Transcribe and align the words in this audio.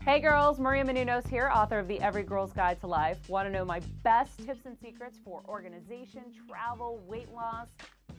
Hey 0.00 0.20
girls, 0.20 0.58
Maria 0.58 0.82
Menounos 0.82 1.28
here, 1.28 1.50
author 1.52 1.78
of 1.78 1.88
the 1.88 2.00
Every 2.00 2.22
Girl's 2.22 2.52
Guide 2.52 2.80
to 2.80 2.86
Life. 2.86 3.28
Want 3.28 3.46
to 3.46 3.52
know 3.52 3.66
my 3.66 3.80
best 4.02 4.38
tips 4.38 4.64
and 4.64 4.78
secrets 4.82 5.18
for 5.22 5.42
organization, 5.46 6.22
travel, 6.48 7.02
weight 7.06 7.30
loss, 7.34 7.68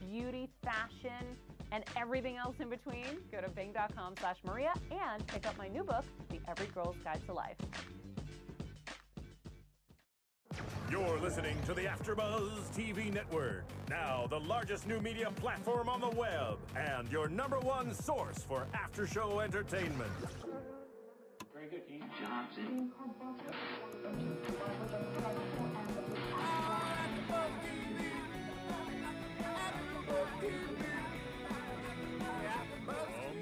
beauty, 0.08 0.48
fashion, 0.62 1.26
and 1.72 1.82
everything 1.96 2.36
else 2.36 2.54
in 2.60 2.68
between? 2.68 3.18
Go 3.32 3.40
to 3.40 3.48
bing.com 3.48 4.14
slash 4.20 4.36
Maria 4.44 4.72
and 4.92 5.26
pick 5.26 5.44
up 5.48 5.58
my 5.58 5.66
new 5.66 5.82
book, 5.82 6.04
The 6.28 6.38
Every 6.48 6.66
Girl's 6.66 6.96
Guide 7.02 7.20
to 7.26 7.32
Life. 7.32 7.56
You're 10.88 11.18
listening 11.18 11.56
to 11.66 11.74
the 11.74 11.82
AfterBuzz 11.82 12.76
TV 12.76 13.12
Network, 13.12 13.64
now 13.90 14.28
the 14.30 14.38
largest 14.38 14.86
new 14.86 15.00
media 15.00 15.32
platform 15.34 15.88
on 15.88 16.00
the 16.00 16.10
web, 16.10 16.58
and 16.76 17.10
your 17.10 17.28
number 17.28 17.58
one 17.58 17.92
source 17.92 18.38
for 18.38 18.68
after-show 18.72 19.40
entertainment. 19.40 20.12
From 21.66 21.80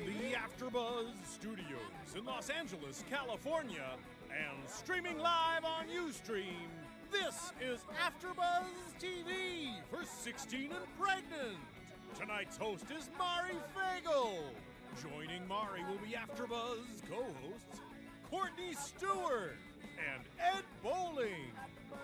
the 0.06 0.32
AfterBuzz 0.32 1.12
Studios 1.26 1.78
in 2.16 2.24
Los 2.24 2.48
Angeles, 2.48 3.04
California, 3.10 3.90
and 4.30 4.68
streaming 4.68 5.18
live 5.18 5.64
on 5.64 5.86
UStream, 5.88 6.68
this 7.12 7.52
is 7.60 7.80
AfterBuzz 8.00 8.94
TV 8.98 9.82
for 9.90 10.02
16 10.04 10.72
and 10.72 10.98
Pregnant. 10.98 11.58
Tonight's 12.18 12.56
host 12.56 12.86
is 12.96 13.10
Mari 13.18 13.56
Fagel. 13.76 14.38
Joining 15.02 15.46
Mari 15.48 15.82
will 15.84 15.98
be 15.98 16.14
AfterBuzz 16.14 17.02
co-hosts 17.10 17.83
Courtney 18.34 18.74
Stewart 18.74 19.54
and 20.12 20.24
Ed 20.40 20.64
Bowling. 20.82 21.52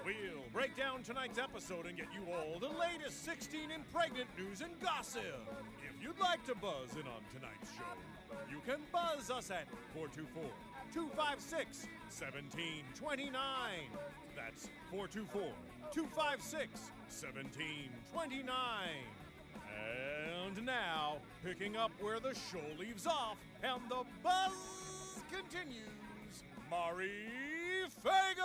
We'll 0.04 0.44
break 0.52 0.76
down 0.76 1.02
tonight's 1.02 1.40
episode 1.40 1.86
and 1.86 1.96
get 1.96 2.06
you 2.14 2.32
all 2.32 2.60
the 2.60 2.68
latest 2.68 3.24
16 3.24 3.72
and 3.74 3.82
pregnant 3.92 4.28
news 4.38 4.60
and 4.60 4.70
gossip. 4.80 5.24
If 5.82 6.00
you'd 6.00 6.20
like 6.20 6.46
to 6.46 6.54
buzz 6.54 6.92
in 6.94 7.02
on 7.02 7.20
tonight's 7.34 7.72
show, 7.76 7.82
you 8.48 8.60
can 8.64 8.78
buzz 8.92 9.28
us 9.28 9.50
at 9.50 9.66
424 9.92 10.44
256 10.94 11.88
1729. 12.06 13.32
That's 14.36 14.68
424 14.92 15.42
256 15.90 16.92
1729. 17.10 18.54
And 20.46 20.64
now, 20.64 21.16
picking 21.44 21.76
up 21.76 21.90
where 22.00 22.20
the 22.20 22.34
show 22.52 22.62
leaves 22.78 23.08
off 23.08 23.36
and 23.64 23.80
the 23.88 24.04
buzz 24.22 24.52
continues, 25.30 25.99
Mari 26.70 27.10
Fagel! 28.04 28.44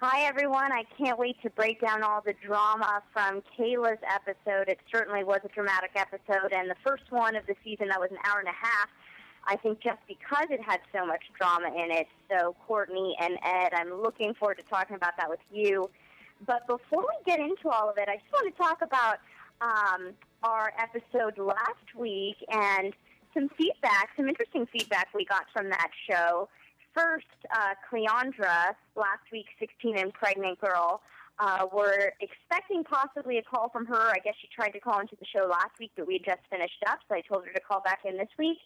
Hi, 0.00 0.26
everyone. 0.26 0.72
I 0.72 0.82
can't 0.96 1.16
wait 1.16 1.40
to 1.42 1.50
break 1.50 1.80
down 1.80 2.02
all 2.02 2.20
the 2.20 2.34
drama 2.44 3.04
from 3.12 3.40
Kayla's 3.56 4.00
episode. 4.02 4.68
It 4.68 4.80
certainly 4.90 5.22
was 5.22 5.38
a 5.44 5.48
dramatic 5.48 5.92
episode, 5.94 6.52
and 6.52 6.68
the 6.68 6.74
first 6.84 7.04
one 7.10 7.36
of 7.36 7.46
the 7.46 7.54
season 7.62 7.86
that 7.88 8.00
was 8.00 8.10
an 8.10 8.18
hour 8.24 8.40
and 8.40 8.48
a 8.48 8.52
half. 8.52 8.88
I 9.46 9.54
think 9.54 9.80
just 9.80 10.00
because 10.08 10.48
it 10.50 10.60
had 10.60 10.80
so 10.92 11.06
much 11.06 11.22
drama 11.38 11.68
in 11.68 11.92
it. 11.92 12.08
So, 12.28 12.56
Courtney 12.66 13.16
and 13.20 13.38
Ed, 13.44 13.74
I'm 13.74 14.02
looking 14.02 14.34
forward 14.34 14.58
to 14.58 14.64
talking 14.64 14.96
about 14.96 15.16
that 15.18 15.30
with 15.30 15.40
you. 15.52 15.88
But 16.44 16.66
before 16.66 17.02
we 17.02 17.24
get 17.24 17.38
into 17.38 17.68
all 17.68 17.88
of 17.88 17.96
it, 17.96 18.08
I 18.08 18.16
just 18.16 18.32
want 18.32 18.52
to 18.52 18.60
talk 18.60 18.82
about 18.82 19.18
um, 19.60 20.14
our 20.42 20.72
episode 20.78 21.38
last 21.38 21.94
week 21.96 22.36
and 22.50 22.92
some 23.38 23.48
feedback, 23.56 24.10
some 24.16 24.28
interesting 24.28 24.66
feedback 24.66 25.08
we 25.14 25.24
got 25.24 25.44
from 25.52 25.68
that 25.70 25.90
show. 26.10 26.48
First, 26.94 27.26
uh, 27.54 27.74
Cleandra, 27.88 28.74
last 28.96 29.22
week's 29.30 29.52
16 29.60 29.98
and 29.98 30.12
pregnant 30.12 30.60
girl, 30.60 31.00
uh, 31.38 31.66
were 31.72 32.12
expecting 32.20 32.82
possibly 32.82 33.38
a 33.38 33.42
call 33.42 33.68
from 33.68 33.86
her. 33.86 34.10
I 34.10 34.18
guess 34.24 34.34
she 34.40 34.48
tried 34.54 34.70
to 34.70 34.80
call 34.80 34.98
into 34.98 35.14
the 35.20 35.26
show 35.26 35.46
last 35.46 35.78
week, 35.78 35.92
but 35.96 36.06
we 36.06 36.14
had 36.14 36.36
just 36.36 36.50
finished 36.50 36.82
up, 36.88 36.98
so 37.08 37.14
I 37.14 37.20
told 37.20 37.46
her 37.46 37.52
to 37.52 37.60
call 37.60 37.80
back 37.80 38.00
in 38.04 38.16
this 38.16 38.28
week. 38.38 38.58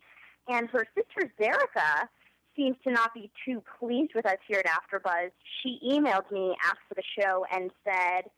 And 0.49 0.69
her 0.71 0.87
sister, 0.95 1.31
Zerica, 1.39 2.09
seems 2.57 2.77
to 2.85 2.93
not 2.93 3.13
be 3.13 3.31
too 3.45 3.63
pleased 3.79 4.13
with 4.15 4.25
us 4.25 4.39
here 4.49 4.63
at 4.65 4.67
AfterBuzz. 4.67 5.31
She 5.63 5.79
emailed 5.85 6.31
me 6.31 6.57
after 6.65 6.95
the 6.97 7.03
show 7.21 7.45
and 7.53 7.71
said, 7.85 8.31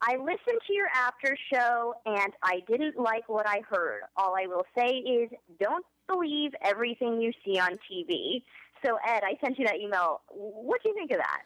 I 0.00 0.16
listened 0.16 0.60
to 0.66 0.72
your 0.72 0.88
after 0.94 1.36
show 1.52 1.94
and 2.06 2.32
I 2.42 2.60
didn't 2.68 2.98
like 2.98 3.28
what 3.28 3.46
I 3.48 3.62
heard. 3.68 4.02
All 4.16 4.36
I 4.36 4.46
will 4.46 4.64
say 4.76 4.88
is 4.88 5.30
don't 5.60 5.84
believe 6.08 6.52
everything 6.62 7.20
you 7.20 7.32
see 7.44 7.58
on 7.58 7.78
TV. 7.90 8.42
So, 8.84 8.98
Ed, 9.06 9.22
I 9.24 9.36
sent 9.42 9.58
you 9.58 9.66
that 9.66 9.76
email. 9.76 10.20
What 10.28 10.82
do 10.82 10.90
you 10.90 10.94
think 10.94 11.10
of 11.10 11.18
that? 11.18 11.42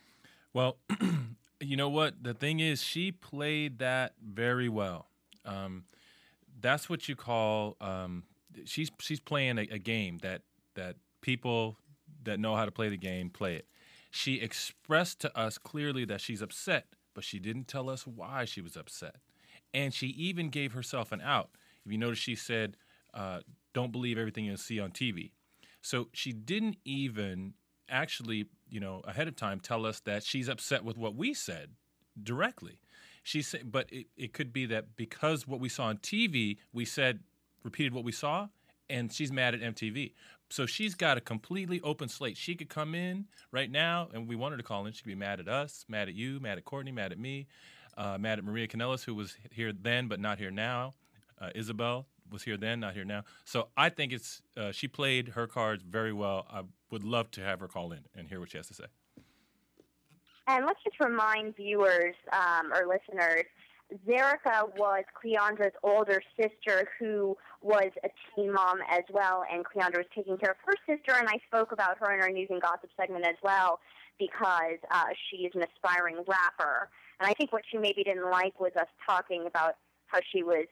Well, 0.52 0.76
you 1.60 1.76
know 1.76 1.88
what? 1.88 2.22
The 2.22 2.34
thing 2.34 2.60
is, 2.60 2.82
she 2.82 3.10
played 3.10 3.78
that 3.78 4.12
very 4.22 4.69
well. 4.69 5.06
Um, 5.46 5.84
that's 6.60 6.90
what 6.90 7.08
you 7.08 7.16
call 7.16 7.76
um, 7.80 8.24
she's 8.64 8.90
she's 9.00 9.20
playing 9.20 9.58
a, 9.58 9.62
a 9.62 9.78
game 9.78 10.19
that 10.19 10.42
that 10.74 10.96
people 11.20 11.76
that 12.24 12.38
know 12.38 12.54
how 12.54 12.64
to 12.64 12.70
play 12.70 12.88
the 12.88 12.96
game 12.96 13.30
play 13.30 13.56
it. 13.56 13.66
She 14.10 14.34
expressed 14.36 15.20
to 15.20 15.36
us 15.38 15.58
clearly 15.58 16.04
that 16.04 16.20
she's 16.20 16.42
upset, 16.42 16.86
but 17.14 17.24
she 17.24 17.38
didn't 17.38 17.68
tell 17.68 17.88
us 17.88 18.06
why 18.06 18.44
she 18.44 18.60
was 18.60 18.76
upset. 18.76 19.16
And 19.74 19.92
she 19.94 20.08
even 20.08 20.48
gave 20.48 20.72
herself 20.72 21.12
an 21.12 21.20
out. 21.20 21.50
If 21.84 21.92
you 21.92 21.98
notice, 21.98 22.18
she 22.18 22.34
said, 22.34 22.76
uh, 23.14 23.40
Don't 23.72 23.92
believe 23.92 24.18
everything 24.18 24.44
you 24.44 24.56
see 24.56 24.80
on 24.80 24.90
TV. 24.90 25.32
So 25.80 26.08
she 26.12 26.32
didn't 26.32 26.76
even 26.84 27.54
actually, 27.88 28.46
you 28.70 28.80
know, 28.80 29.02
ahead 29.04 29.28
of 29.28 29.36
time 29.36 29.60
tell 29.60 29.84
us 29.84 30.00
that 30.00 30.22
she's 30.22 30.48
upset 30.48 30.84
with 30.84 30.96
what 30.96 31.14
we 31.14 31.34
said 31.34 31.70
directly. 32.22 32.78
She 33.22 33.42
said, 33.42 33.70
but 33.70 33.92
it, 33.92 34.06
it 34.16 34.32
could 34.32 34.52
be 34.52 34.66
that 34.66 34.96
because 34.96 35.46
what 35.46 35.60
we 35.60 35.68
saw 35.68 35.84
on 35.84 35.98
TV, 35.98 36.56
we 36.72 36.84
said, 36.84 37.20
repeated 37.62 37.94
what 37.94 38.04
we 38.04 38.12
saw, 38.12 38.48
and 38.90 39.12
she's 39.12 39.32
mad 39.32 39.54
at 39.54 39.60
MTV. 39.60 40.12
So 40.52 40.66
she's 40.66 40.94
got 40.94 41.16
a 41.16 41.20
completely 41.22 41.80
open 41.80 42.10
slate. 42.10 42.36
She 42.36 42.54
could 42.54 42.68
come 42.68 42.94
in 42.94 43.24
right 43.52 43.70
now, 43.70 44.10
and 44.12 44.28
we 44.28 44.36
want 44.36 44.52
her 44.52 44.58
to 44.58 44.62
call 44.62 44.84
in. 44.84 44.92
She 44.92 45.02
could 45.02 45.08
be 45.08 45.14
mad 45.14 45.40
at 45.40 45.48
us, 45.48 45.86
mad 45.88 46.08
at 46.08 46.14
you, 46.14 46.40
mad 46.40 46.58
at 46.58 46.66
Courtney, 46.66 46.92
mad 46.92 47.10
at 47.10 47.18
me, 47.18 47.46
uh, 47.96 48.18
mad 48.18 48.38
at 48.38 48.44
Maria 48.44 48.68
Canellis, 48.68 49.02
who 49.02 49.14
was 49.14 49.34
here 49.50 49.72
then 49.72 50.08
but 50.08 50.20
not 50.20 50.38
here 50.38 50.50
now. 50.50 50.92
Uh, 51.40 51.48
Isabel 51.54 52.06
was 52.30 52.42
here 52.42 52.58
then, 52.58 52.80
not 52.80 52.92
here 52.92 53.06
now. 53.06 53.22
So 53.46 53.68
I 53.78 53.88
think 53.88 54.12
it's 54.12 54.42
uh, 54.54 54.72
she 54.72 54.88
played 54.88 55.28
her 55.28 55.46
cards 55.46 55.82
very 55.84 56.12
well. 56.12 56.46
I 56.50 56.64
would 56.90 57.02
love 57.02 57.30
to 57.30 57.40
have 57.40 57.60
her 57.60 57.69
call 57.69 57.92
in 57.92 58.00
and 58.14 58.28
hear 58.28 58.38
what 58.38 58.50
she 58.50 58.58
has 58.58 58.69
to 58.69 58.74
say. 58.74 58.84
And 60.48 60.66
let's 60.66 60.80
just 60.84 61.00
remind 61.00 61.56
viewers 61.56 62.14
um, 62.30 62.70
or 62.74 62.86
listeners 62.86 63.46
Zerica 64.06 64.76
was 64.76 65.04
Cleandra's 65.14 65.75
older 65.82 66.22
sister 66.36 66.88
who 66.98 67.36
was 67.60 67.91
a 68.04 68.08
teen 68.34 68.53
mom 68.53 68.78
as 68.91 69.03
well, 69.10 69.44
and 69.50 69.64
Cleandra 69.64 69.98
was 69.98 70.06
taking 70.14 70.36
care 70.36 70.53
of 70.53 70.56
her 70.64 70.75
sister, 70.86 71.14
and 71.19 71.28
I 71.28 71.38
spoke 71.47 71.72
about 71.72 71.98
her 71.98 72.12
in 72.14 72.20
our 72.20 72.31
news 72.31 72.48
and 72.50 72.60
gossip 72.60 72.91
segment 72.98 73.25
as 73.26 73.36
well 73.42 73.81
because 74.19 74.78
uh, 74.91 75.06
she 75.28 75.44
is 75.44 75.52
an 75.54 75.62
aspiring 75.62 76.16
rapper. 76.26 76.91
And 77.20 77.28
I 77.28 77.34
think 77.34 77.52
what 77.52 77.62
she 77.70 77.78
maybe 77.78 78.02
didn't 78.04 78.31
like 78.31 78.58
was 78.60 78.72
us 78.78 78.88
talking 79.06 79.47
about 79.47 79.76
how 80.06 80.20
she 80.32 80.42
was 80.42 80.66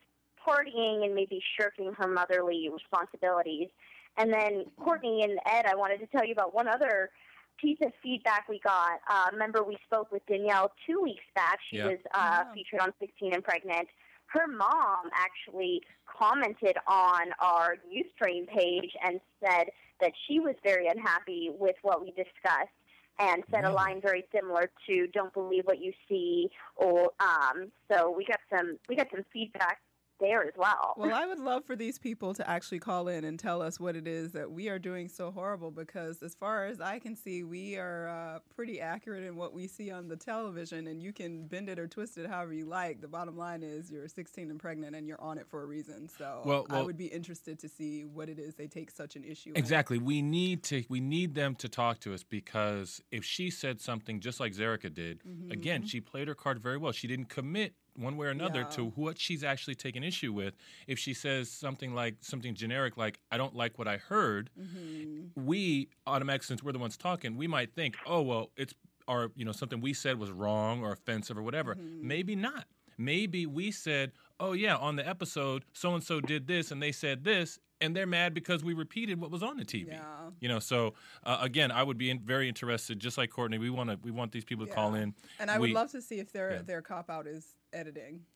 partying 0.47 1.05
and 1.05 1.15
maybe 1.15 1.43
shirking 1.59 1.93
her 1.95 2.07
motherly 2.07 2.69
responsibilities. 2.73 3.69
And 4.17 4.33
then 4.33 4.65
Courtney 4.83 5.23
and 5.23 5.39
Ed, 5.47 5.67
I 5.67 5.75
wanted 5.75 5.99
to 6.01 6.07
tell 6.07 6.25
you 6.25 6.33
about 6.33 6.55
one 6.55 6.69
other 6.69 7.11
piece 7.59 7.79
of 7.83 7.93
feedback 8.03 8.49
we 8.49 8.59
got. 8.61 9.01
Uh, 9.09 9.27
remember, 9.33 9.63
we 9.63 9.77
spoke 9.85 10.11
with 10.11 10.25
Danielle 10.27 10.73
two 10.87 11.01
weeks 11.01 11.25
back. 11.35 11.59
She 11.69 11.77
Yeah. 11.77 11.89
was 11.89 11.99
uh, 12.15 12.45
featured 12.55 12.81
on 12.81 12.93
16 12.99 13.35
and 13.35 13.45
Pregnant. 13.45 13.89
Her 14.27 14.47
mom 14.47 15.11
actually 15.13 15.83
commented 16.07 16.77
on 16.87 17.33
our 17.41 17.77
Ustream 17.93 18.47
page 18.47 18.97
and 19.05 19.21
said 19.45 19.71
that 20.01 20.13
she 20.27 20.39
was 20.39 20.55
very 20.63 20.87
unhappy 20.87 21.51
with 21.59 21.77
what 21.83 22.01
we 22.01 22.11
discussed 22.13 22.71
and 23.19 23.43
said 23.51 23.65
a 23.65 23.71
line 23.73 24.01
very 24.01 24.25
similar 24.33 24.71
to 24.87 25.07
"Don't 25.09 25.33
believe 25.35 25.65
what 25.67 25.81
you 25.81 25.93
see." 26.09 26.49
Or 26.77 27.11
um, 27.21 27.71
so 27.91 28.11
we 28.11 28.25
got 28.25 28.41
some 28.49 28.79
we 28.89 28.97
got 28.97 29.09
some 29.11 29.25
feedback 29.33 29.81
there 30.21 30.45
as 30.45 30.55
well. 30.57 30.95
Well, 30.97 31.15
I 31.15 31.27
would 31.27 31.39
love 31.39 31.65
for 31.65 31.77
these 31.77 31.99
people 31.99 32.35
to 32.35 32.49
actually 32.49 32.79
call 32.79 33.09
in 33.09 33.25
and 33.25 33.39
tell 33.39 33.63
us 33.63 33.81
what 33.81 33.97
it 33.97 34.07
is 34.07 34.33
that 34.33 34.51
we 34.51 34.69
are 34.69 34.79
doing 34.79 35.09
so 35.09 35.31
horrible 35.31 35.71
because, 35.71 36.23
as 36.23 36.35
far 36.35 36.67
as 36.67 36.81
I 36.81 36.99
can 36.99 37.17
see, 37.17 37.43
we 37.43 37.77
are 37.77 38.09
uh, 38.09 38.39
pretty 38.55 38.81
accurate 38.81 39.25
in 39.25 39.37
what 39.37 39.53
we 39.53 39.67
see 39.67 39.91
on 39.91 40.09
the 40.09 40.17
television, 40.17 40.87
and 40.87 41.03
you 41.03 41.13
can 41.13 41.47
bend 41.47 41.69
it 41.69 41.79
or 41.79 41.89
twist 41.89 42.19
it 42.19 42.27
however 42.27 42.53
you 42.53 42.67
like. 42.67 43.01
The 43.01 43.09
bottom 43.09 43.37
line 43.37 43.63
is 43.63 43.91
you're 43.91 44.09
16 44.09 44.51
and 44.51 44.61
pregnant 44.61 44.95
and 44.95 45.07
you're 45.07 45.21
on 45.21 45.39
it 45.39 45.47
for 45.49 45.63
a 45.63 45.67
reason. 45.67 46.09
So 46.09 46.43
Well- 46.45 46.67
I 46.71 46.83
would 46.83 46.97
be 46.97 47.07
interested 47.07 47.59
to 47.61 47.69
see 47.69 48.05
what 48.05 48.29
it 48.29 48.39
is 48.39 48.55
they 48.55 48.69
take 48.69 48.91
such 48.91 49.17
an 49.17 49.25
issue 49.25 49.51
in. 49.51 49.57
Exactly. 49.57 49.99
We 49.99 50.23
need 50.23 50.63
to 50.65 50.85
we 50.89 51.01
need 51.01 51.35
them 51.35 51.55
to 51.57 51.69
talk 51.69 52.01
to 52.01 52.15
us 52.15 52.23
because 52.23 53.03
if 53.11 53.25
she 53.25 53.51
said 53.51 53.81
something 53.81 54.21
just 54.21 54.41
like 54.41 54.53
Zerica 54.53 54.93
did, 54.93 55.21
again, 55.51 55.87
she 55.87 56.01
played 56.01 56.29
her 56.29 56.35
card 56.35 56.61
very 56.61 56.77
well. 56.77 56.93
She 56.93 57.09
didn't 57.09 57.29
commit 57.29 57.75
one 57.97 58.17
way 58.17 58.27
or 58.27 58.31
another 58.31 58.61
Yeah. 58.61 58.77
to 58.77 58.85
what 58.91 59.19
she's 59.19 59.43
actually 59.45 59.75
taking 59.75 60.03
issue 60.03 60.33
with. 60.33 60.55
If 60.87 60.99
she 60.99 61.15
says 61.15 61.51
something 61.51 61.95
like 61.95 62.17
something 62.21 62.55
generic 62.55 62.97
like 62.97 63.21
"I 63.31 63.37
don't 63.37 63.55
like 63.55 63.79
what 63.79 63.89
I 63.89 63.97
heard," 63.99 64.51
Mm-hmm. 64.59 65.45
we 65.47 65.89
automatically, 66.07 66.47
since 66.47 66.63
we're 66.63 66.73
the 66.73 66.79
ones 66.79 66.97
talking, 66.97 67.37
we 67.37 67.47
might 67.47 67.75
think, 67.75 67.97
"Oh 68.07 68.23
well, 68.23 68.51
it's 68.57 68.75
our 69.09 69.31
you 69.35 69.45
know 69.45 69.53
something 69.53 69.81
we 69.81 69.93
said 69.93 70.19
was 70.19 70.31
wrong 70.31 70.83
or 70.83 70.93
offensive 70.93 71.37
or 71.37 71.43
whatever." 71.43 71.75
Mm-hmm. 71.75 72.07
Maybe 72.07 72.37
not. 72.37 72.67
Maybe 72.99 73.47
we 73.47 73.71
said, 73.71 74.13
"Oh 74.41 74.53
yeah, 74.53 74.77
on 74.77 74.97
the 74.97 75.07
episode, 75.09 75.65
so 75.73 75.95
and 75.95 76.03
so 76.03 76.21
did 76.21 76.47
this 76.49 76.71
and 76.73 76.83
they 76.83 76.93
said 76.93 77.23
this." 77.25 77.59
And 77.83 77.97
they're 77.97 78.07
mad 78.07 78.35
because 78.35 78.63
we 78.63 78.75
repeated 78.75 79.19
what 79.23 79.31
was 79.31 79.43
on 79.43 79.57
the 79.57 79.65
TV. 79.65 79.87
Yeah. 79.87 80.03
You 80.39 80.51
know, 80.51 80.59
so 80.59 80.93
uh, 81.25 81.39
again, 81.41 81.71
I 81.73 81.83
would 81.83 81.97
be 81.97 82.11
in, 82.11 82.19
very 82.19 82.47
interested, 82.47 83.01
just 83.01 83.17
like 83.17 83.31
Courtney. 83.31 83.57
We 83.57 83.71
want 83.71 83.89
to, 83.89 83.99
we 84.03 84.11
want 84.11 84.33
these 84.33 84.45
people 84.45 84.67
to 84.67 84.73
call 84.73 84.95
in. 84.95 85.15
And 85.39 85.51
I 85.51 85.59
would 85.59 85.71
love 85.71 85.91
to 85.93 86.03
see 86.03 86.19
if 86.19 86.31
their 86.31 86.51
Yeah. 86.57 86.63
their 86.63 86.83
cop 86.83 87.09
out 87.09 87.27
is 87.27 87.55
editing. 87.73 88.27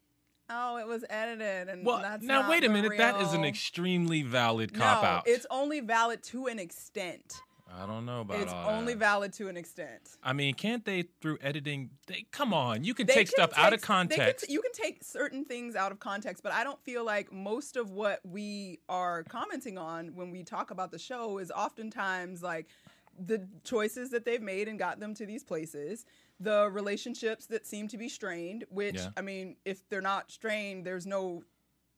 Oh, 0.49 0.77
it 0.79 0.87
was 0.87 1.05
edited, 1.11 1.69
and 1.69 1.85
Well, 1.85 2.01
that's 2.01 2.25
now 2.25 2.49
wait 2.49 2.65
a 2.65 2.69
minute. 2.71 2.93
That 2.97 3.21
is 3.21 3.33
an 3.35 3.45
extremely 3.45 4.23
valid 4.23 4.73
cop 4.73 5.03
no, 5.03 5.09
out. 5.09 5.23
it's 5.27 5.47
only 5.51 5.81
valid 5.81 6.23
to 6.25 6.47
an 6.47 6.59
extent. 6.59 7.41
I 7.77 7.87
don't 7.87 8.07
know 8.07 8.21
about 8.21 8.41
It's 8.41 8.53
only 8.53 8.93
that. 8.95 8.99
valid 9.01 9.33
to 9.35 9.49
an 9.49 9.57
extent. 9.57 10.17
I 10.23 10.33
mean, 10.33 10.55
can't 10.55 10.85
they 10.85 11.03
through 11.21 11.39
editing? 11.41 11.91
They 12.07 12.25
come 12.31 12.55
on, 12.55 12.85
you 12.85 12.95
can 12.95 13.07
They 13.07 13.15
take 13.15 13.27
can 13.29 13.33
stuff 13.35 13.51
out 13.57 13.73
of 13.73 13.81
take- 13.81 13.81
they 13.81 13.87
can 14.17 14.19
context. 14.19 14.49
you 14.51 14.63
can 14.63 14.73
take 14.73 15.03
certain 15.03 15.45
things 15.45 15.75
out 15.75 15.91
of 15.93 15.99
context, 15.99 16.43
but 16.43 16.53
I 16.53 16.63
don't 16.63 16.81
feel 16.85 17.05
like 17.05 17.33
most 17.33 17.77
of 17.77 17.91
what 17.91 18.21
we 18.25 18.79
are 18.89 19.25
commenting 19.25 19.77
on 19.79 20.15
when 20.15 20.31
we 20.31 20.45
talk 20.45 20.71
about 20.71 20.91
the 20.93 20.99
show 20.99 21.39
is 21.39 21.51
oftentimes 21.51 22.43
like 22.43 22.69
the 23.19 23.49
choices 23.65 24.11
that 24.11 24.25
they've 24.25 24.43
made 24.43 24.67
and 24.69 24.79
got 24.79 24.99
them 25.01 25.15
to 25.15 25.25
these 25.27 25.45
places, 25.45 26.05
the 26.41 26.69
relationships 26.71 27.47
that 27.47 27.67
seem 27.67 27.87
to 27.89 27.97
be 27.99 28.09
strained, 28.09 28.65
which 28.71 28.97
Yeah. 28.97 29.11
I 29.17 29.21
mean, 29.23 29.57
if 29.65 29.89
they're 29.89 30.01
not 30.01 30.31
strained, 30.33 30.85
there's 30.85 31.07
no 31.07 31.45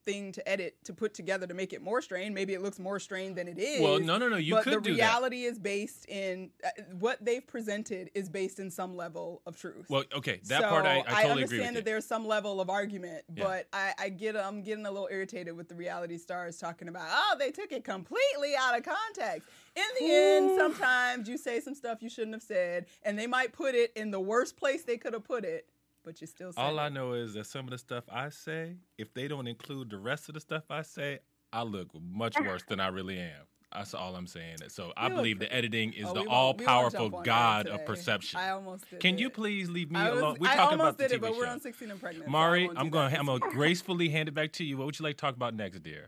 thing 0.06 0.32
to 0.32 0.49
edit 0.49 0.76
to 0.85 0.94
put 0.94 1.12
together 1.12 1.47
to 1.47 1.53
make 1.53 1.73
it 1.73 1.82
more 1.82 2.00
strained. 2.00 2.35
Maybe 2.35 2.55
it 2.55 2.62
looks 2.62 2.79
more 2.79 2.99
strained 2.99 3.37
than 3.37 3.49
it 3.49 3.58
is. 3.58 3.82
Well, 3.82 3.99
no, 3.99 4.17
no, 4.17 4.29
no, 4.29 4.37
you 4.37 4.55
but 4.55 4.62
could 4.64 4.75
the 4.75 4.81
do 4.81 4.91
that. 4.97 5.03
reality 5.03 5.43
is 5.44 5.58
based 5.58 6.06
in 6.08 6.50
uh, 6.64 6.69
what 6.99 7.23
they've 7.23 7.47
presented 7.47 8.11
is 8.14 8.29
based 8.31 8.58
in 8.61 8.70
some 8.70 8.97
level 8.97 9.43
of 9.47 9.58
truth. 9.58 9.87
well, 9.91 10.05
okay, 10.14 10.41
that 10.47 10.62
so 10.62 10.69
part 10.69 10.87
I, 10.87 11.00
I 11.00 11.23
totally 11.25 11.43
agree 11.43 11.58
understand 11.58 11.76
that 11.76 11.81
you. 11.81 11.85
there's 11.85 12.06
some 12.06 12.26
level 12.26 12.61
of 12.61 12.70
argument, 12.70 13.25
Yeah. 13.35 13.44
but 13.44 13.69
I, 13.73 13.93
I 13.99 14.08
get 14.08 14.37
I'm 14.37 14.62
getting 14.62 14.87
a 14.87 14.91
little 14.91 15.08
irritated 15.11 15.56
with 15.56 15.69
the 15.69 15.75
reality 15.75 16.17
stars 16.17 16.56
talking 16.58 16.88
about 16.88 17.08
oh 17.11 17.37
they 17.38 17.50
took 17.50 17.73
it 17.73 17.85
completely 17.85 18.55
out 18.58 18.79
of 18.79 18.85
context. 18.85 19.49
In 19.75 19.82
the 20.06 20.14
end, 20.14 20.50
sometimes 20.56 21.29
you 21.29 21.37
say 21.37 21.61
some 21.61 21.75
stuff 21.75 21.99
you 22.00 22.08
shouldn't 22.08 22.35
have 22.35 22.43
said, 22.43 22.87
and 23.03 23.19
they 23.19 23.26
might 23.26 23.53
put 23.53 23.75
it 23.75 23.93
in 23.97 24.11
the 24.11 24.20
worst 24.20 24.56
place 24.56 24.85
they 24.85 24.97
could 24.97 25.12
have 25.12 25.25
put 25.25 25.44
it, 25.44 25.69
but 26.06 26.20
you 26.23 26.26
still. 26.26 26.53
All 26.56 26.79
it. 26.79 26.82
I 26.82 26.88
know 26.88 27.12
is 27.12 27.35
that 27.35 27.44
some 27.47 27.67
of 27.67 27.70
the 27.73 27.79
stuff 27.79 28.05
I 28.11 28.31
say, 28.31 28.76
if 28.97 29.12
they 29.12 29.29
don't 29.29 29.47
include 29.47 29.91
the 29.91 29.99
rest 29.99 30.29
of 30.29 30.35
the 30.35 30.41
stuff 30.41 30.62
I 30.70 30.81
say, 30.82 31.19
I 31.53 31.62
look 31.64 31.88
much 32.00 32.38
worse 32.41 32.62
than 32.67 32.81
I 32.81 32.88
really 32.88 33.19
am. 33.19 33.43
That's 33.73 33.93
all 33.93 34.14
I'm 34.14 34.29
saying. 34.29 34.58
So 34.69 34.93
I 34.97 35.08
You 35.08 35.14
believe 35.17 35.38
the 35.41 35.53
editing 35.53 35.93
is 35.93 36.06
Oh, 36.08 36.14
the 36.14 36.25
all 36.31 36.55
powerful 36.55 37.11
jump 37.11 37.14
on 37.17 37.20
that 37.25 37.26
God 37.26 37.67
of 37.67 37.85
perception. 37.85 38.38
I 38.41 38.50
almost 38.50 38.88
did 38.88 39.00
Can 39.00 39.19
you 39.19 39.29
please 39.29 39.69
leave 39.69 39.91
me 39.91 40.00
was- 40.00 40.19
alone? 40.19 40.37
We're 40.41 40.49
I 40.49 40.56
talking 40.56 40.76
about 40.81 40.97
the 40.97 41.08
did 41.08 41.12
it, 41.12 41.19
TV 41.19 41.20
but 41.23 41.32
show. 41.32 41.38
we're 41.38 41.47
on 41.47 41.61
16 41.61 41.91
and 41.91 42.00
pregnant. 42.00 42.31
Mari, 42.31 42.67
won't 42.69 42.79
I'm 42.79 42.88
going. 42.88 43.14
I'm 43.14 43.26
going 43.26 43.41
to 43.43 43.50
gracefully 43.50 44.08
hand 44.08 44.29
it 44.29 44.32
back 44.32 44.53
to 44.53 44.64
you. 44.64 44.79
What 44.79 44.87
would 44.87 44.99
you 44.99 45.03
like 45.05 45.17
to 45.17 45.20
talk 45.20 45.35
about 45.37 45.55
next, 45.55 45.82
dear? 45.82 46.06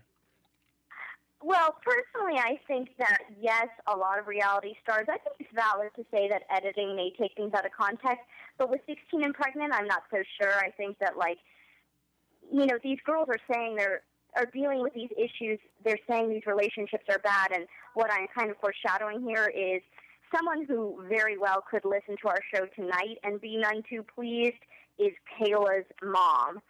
Well, 1.49 1.77
personally, 1.83 2.39
I 2.39 2.61
think 2.69 2.91
that 2.99 3.21
yes, 3.41 3.69
a 3.87 3.97
lot 3.97 4.19
of 4.19 4.27
reality 4.27 4.75
stars. 4.83 5.07
I 5.09 5.17
think 5.17 5.37
it's 5.41 5.49
valid 5.55 5.89
to 5.97 6.05
say 6.11 6.29
that 6.29 6.43
editing 6.55 6.95
may 6.95 7.11
take 7.19 7.35
things 7.37 7.55
out 7.55 7.65
of 7.65 7.73
context, 7.73 8.21
but 8.59 8.69
with 8.69 8.83
16 8.87 9.25
and 9.25 9.33
pregnant, 9.33 9.73
I'm 9.73 9.87
not 9.87 10.03
so 10.11 10.19
sure. 10.39 10.53
I 10.53 10.71
think 10.73 10.99
that 10.99 11.17
like, 11.17 11.39
you 12.53 12.67
know, 12.67 12.77
these 12.85 12.99
girls 13.07 13.29
are 13.31 13.39
saying 13.51 13.77
they're 13.77 14.03
are 14.37 14.45
dealing 14.45 14.83
with 14.83 14.93
these 14.93 15.09
issues. 15.17 15.59
They're 15.87 15.99
saying 16.07 16.29
these 16.29 16.45
relationships 16.45 17.05
are 17.09 17.19
bad, 17.21 17.53
and 17.55 17.67
what 17.95 18.13
I'm 18.13 18.27
kind 18.37 18.51
of 18.51 18.59
foreshadowing 18.59 19.23
here 19.27 19.47
is 19.49 19.81
someone 20.37 20.67
who 20.67 21.03
very 21.09 21.39
well 21.39 21.65
could 21.71 21.87
listen 21.87 22.17
to 22.21 22.29
our 22.29 22.41
show 22.55 22.67
tonight 22.77 23.17
and 23.25 23.41
be 23.41 23.57
none 23.57 23.83
too 23.89 24.05
pleased 24.15 24.61
is 24.99 25.13
Kayla's 25.41 25.87
mom 26.03 26.61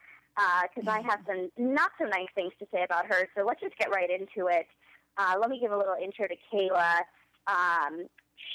because 0.62 0.88
I 0.88 1.00
have 1.02 1.20
some 1.26 1.50
not 1.56 1.90
so 2.00 2.06
nice 2.06 2.28
things 2.34 2.52
to 2.60 2.66
say 2.72 2.84
about 2.84 3.06
her. 3.06 3.28
So 3.36 3.44
let's 3.44 3.60
just 3.60 3.76
get 3.76 3.90
right 3.90 4.08
into 4.10 4.48
it. 4.48 4.66
Uh, 5.16 5.34
let 5.40 5.50
me 5.50 5.58
give 5.60 5.72
a 5.72 5.76
little 5.76 5.96
intro 6.00 6.26
to 6.28 6.36
Kayla. 6.52 7.00
Um, 7.46 8.06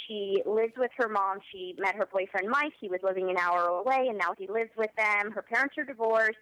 she 0.07 0.41
lives 0.45 0.73
with 0.77 0.91
her 0.97 1.09
mom. 1.09 1.39
She 1.51 1.75
met 1.77 1.95
her 1.95 2.05
boyfriend 2.05 2.49
Mike. 2.49 2.73
He 2.79 2.87
was 2.89 2.99
living 3.03 3.29
an 3.29 3.37
hour 3.37 3.65
away, 3.65 4.07
and 4.07 4.17
now 4.17 4.33
he 4.37 4.47
lives 4.47 4.71
with 4.77 4.91
them. 4.95 5.31
Her 5.31 5.41
parents 5.41 5.77
are 5.77 5.83
divorced, 5.83 6.37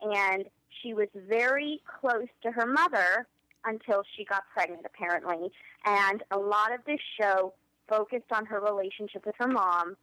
and 0.00 0.44
she 0.82 0.94
was 0.94 1.08
very 1.14 1.82
close 2.00 2.28
to 2.42 2.50
her 2.52 2.66
mother 2.66 3.26
until 3.64 4.02
she 4.16 4.24
got 4.24 4.44
pregnant, 4.54 4.86
apparently. 4.86 5.50
And 5.84 6.22
a 6.30 6.38
lot 6.38 6.72
of 6.72 6.80
this 6.86 7.00
show 7.20 7.52
focused 7.88 8.32
on 8.32 8.46
her 8.46 8.60
relationship 8.60 9.26
with 9.26 9.34
her 9.38 9.48
mom, 9.48 9.96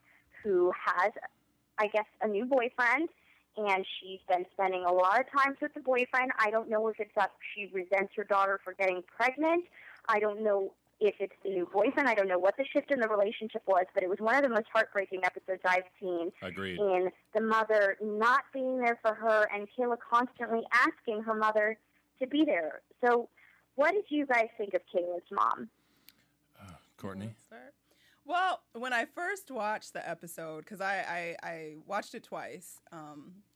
who 0.43 0.71
has, 0.85 1.11
I 1.79 1.87
guess, 1.87 2.05
a 2.21 2.27
new 2.27 2.45
boyfriend 2.45 3.09
and 3.57 3.85
she's 3.99 4.19
been 4.27 4.45
spending 4.53 4.83
a 4.85 4.91
lot 4.91 5.19
of 5.19 5.25
time 5.31 5.55
with 5.61 5.73
the 5.73 5.79
boyfriend. 5.79 6.31
I 6.39 6.49
don't 6.51 6.69
know 6.69 6.87
if 6.87 6.99
it's 6.99 7.13
that 7.15 7.31
she 7.53 7.69
resents 7.73 8.13
her 8.15 8.23
daughter 8.23 8.59
for 8.63 8.73
getting 8.73 9.03
pregnant. 9.15 9.65
I 10.07 10.19
don't 10.19 10.43
know 10.43 10.73
if 10.99 11.15
it's 11.19 11.35
the 11.43 11.49
new 11.49 11.67
boyfriend. 11.71 12.07
I 12.07 12.15
don't 12.15 12.27
know 12.27 12.39
what 12.39 12.55
the 12.57 12.65
shift 12.71 12.91
in 12.91 12.99
the 12.99 13.07
relationship 13.07 13.61
was, 13.67 13.85
but 13.93 14.03
it 14.03 14.09
was 14.09 14.19
one 14.19 14.35
of 14.35 14.43
the 14.43 14.49
most 14.49 14.67
heartbreaking 14.73 15.21
episodes 15.23 15.61
I've 15.65 15.83
seen 15.99 16.31
Agreed. 16.41 16.79
in 16.79 17.09
the 17.33 17.41
mother 17.41 17.97
not 18.01 18.43
being 18.53 18.79
there 18.79 18.97
for 19.01 19.13
her 19.13 19.47
and 19.53 19.67
Kayla 19.77 19.97
constantly 19.99 20.61
asking 20.73 21.23
her 21.23 21.33
mother 21.33 21.77
to 22.19 22.27
be 22.27 22.45
there. 22.45 22.81
So, 23.03 23.29
what 23.75 23.91
did 23.91 24.05
you 24.07 24.25
guys 24.25 24.47
think 24.57 24.73
of 24.73 24.81
Kayla's 24.93 25.23
mom? 25.31 25.69
Uh, 26.61 26.71
Courtney. 26.97 27.31
Let's 28.25 28.39
start. 28.39 28.59
Well, 28.73 28.81
when 28.81 28.93
I 28.93 29.05
first 29.05 29.51
watched 29.51 29.93
the 29.93 30.07
episode, 30.07 30.61
because 30.65 30.81
I, 30.81 31.35
I 31.43 31.47
I 31.47 31.75
watched 31.85 32.15
it 32.15 32.23
twice, 32.23 32.79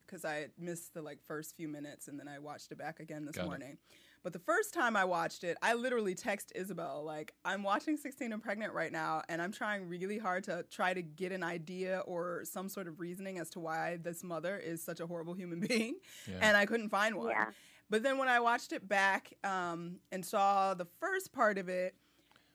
because 0.05 0.25
I 0.25 0.47
missed 0.57 0.93
the 0.93 1.01
like 1.01 1.19
first 1.27 1.55
few 1.55 1.67
minutes, 1.67 2.07
and 2.07 2.19
then 2.19 2.27
I 2.27 2.39
watched 2.39 2.71
it 2.71 2.77
back 2.77 2.99
again 2.99 3.25
this 3.25 3.35
Got 3.35 3.43
it. 3.43 3.47
morning. 3.47 3.77
But 4.21 4.33
the 4.33 4.39
first 4.39 4.73
time 4.73 4.97
I 4.97 5.05
watched 5.05 5.45
it, 5.45 5.57
I 5.61 5.75
literally 5.75 6.13
text 6.13 6.51
Isabel 6.53 7.03
like, 7.05 7.33
"I'm 7.45 7.63
watching 7.63 7.95
16 7.95 8.33
and 8.33 8.43
Pregnant 8.43 8.73
right 8.73 8.91
now, 8.91 9.21
and 9.29 9.41
I'm 9.41 9.53
trying 9.53 9.87
really 9.87 10.17
hard 10.17 10.43
to 10.45 10.65
try 10.69 10.93
to 10.93 11.01
get 11.01 11.31
an 11.31 11.41
idea 11.41 11.99
or 12.05 12.43
some 12.43 12.67
sort 12.67 12.87
of 12.89 12.99
reasoning 12.99 13.39
as 13.39 13.49
to 13.51 13.59
why 13.61 13.97
this 14.01 14.21
mother 14.23 14.57
is 14.57 14.83
such 14.83 14.99
a 14.99 15.07
horrible 15.07 15.35
human 15.35 15.59
being, 15.67 15.95
Yeah. 16.27 16.39
and 16.41 16.57
I 16.57 16.65
couldn't 16.65 16.89
find 16.89 17.15
one." 17.15 17.29
Yeah. 17.29 17.51
But 17.89 18.03
then 18.03 18.17
when 18.19 18.27
I 18.27 18.39
watched 18.41 18.71
it 18.73 18.87
back 18.87 19.33
um, 19.43 19.99
and 20.11 20.23
saw 20.23 20.73
the 20.75 20.85
first 20.99 21.31
part 21.31 21.57
of 21.57 21.69
it, 21.69 21.95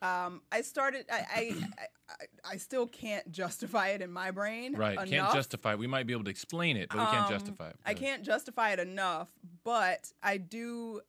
um, 0.01 0.41
I 0.51 0.61
started. 0.61 1.05
I, 1.11 1.25
I, 1.35 1.55
I 2.09 2.15
I 2.53 2.57
still 2.57 2.85
can't 2.85 3.31
justify 3.31 3.89
it 3.89 4.01
in 4.01 4.11
my 4.11 4.31
brain. 4.31 4.75
Right. 4.75 4.97
Can't 5.07 5.33
justify. 5.33 5.73
it. 5.73 5.79
We 5.79 5.87
might 5.87 6.05
be 6.05 6.13
able 6.13 6.25
to 6.25 6.29
explain 6.29 6.77
it, 6.77 6.89
but 6.89 6.99
we 6.99 7.05
can't 7.05 7.25
Um, 7.25 7.31
justify 7.31 7.69
it. 7.69 7.75
I 7.85 7.93
can't 7.95 8.23
justify 8.23 8.71
it 8.71 8.79
enough, 8.79 9.29
but 9.63 10.11
I 10.21 10.37
do. 10.37 11.01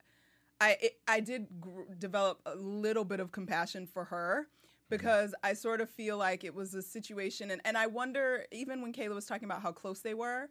I 0.61 0.77
it, 0.81 0.93
I 1.07 1.21
did 1.21 1.61
gr- 1.61 1.93
develop 1.99 2.41
a 2.47 2.55
little 2.55 3.05
bit 3.05 3.21
of 3.21 3.31
compassion 3.33 3.87
for 3.87 4.05
her 4.05 4.49
because 4.89 5.35
I 5.43 5.53
sort 5.53 5.81
of 5.83 5.91
feel 5.91 6.17
like 6.17 6.45
it 6.45 6.55
was 6.55 6.73
a 6.75 6.81
situation, 6.83 7.51
and 7.51 7.61
and 7.65 7.77
I 7.77 7.89
wonder 7.89 8.47
even 8.53 8.81
when 8.81 8.93
Kayla 8.93 9.15
was 9.15 9.27
talking 9.27 9.45
about 9.45 9.61
how 9.63 9.73
close 9.73 10.01
they 10.01 10.15
were. 10.15 10.49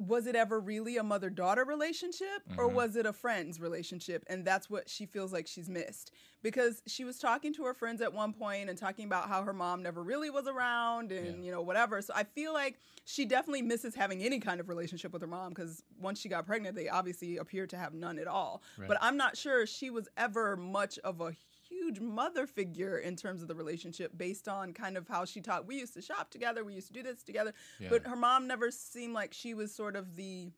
Was 0.00 0.28
it 0.28 0.36
ever 0.36 0.60
really 0.60 0.96
a 0.96 1.02
mother 1.02 1.28
daughter 1.28 1.64
relationship 1.64 2.42
or 2.56 2.68
Mhm. 2.68 2.74
was 2.74 2.94
it 2.94 3.04
a 3.04 3.12
friends 3.12 3.58
relationship? 3.58 4.24
And 4.28 4.44
that's 4.44 4.70
what 4.70 4.88
she 4.88 5.06
feels 5.06 5.32
like 5.32 5.48
she's 5.48 5.68
missed. 5.68 6.12
Because 6.40 6.82
she 6.86 7.02
was 7.04 7.18
talking 7.18 7.52
to 7.54 7.64
her 7.64 7.74
friends 7.74 8.00
at 8.00 8.12
one 8.12 8.32
point 8.32 8.70
and 8.70 8.78
talking 8.78 9.06
about 9.06 9.28
how 9.28 9.42
her 9.42 9.52
mom 9.52 9.82
never 9.82 10.00
really 10.04 10.30
was 10.30 10.46
around 10.46 11.10
and, 11.10 11.26
Yeah. 11.40 11.44
you 11.46 11.50
know, 11.50 11.62
whatever. 11.62 12.00
So 12.00 12.12
I 12.14 12.22
feel 12.22 12.52
like 12.52 12.78
she 13.06 13.24
definitely 13.24 13.62
misses 13.62 13.96
having 13.96 14.22
any 14.22 14.38
kind 14.38 14.60
of 14.60 14.68
relationship 14.68 15.12
with 15.12 15.20
her 15.22 15.26
mom 15.28 15.48
because 15.48 15.82
once 15.98 16.20
she 16.20 16.28
got 16.28 16.46
pregnant, 16.46 16.76
they 16.76 16.88
obviously 16.88 17.36
appeared 17.38 17.70
to 17.70 17.76
have 17.76 17.92
none 17.92 18.20
at 18.20 18.28
all. 18.28 18.62
Right. 18.76 18.86
But 18.86 18.98
I'm 19.00 19.16
not 19.16 19.36
sure 19.36 19.66
she 19.66 19.90
was 19.90 20.08
ever 20.16 20.56
much 20.56 21.00
of 21.00 21.20
a 21.20 21.32
huge 21.68 22.00
mother 22.00 22.46
figure 22.46 22.98
in 22.98 23.16
terms 23.16 23.42
of 23.42 23.48
the 23.48 23.54
relationship 23.54 24.16
based 24.16 24.48
on 24.48 24.72
kind 24.72 24.96
of 24.96 25.08
how 25.08 25.24
she 25.24 25.40
taught. 25.40 25.66
We 25.66 25.78
used 25.78 25.94
to 25.94 26.02
shop 26.02 26.30
together, 26.30 26.64
we 26.64 26.74
used 26.74 26.88
to 26.88 26.92
do 26.92 27.02
this 27.02 27.22
together. 27.22 27.52
Yeah. 27.78 27.88
But 27.90 28.06
her 28.06 28.16
mom 28.16 28.46
never 28.46 28.70
seemed 28.70 29.14
like 29.14 29.32
she 29.32 29.54
was 29.54 29.74
sort 29.74 29.96
of 29.96 30.16
the 30.16 30.50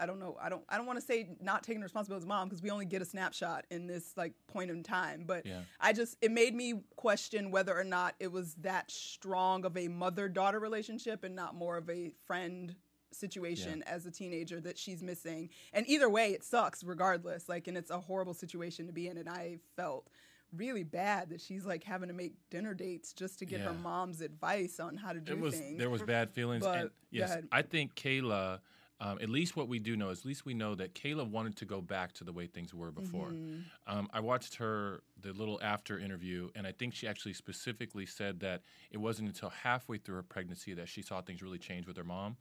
I 0.00 0.04
don't 0.04 0.18
know. 0.18 0.36
I 0.40 0.48
don't. 0.48 0.64
I 0.68 0.76
don't 0.76 0.86
want 0.86 0.98
to 0.98 1.04
say 1.04 1.28
not 1.40 1.62
taking 1.62 1.80
responsibility 1.80 2.24
as 2.24 2.26
mom 2.26 2.48
because 2.48 2.60
we 2.60 2.70
only 2.70 2.86
get 2.86 3.02
a 3.02 3.04
snapshot 3.04 3.66
in 3.70 3.86
this 3.86 4.14
like 4.16 4.32
point 4.48 4.70
in 4.70 4.82
time. 4.82 5.22
But 5.24 5.46
Yeah. 5.46 5.60
I 5.78 5.92
just 5.92 6.16
it 6.20 6.32
made 6.32 6.54
me 6.56 6.80
question 6.96 7.52
whether 7.52 7.78
or 7.78 7.84
not 7.84 8.16
it 8.18 8.32
was 8.32 8.54
that 8.62 8.90
strong 8.90 9.64
of 9.64 9.76
a 9.76 9.86
mother 9.86 10.28
daughter 10.28 10.58
relationship 10.58 11.22
and 11.22 11.36
not 11.36 11.54
more 11.54 11.76
of 11.76 11.88
a 11.88 12.10
friend 12.26 12.74
situation 13.12 13.84
as 13.84 14.06
a 14.06 14.10
teenager 14.10 14.60
that 14.60 14.76
she's 14.76 15.02
missing. 15.02 15.50
And 15.72 15.88
either 15.88 16.10
way, 16.10 16.32
it 16.32 16.42
sucks 16.44 16.82
regardless. 16.82 17.48
Like, 17.48 17.68
and 17.68 17.76
it's 17.78 17.90
a 17.90 18.00
horrible 18.00 18.34
situation 18.34 18.88
to 18.88 18.92
be 18.92 19.06
in. 19.06 19.16
And 19.16 19.28
I 19.28 19.58
felt 19.76 20.08
really 20.56 20.84
bad 20.84 21.30
that 21.30 21.40
she's 21.40 21.64
like 21.64 21.84
having 21.84 22.08
to 22.08 22.14
make 22.14 22.34
dinner 22.50 22.74
dates 22.74 23.12
just 23.12 23.38
to 23.38 23.44
get 23.44 23.60
her 23.60 23.72
mom's 23.72 24.20
advice 24.20 24.80
on 24.80 24.96
how 24.96 25.12
to 25.12 25.20
do 25.20 25.32
it 25.32 25.40
was 25.40 25.58
things. 25.58 25.78
there 25.78 25.90
was 25.90 26.02
bad 26.02 26.30
feelings 26.30 26.64
But- 26.64 26.78
and 26.78 26.90
yes 27.10 27.36
i 27.52 27.62
think 27.62 27.94
kayla 27.94 28.60
um, 28.98 29.18
at 29.20 29.28
least 29.28 29.56
what 29.56 29.68
we 29.68 29.78
do 29.78 29.94
know 29.94 30.08
is 30.08 30.20
at 30.20 30.24
least 30.24 30.46
we 30.46 30.54
know 30.54 30.74
that 30.74 30.94
Kayla 30.94 31.28
wanted 31.28 31.56
to 31.56 31.66
go 31.66 31.82
back 31.82 32.12
to 32.14 32.24
the 32.24 32.32
way 32.32 32.46
things 32.46 32.72
were 32.72 32.90
before. 32.90 33.28
Mm-hmm. 33.28 33.60
Um, 33.86 34.08
I 34.12 34.20
watched 34.20 34.54
her 34.56 35.02
the 35.20 35.34
little 35.34 35.60
after 35.62 35.98
interview, 35.98 36.48
and 36.54 36.66
I 36.66 36.72
think 36.72 36.94
she 36.94 37.06
actually 37.06 37.34
specifically 37.34 38.06
said 38.06 38.40
that 38.40 38.62
it 38.90 38.96
wasn't 38.96 39.28
until 39.28 39.50
halfway 39.50 39.98
through 39.98 40.14
her 40.16 40.22
pregnancy 40.22 40.72
that 40.74 40.88
she 40.88 41.02
saw 41.02 41.20
things 41.20 41.42
really 41.42 41.58
change 41.58 41.86
with 41.86 41.98
her 41.98 42.04
mom. 42.04 42.36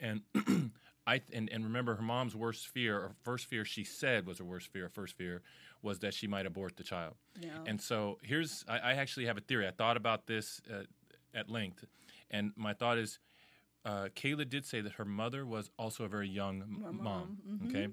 And 0.00 0.22
I 1.10 1.20
and, 1.32 1.48
and 1.50 1.64
remember 1.64 1.96
her 1.96 2.02
mom's 2.02 2.36
worst 2.36 2.68
fear 2.68 2.96
or 2.96 3.12
first 3.22 3.46
fear 3.46 3.64
she 3.64 3.84
said 3.84 4.26
was 4.26 4.38
her 4.38 4.44
worst 4.44 4.68
fear, 4.72 4.88
first 4.88 5.16
fear 5.16 5.42
was 5.82 5.98
that 6.00 6.14
she 6.14 6.26
might 6.26 6.46
abort 6.46 6.76
the 6.76 6.84
child. 6.84 7.14
Yeah. 7.40 7.48
And 7.66 7.80
so 7.80 8.18
here's 8.22 8.64
I, 8.68 8.78
I 8.78 8.92
actually 8.94 9.26
have 9.26 9.36
a 9.36 9.40
theory. 9.40 9.66
I 9.66 9.72
thought 9.72 9.96
about 9.96 10.26
this 10.26 10.60
uh, 10.72 10.82
at 11.34 11.48
length, 11.48 11.84
and 12.30 12.52
my 12.56 12.74
thought 12.74 12.98
is 12.98 13.18
uh, 13.84 14.08
Kayla 14.14 14.48
did 14.48 14.64
say 14.66 14.80
that 14.82 14.92
her 14.92 15.04
mother 15.04 15.44
was 15.44 15.70
also 15.78 16.04
a 16.04 16.08
very 16.08 16.28
young 16.28 16.62
m- 16.62 17.00
mom. 17.02 17.38
Okay. 17.66 17.88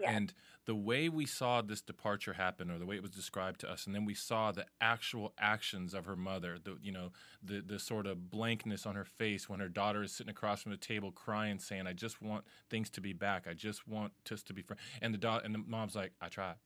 Yeah. 0.00 0.10
And 0.10 0.32
the 0.64 0.74
way 0.74 1.08
we 1.08 1.26
saw 1.26 1.62
this 1.62 1.82
departure 1.82 2.32
happen, 2.34 2.70
or 2.70 2.78
the 2.78 2.86
way 2.86 2.96
it 2.96 3.02
was 3.02 3.10
described 3.10 3.60
to 3.60 3.70
us, 3.70 3.86
and 3.86 3.94
then 3.94 4.04
we 4.04 4.14
saw 4.14 4.52
the 4.52 4.66
actual 4.80 5.32
actions 5.38 5.94
of 5.94 6.06
her 6.06 6.16
mother, 6.16 6.58
the 6.62 6.76
you 6.82 6.92
know 6.92 7.10
the 7.42 7.60
the 7.60 7.78
sort 7.78 8.06
of 8.06 8.30
blankness 8.30 8.86
on 8.86 8.94
her 8.94 9.04
face 9.04 9.48
when 9.48 9.60
her 9.60 9.68
daughter 9.68 10.02
is 10.02 10.12
sitting 10.12 10.30
across 10.30 10.62
from 10.62 10.72
the 10.72 10.78
table 10.78 11.12
crying, 11.12 11.58
saying, 11.58 11.86
"I 11.86 11.92
just 11.92 12.22
want 12.22 12.44
things 12.70 12.88
to 12.90 13.00
be 13.00 13.12
back. 13.12 13.46
I 13.46 13.54
just 13.54 13.86
want 13.86 14.12
us 14.30 14.42
to 14.44 14.54
be 14.54 14.62
friends." 14.62 14.80
And 15.02 15.12
the 15.12 15.18
da- 15.18 15.40
and 15.44 15.54
the 15.54 15.58
mom's 15.58 15.94
like, 15.96 16.12
"I 16.20 16.28
tried. 16.28 16.56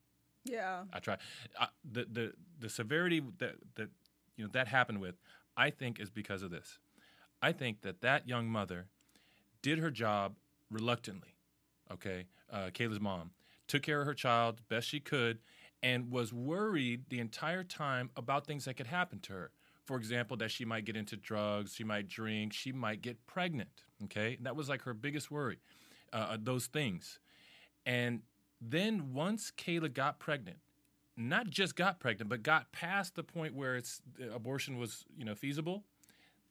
Yeah. 0.45 0.83
I 0.93 0.99
tried." 0.99 1.19
Uh, 1.59 1.67
the 1.83 2.05
the 2.05 2.33
the 2.59 2.69
severity 2.69 3.21
that 3.39 3.55
that 3.75 3.89
you 4.37 4.45
know 4.45 4.49
that 4.53 4.67
happened 4.67 5.01
with, 5.01 5.15
I 5.57 5.71
think, 5.71 5.99
is 5.99 6.09
because 6.09 6.41
of 6.41 6.51
this. 6.51 6.79
I 7.41 7.51
think 7.51 7.81
that 7.81 8.01
that 8.01 8.27
young 8.27 8.47
mother 8.47 8.87
did 9.61 9.79
her 9.79 9.91
job 9.91 10.37
reluctantly. 10.69 11.34
Okay, 11.91 12.25
uh, 12.51 12.69
Kayla's 12.73 12.99
mom 12.99 13.31
took 13.67 13.81
care 13.83 14.01
of 14.01 14.07
her 14.07 14.13
child 14.13 14.61
best 14.69 14.87
she 14.87 14.99
could, 14.99 15.39
and 15.81 16.11
was 16.11 16.33
worried 16.33 17.05
the 17.09 17.19
entire 17.19 17.63
time 17.63 18.09
about 18.15 18.45
things 18.45 18.65
that 18.65 18.75
could 18.75 18.87
happen 18.87 19.19
to 19.19 19.33
her. 19.33 19.51
For 19.85 19.97
example, 19.97 20.35
that 20.37 20.49
she 20.49 20.65
might 20.65 20.85
get 20.85 20.95
into 20.95 21.15
drugs, 21.15 21.75
she 21.75 21.83
might 21.83 22.07
drink, 22.07 22.53
she 22.53 22.71
might 22.71 23.01
get 23.01 23.25
pregnant. 23.27 23.83
Okay, 24.05 24.37
that 24.41 24.55
was 24.55 24.67
like 24.69 24.81
her 24.83 24.93
biggest 24.93 25.29
worry. 25.29 25.59
Uh, 26.11 26.37
those 26.41 26.67
things, 26.67 27.19
and 27.85 28.21
then 28.61 29.13
once 29.13 29.51
Kayla 29.55 29.93
got 29.93 30.19
pregnant, 30.19 30.57
not 31.17 31.49
just 31.49 31.75
got 31.75 31.99
pregnant, 31.99 32.29
but 32.29 32.43
got 32.43 32.71
past 32.71 33.15
the 33.15 33.23
point 33.23 33.53
where 33.53 33.75
it's 33.75 34.01
abortion 34.33 34.77
was 34.77 35.05
you 35.17 35.25
know 35.25 35.35
feasible. 35.35 35.83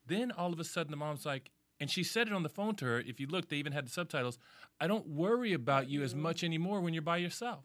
Then 0.07 0.31
all 0.33 0.53
of 0.53 0.61
a 0.61 0.64
sudden 0.64 0.91
the 0.91 0.97
mom's 0.97 1.25
like, 1.25 1.50
and 1.85 1.91
she 1.91 2.03
said 2.03 2.29
it 2.29 2.33
on 2.33 2.43
the 2.43 2.49
phone 2.49 2.75
to 2.76 2.87
her. 2.87 2.99
If 3.00 3.21
you 3.21 3.26
look, 3.26 3.50
they 3.50 3.57
even 3.57 3.73
had 3.73 3.85
the 3.85 3.91
subtitles. 3.91 4.38
I 4.81 4.87
don't 4.87 5.07
worry 5.07 5.53
about 5.53 5.87
you 5.91 6.03
as 6.03 6.14
much 6.14 6.43
anymore 6.43 6.81
when 6.81 6.95
you're 6.95 7.03
by 7.03 7.19
yourself. 7.19 7.62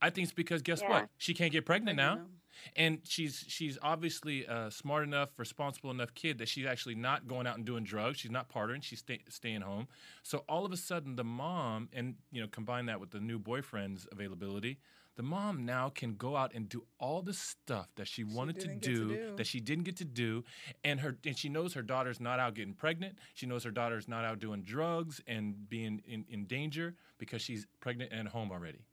I 0.00 0.10
think 0.10 0.26
it's 0.26 0.32
because 0.32 0.62
guess 0.62 0.80
Yeah. 0.80 0.90
what? 0.90 1.10
She 1.18 1.34
can't 1.34 1.50
get 1.50 1.66
pregnant 1.66 1.96
now. 1.96 2.14
Pregnant 2.14 2.38
And 2.76 3.00
she's 3.02 3.44
she's 3.48 3.78
obviously 3.82 4.44
a 4.44 4.70
smart 4.70 5.02
enough, 5.02 5.30
responsible 5.38 5.90
enough 5.90 6.14
kid 6.14 6.38
that 6.38 6.48
she's 6.48 6.66
actually 6.66 6.94
not 6.94 7.26
going 7.26 7.48
out 7.48 7.56
and 7.56 7.66
doing 7.66 7.82
drugs. 7.82 8.18
She's 8.20 8.30
not 8.30 8.48
partying. 8.48 8.80
She's 8.80 9.00
stay, 9.00 9.22
staying 9.28 9.62
home. 9.62 9.88
So 10.22 10.44
all 10.48 10.64
of 10.64 10.70
a 10.70 10.76
sudden, 10.76 11.16
the 11.16 11.24
mom 11.24 11.88
and 11.92 12.14
you 12.30 12.40
know 12.40 12.46
combine 12.46 12.86
that 12.86 13.00
with 13.00 13.10
the 13.10 13.18
new 13.18 13.40
boyfriend's 13.40 14.06
availability, 14.12 14.78
the 15.16 15.22
mom 15.22 15.64
now 15.66 15.88
can 15.90 16.14
go 16.14 16.36
out 16.36 16.52
and 16.54 16.68
do 16.68 16.84
all 16.98 17.22
the 17.22 17.34
stuff 17.34 17.88
that 17.96 18.08
she 18.08 18.24
wanted 18.24 18.58
to 18.60 18.68
didn't 18.68 18.82
to 18.82 18.88
do, 18.90 19.08
do. 19.16 19.36
that 19.36 19.46
she 19.46 19.60
didn't 19.60 19.84
get 19.84 19.96
to 19.96 20.04
do, 20.04 20.44
and 20.82 21.00
her 21.00 21.16
and 21.26 21.36
she 21.36 21.48
knows 21.48 21.74
her 21.74 21.82
daughter's 21.82 22.20
not 22.20 22.38
out 22.38 22.54
getting 22.54 22.74
pregnant. 22.74 23.18
She 23.34 23.46
knows 23.46 23.64
her 23.64 23.70
daughter's 23.70 24.08
not 24.08 24.24
out 24.24 24.38
doing 24.38 24.62
drugs 24.62 25.20
and 25.26 25.68
being 25.68 26.00
in, 26.06 26.24
in 26.28 26.46
danger 26.46 26.94
because 27.18 27.42
she's 27.42 27.66
pregnant 27.80 28.10
and 28.12 28.26
at 28.26 28.32
home 28.32 28.50
already. 28.50 28.86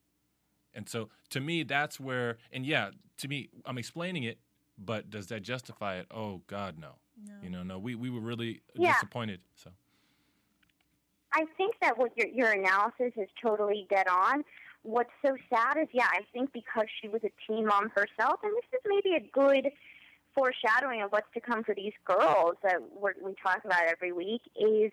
And 0.73 0.87
so 0.87 1.09
to 1.29 1.39
me, 1.39 1.63
that's 1.63 1.99
where, 1.99 2.37
and 2.51 2.65
yeah, 2.65 2.91
to 3.17 3.27
me, 3.27 3.49
I'm 3.65 3.77
explaining 3.77 4.23
it, 4.23 4.39
but 4.77 5.09
does 5.09 5.27
that 5.27 5.41
justify 5.41 5.95
it? 5.95 6.07
Oh 6.11 6.41
God, 6.47 6.77
no. 6.77 6.95
You 7.41 7.49
know, 7.49 7.63
no, 7.63 7.77
we, 7.79 7.95
we 7.95 8.09
were 8.09 8.21
really 8.21 8.61
Yeah. 8.75 8.93
disappointed. 8.93 9.41
So 9.55 9.71
I 11.33 11.45
think 11.57 11.75
that 11.81 11.97
what 11.97 12.11
your 12.17 12.27
your 12.27 12.51
analysis 12.51 13.11
is 13.15 13.27
totally 13.41 13.85
dead 13.89 14.07
on. 14.07 14.43
What's 14.83 15.11
so 15.25 15.35
sad 15.49 15.77
is, 15.77 15.87
yeah, 15.91 16.07
I 16.09 16.21
think 16.33 16.53
because 16.53 16.85
she 17.01 17.07
was 17.07 17.21
a 17.23 17.31
teen 17.45 17.65
mom 17.65 17.89
herself, 17.89 18.39
and 18.43 18.53
this 18.55 18.79
is 18.79 18.79
maybe 18.85 19.15
a 19.15 19.29
good 19.31 19.71
foreshadowing 20.35 21.01
of 21.01 21.11
what's 21.11 21.31
to 21.33 21.41
come 21.41 21.63
for 21.63 21.75
these 21.75 21.93
girls 22.05 22.55
that 22.63 22.77
we're, 22.95 23.13
we 23.21 23.35
talk 23.43 23.65
about 23.65 23.83
every 23.87 24.13
week, 24.13 24.41
is 24.55 24.91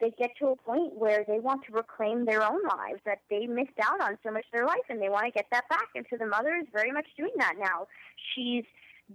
they 0.00 0.10
get 0.10 0.30
to 0.38 0.48
a 0.48 0.56
point 0.56 0.94
where 0.94 1.24
they 1.26 1.38
want 1.38 1.64
to 1.66 1.72
reclaim 1.72 2.24
their 2.24 2.42
own 2.42 2.62
lives, 2.64 3.00
that 3.04 3.20
they 3.30 3.46
missed 3.46 3.78
out 3.82 4.00
on 4.00 4.18
so 4.24 4.30
much 4.30 4.44
of 4.46 4.52
their 4.52 4.66
life, 4.66 4.86
and 4.88 5.00
they 5.00 5.08
want 5.08 5.26
to 5.26 5.32
get 5.32 5.46
that 5.52 5.68
back. 5.68 5.88
And 5.94 6.04
so 6.10 6.16
the 6.16 6.26
mother 6.26 6.56
is 6.56 6.66
very 6.72 6.92
much 6.92 7.06
doing 7.16 7.32
that 7.38 7.54
now. 7.58 7.86
She's 8.34 8.64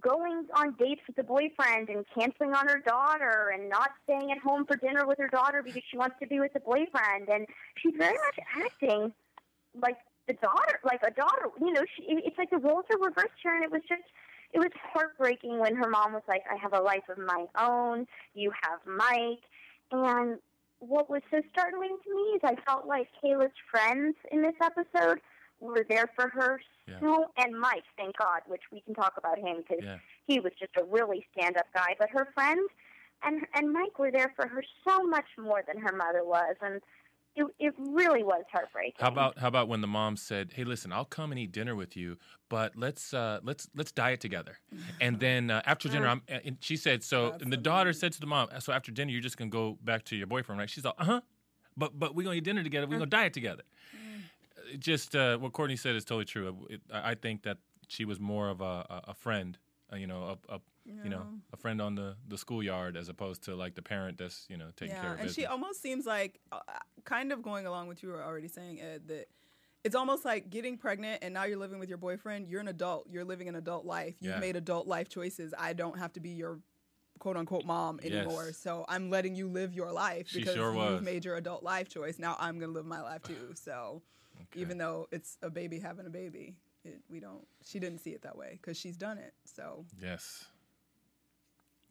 going 0.01 0.47
on 0.55 0.75
dates 0.79 1.01
with 1.05 1.15
the 1.15 1.23
boyfriend 1.23 1.89
and 1.89 2.05
canceling 2.17 2.53
on 2.53 2.67
her 2.67 2.79
daughter 2.79 3.51
and 3.53 3.69
not 3.69 3.91
staying 4.03 4.31
at 4.31 4.39
home 4.39 4.65
for 4.65 4.75
dinner 4.75 5.05
with 5.05 5.19
her 5.19 5.27
daughter 5.27 5.61
because 5.63 5.83
she 5.89 5.97
wants 5.97 6.15
to 6.19 6.27
be 6.27 6.39
with 6.39 6.51
the 6.53 6.59
boyfriend 6.59 7.29
and 7.31 7.45
she's 7.77 7.93
very 7.97 8.13
much 8.13 8.39
acting 8.65 9.13
like 9.79 9.97
the 10.27 10.33
daughter 10.33 10.79
like 10.83 11.01
a 11.05 11.11
daughter 11.11 11.47
you 11.59 11.71
know 11.71 11.83
she 11.95 12.03
it's 12.07 12.37
like 12.37 12.49
the 12.49 12.57
roles 12.57 12.85
are 12.91 12.99
reversed 12.99 13.33
here 13.41 13.55
and 13.55 13.63
it 13.63 13.71
was 13.71 13.81
just 13.87 14.03
it 14.53 14.59
was 14.59 14.69
heartbreaking 14.93 15.59
when 15.59 15.75
her 15.75 15.89
mom 15.89 16.13
was 16.13 16.23
like 16.27 16.43
i 16.51 16.55
have 16.55 16.73
a 16.73 16.79
life 16.79 17.03
of 17.09 17.17
my 17.17 17.45
own 17.59 18.05
you 18.33 18.51
have 18.63 18.79
mike 18.85 19.43
and 19.91 20.37
what 20.79 21.09
was 21.09 21.21
so 21.31 21.41
startling 21.51 21.97
to 22.03 22.13
me 22.15 22.21
is 22.35 22.41
i 22.43 22.55
felt 22.65 22.85
like 22.87 23.07
kayla's 23.23 23.51
friends 23.69 24.15
in 24.31 24.41
this 24.41 24.55
episode 24.61 25.19
were 25.59 25.85
there 25.87 26.09
for 26.15 26.29
her 26.29 26.59
Yeah. 26.87 26.99
so 26.99 27.25
and 27.37 27.57
mike 27.59 27.83
thank 27.97 28.17
god 28.17 28.41
which 28.47 28.63
we 28.71 28.81
can 28.81 28.93
talk 28.93 29.13
about 29.17 29.37
him 29.37 29.57
because 29.57 29.83
yeah, 29.83 29.97
he 30.27 30.39
was 30.39 30.53
just 30.59 30.71
a 30.77 30.83
really 30.83 31.25
stand 31.37 31.57
up 31.57 31.65
guy. 31.73 31.95
But 31.99 32.09
her 32.11 32.29
friends 32.33 32.69
and 33.23 33.45
and 33.53 33.71
Mike 33.71 33.97
were 33.99 34.11
there 34.11 34.33
for 34.35 34.47
her 34.47 34.63
so 34.87 35.03
much 35.03 35.25
more 35.37 35.63
than 35.67 35.77
her 35.81 35.95
mother 35.95 36.23
was, 36.23 36.55
and 36.61 36.81
it 37.35 37.45
it 37.59 37.73
really 37.77 38.23
was 38.23 38.43
heartbreaking. 38.51 38.93
how 38.99 39.07
about 39.07 39.37
how 39.39 39.47
about 39.47 39.67
when 39.67 39.81
the 39.81 39.87
mom 39.87 40.17
said, 40.17 40.53
"Hey, 40.53 40.63
listen, 40.63 40.91
I'll 40.91 41.05
come 41.05 41.31
and 41.31 41.39
eat 41.39 41.51
dinner 41.51 41.75
with 41.75 41.95
you, 41.97 42.17
but 42.49 42.75
let's 42.75 43.13
uh, 43.13 43.39
let's 43.43 43.67
let's 43.75 43.91
diet 43.91 44.19
together." 44.21 44.59
And 45.01 45.19
then 45.19 45.49
uh, 45.49 45.61
after 45.65 45.89
dinner, 45.89 46.07
I'm, 46.07 46.21
and 46.27 46.57
she 46.61 46.77
said, 46.77 47.03
"So," 47.03 47.35
and 47.41 47.51
the 47.51 47.57
daughter 47.57 47.93
said 47.93 48.13
to 48.13 48.19
the 48.19 48.27
mom, 48.27 48.49
"So 48.59 48.71
after 48.73 48.91
dinner, 48.91 49.11
you're 49.11 49.21
just 49.21 49.37
gonna 49.37 49.49
go 49.49 49.77
back 49.83 50.05
to 50.05 50.15
your 50.15 50.27
boyfriend, 50.27 50.59
right?" 50.59 50.69
She's 50.69 50.85
like, 50.85 50.95
"Uh 50.97 51.05
huh." 51.05 51.21
But 51.75 51.97
but 51.97 52.13
we're 52.15 52.23
gonna 52.23 52.35
eat 52.35 52.43
dinner 52.43 52.63
together. 52.63 52.87
We're 52.87 52.97
gonna 52.97 53.07
diet 53.07 53.33
together. 53.33 53.63
Just 54.79 55.15
uh, 55.15 55.37
what 55.37 55.53
Courtney 55.53 55.75
said 55.75 55.95
is 55.95 56.05
totally 56.05 56.25
true. 56.25 56.67
It, 56.69 56.81
I 56.91 57.11
I 57.11 57.15
think 57.15 57.43
that 57.43 57.57
she 57.87 58.05
was 58.05 58.19
more 58.19 58.49
of 58.49 58.61
a, 58.61 59.03
a 59.07 59.13
friend, 59.13 59.57
uh, 59.91 59.95
you 59.95 60.07
know, 60.07 60.37
a, 60.49 60.55
a 60.55 60.59
you 60.85 61.09
know, 61.09 61.25
a 61.51 61.57
friend 61.57 61.81
on 61.81 61.95
the, 61.95 62.15
the 62.27 62.37
schoolyard 62.37 62.97
as 62.97 63.09
opposed 63.09 63.43
to 63.43 63.55
like 63.55 63.75
the 63.75 63.81
parent 63.81 64.17
that's 64.17 64.45
you 64.49 64.57
know 64.57 64.67
taking 64.75 64.95
care 64.95 65.11
of. 65.11 65.17
Yeah, 65.17 65.23
and 65.23 65.31
she 65.31 65.45
almost 65.45 65.81
seems 65.81 66.05
like, 66.05 66.39
uh, 66.51 66.59
kind 67.03 67.31
of 67.31 67.41
going 67.41 67.65
along 67.65 67.87
with 67.87 68.03
you 68.03 68.09
were 68.09 68.23
already 68.23 68.47
saying, 68.47 68.81
Ed, 68.81 69.07
that 69.07 69.27
it's 69.83 69.95
almost 69.95 70.23
like 70.23 70.49
getting 70.49 70.77
pregnant 70.77 71.19
and 71.21 71.33
now 71.33 71.43
you're 71.43 71.57
living 71.57 71.79
with 71.79 71.89
your 71.89 71.97
boyfriend. 71.97 72.47
You're 72.47 72.61
an 72.61 72.69
adult. 72.69 73.07
You're 73.09 73.25
living 73.25 73.49
an 73.49 73.55
adult 73.55 73.85
life. 73.85 74.15
You've 74.19 74.35
Yeah. 74.35 74.39
made 74.39 74.55
adult 74.55 74.87
life 74.87 75.09
choices. 75.09 75.53
I 75.57 75.73
don't 75.73 75.99
have 75.99 76.13
to 76.13 76.19
be 76.19 76.29
your 76.29 76.61
quote 77.19 77.37
unquote 77.37 77.65
mom 77.65 77.99
anymore. 78.01 78.47
Yes. 78.47 78.57
So 78.57 78.85
I'm 78.87 79.09
letting 79.09 79.35
you 79.35 79.47
live 79.47 79.73
your 79.73 79.91
life 79.91 80.31
because 80.33 80.53
sure 80.53 80.73
you've 80.75 81.01
made 81.01 81.25
your 81.25 81.35
adult 81.35 81.63
life 81.63 81.89
choice. 81.89 82.17
Now 82.17 82.35
I'm 82.39 82.59
gonna 82.59 82.71
live 82.71 82.85
my 82.85 83.01
life 83.01 83.23
too. 83.23 83.53
So 83.55 84.01
even 84.55 84.77
though 84.77 85.07
it's 85.11 85.37
a 85.41 85.49
baby 85.49 85.79
having 85.79 86.05
a 86.05 86.09
baby, 86.09 86.55
it, 86.85 87.01
we 87.09 87.19
don't. 87.19 87.45
She 87.65 87.79
didn't 87.79 87.99
see 87.99 88.11
it 88.11 88.21
that 88.23 88.37
way 88.37 88.59
because 88.61 88.77
she's 88.77 88.97
done 88.97 89.17
it. 89.17 89.33
So 89.45 89.85
yes. 90.01 90.45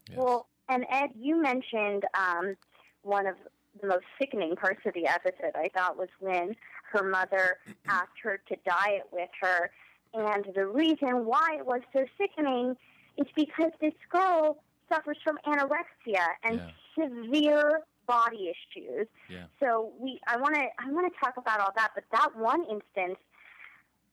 Yes. 0.08 0.18
Well, 0.18 0.48
and 0.68 0.84
Ed, 0.90 1.10
you 1.18 1.40
mentioned 1.40 2.04
um, 2.14 2.56
one 3.02 3.26
of 3.26 3.36
the 3.80 3.86
most 3.86 4.04
sickening 4.18 4.56
parts 4.56 4.80
of 4.84 4.94
the 4.94 5.06
episode. 5.06 5.52
I 5.54 5.68
thought 5.74 5.96
was 5.96 6.08
when 6.18 6.56
her 6.92 7.02
mother 7.02 7.58
asked 7.88 8.18
her 8.22 8.40
to 8.48 8.56
diet 8.66 9.04
with 9.12 9.30
her, 9.40 9.70
and 10.14 10.46
the 10.54 10.66
reason 10.66 11.24
why 11.24 11.56
it 11.58 11.66
was 11.66 11.80
so 11.92 12.04
sickening 12.18 12.76
is 13.16 13.26
because 13.34 13.70
this 13.80 13.94
girl 14.10 14.58
suffers 14.92 15.18
from 15.22 15.38
anorexia 15.46 16.26
and 16.42 16.60
severe 16.98 17.82
body 18.06 18.50
issues. 18.50 19.06
Yeah. 19.28 19.44
So 19.60 19.92
we, 19.98 20.20
I 20.26 20.36
want 20.36 20.54
to, 20.54 20.62
I 20.78 20.90
want 20.90 21.12
to 21.12 21.18
talk 21.18 21.36
about 21.36 21.60
all 21.60 21.72
that. 21.76 21.90
But 21.94 22.04
that 22.12 22.36
one 22.36 22.62
instance, 22.62 23.18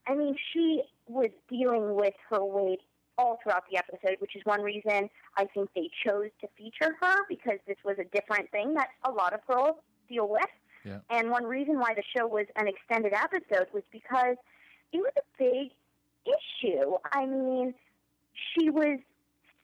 I 0.10 0.16
mean, 0.16 0.36
she 0.52 0.82
was 1.08 1.30
dealing 1.48 1.94
with 1.96 2.16
her 2.30 2.44
weight 2.44 2.82
all 3.18 3.38
throughout 3.44 3.64
the 3.70 3.78
episode, 3.78 4.16
which 4.20 4.36
is 4.36 4.42
one 4.46 4.62
reason 4.62 5.10
I 5.38 5.46
think 5.46 5.70
they 5.76 5.90
chose 6.06 6.30
to 6.42 6.48
feature 6.58 6.96
her 7.02 7.16
because 7.28 7.60
this 7.68 7.78
was 7.86 7.98
a 8.00 8.06
different 8.06 8.50
thing 8.52 8.74
that 8.74 8.88
a 9.04 9.12
lot 9.12 9.34
of 9.34 9.46
girls 9.46 9.76
deal 10.08 10.28
with. 10.28 10.50
Yeah. 10.84 11.00
And 11.10 11.30
one 11.30 11.44
reason 11.44 11.78
why 11.78 11.94
the 11.94 12.04
show 12.16 12.26
was 12.26 12.48
an 12.56 12.68
extended 12.68 13.14
episode 13.14 13.68
was 13.74 13.84
because 13.92 14.38
it 14.92 14.98
was 14.98 15.12
a 15.18 15.28
big 15.38 15.72
issue. 16.26 16.96
I 17.12 17.26
mean, 17.26 17.74
she 18.34 18.70
was 18.70 19.00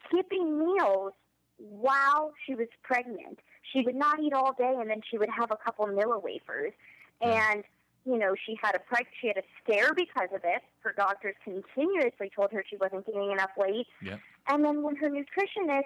skipping 0.07 0.59
meals 0.59 1.13
while 1.57 2.33
she 2.45 2.53
was 2.53 2.67
pregnant. 2.83 3.39
she 3.71 3.81
would 3.81 3.95
not 3.95 4.19
eat 4.19 4.33
all 4.33 4.53
day, 4.53 4.75
and 4.79 4.89
then 4.89 5.01
she 5.09 5.17
would 5.17 5.29
have 5.29 5.51
a 5.51 5.57
couple 5.57 5.85
Nilla 5.87 6.21
wafers, 6.21 6.73
and 7.21 7.63
you 8.05 8.17
know 8.17 8.33
she 8.45 8.57
had 8.61 8.75
a 8.75 8.79
preg- 8.79 9.07
she 9.19 9.27
had 9.27 9.37
a 9.37 9.43
scare 9.63 9.93
because 9.93 10.29
of 10.33 10.41
it. 10.43 10.61
Her 10.81 10.93
doctors 10.95 11.35
continuously 11.43 12.31
told 12.35 12.51
her 12.51 12.63
she 12.69 12.77
wasn't 12.77 13.05
gaining 13.05 13.31
enough 13.31 13.51
weight, 13.57 13.87
Yep. 14.01 14.19
and 14.47 14.63
then 14.63 14.83
when 14.83 14.95
her 14.97 15.09
nutritionist 15.09 15.83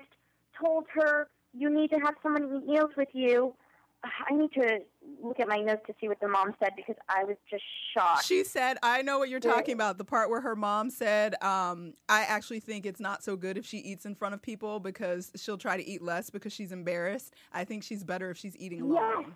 told 0.62 0.86
her 0.94 1.28
you 1.54 1.70
need 1.70 1.90
to 1.92 1.98
have 1.98 2.16
someone 2.22 2.44
eat 2.56 2.68
meals 2.68 2.92
with 2.98 3.08
you, 3.14 3.54
I 4.04 4.34
need 4.36 4.52
to 4.54 4.80
look 5.24 5.40
at 5.40 5.48
my 5.48 5.58
notes 5.58 5.82
to 5.88 5.96
see 6.00 6.08
what 6.08 6.20
the 6.20 6.28
mom 6.28 6.54
said 6.62 6.74
because 6.76 6.96
I 7.10 7.24
was 7.24 7.36
just 7.50 7.64
shocked. 7.94 8.26
She 8.26 8.44
said, 8.44 8.78
I 8.84 9.02
know 9.02 9.20
what 9.20 9.30
you're 9.30 9.40
talking 9.40 9.74
about. 9.74 9.98
The 9.98 10.06
part 10.06 10.30
where 10.30 10.42
her 10.42 10.56
mom 10.56 10.90
said, 10.90 11.42
um, 11.44 11.94
I 12.08 12.22
actually 12.22 12.60
think 12.60 12.86
it's 12.86 13.00
not 13.00 13.24
so 13.24 13.36
good 13.36 13.58
if 13.58 13.66
she 13.66 13.78
eats 13.78 14.06
in 14.06 14.16
front 14.16 14.34
of 14.36 14.42
people 14.42 14.80
because 14.80 15.32
she'll 15.36 15.58
try 15.58 15.76
to 15.76 15.86
eat 15.88 16.02
less 16.02 16.30
because 16.30 16.54
she's 16.54 16.72
embarrassed. 16.72 17.34
I 17.52 17.64
think 17.66 17.84
she's 17.84 18.04
better 18.04 18.30
if 18.30 18.38
she's 18.38 18.56
eating 18.58 18.82
alone. 18.82 19.26
Yes. 19.28 19.30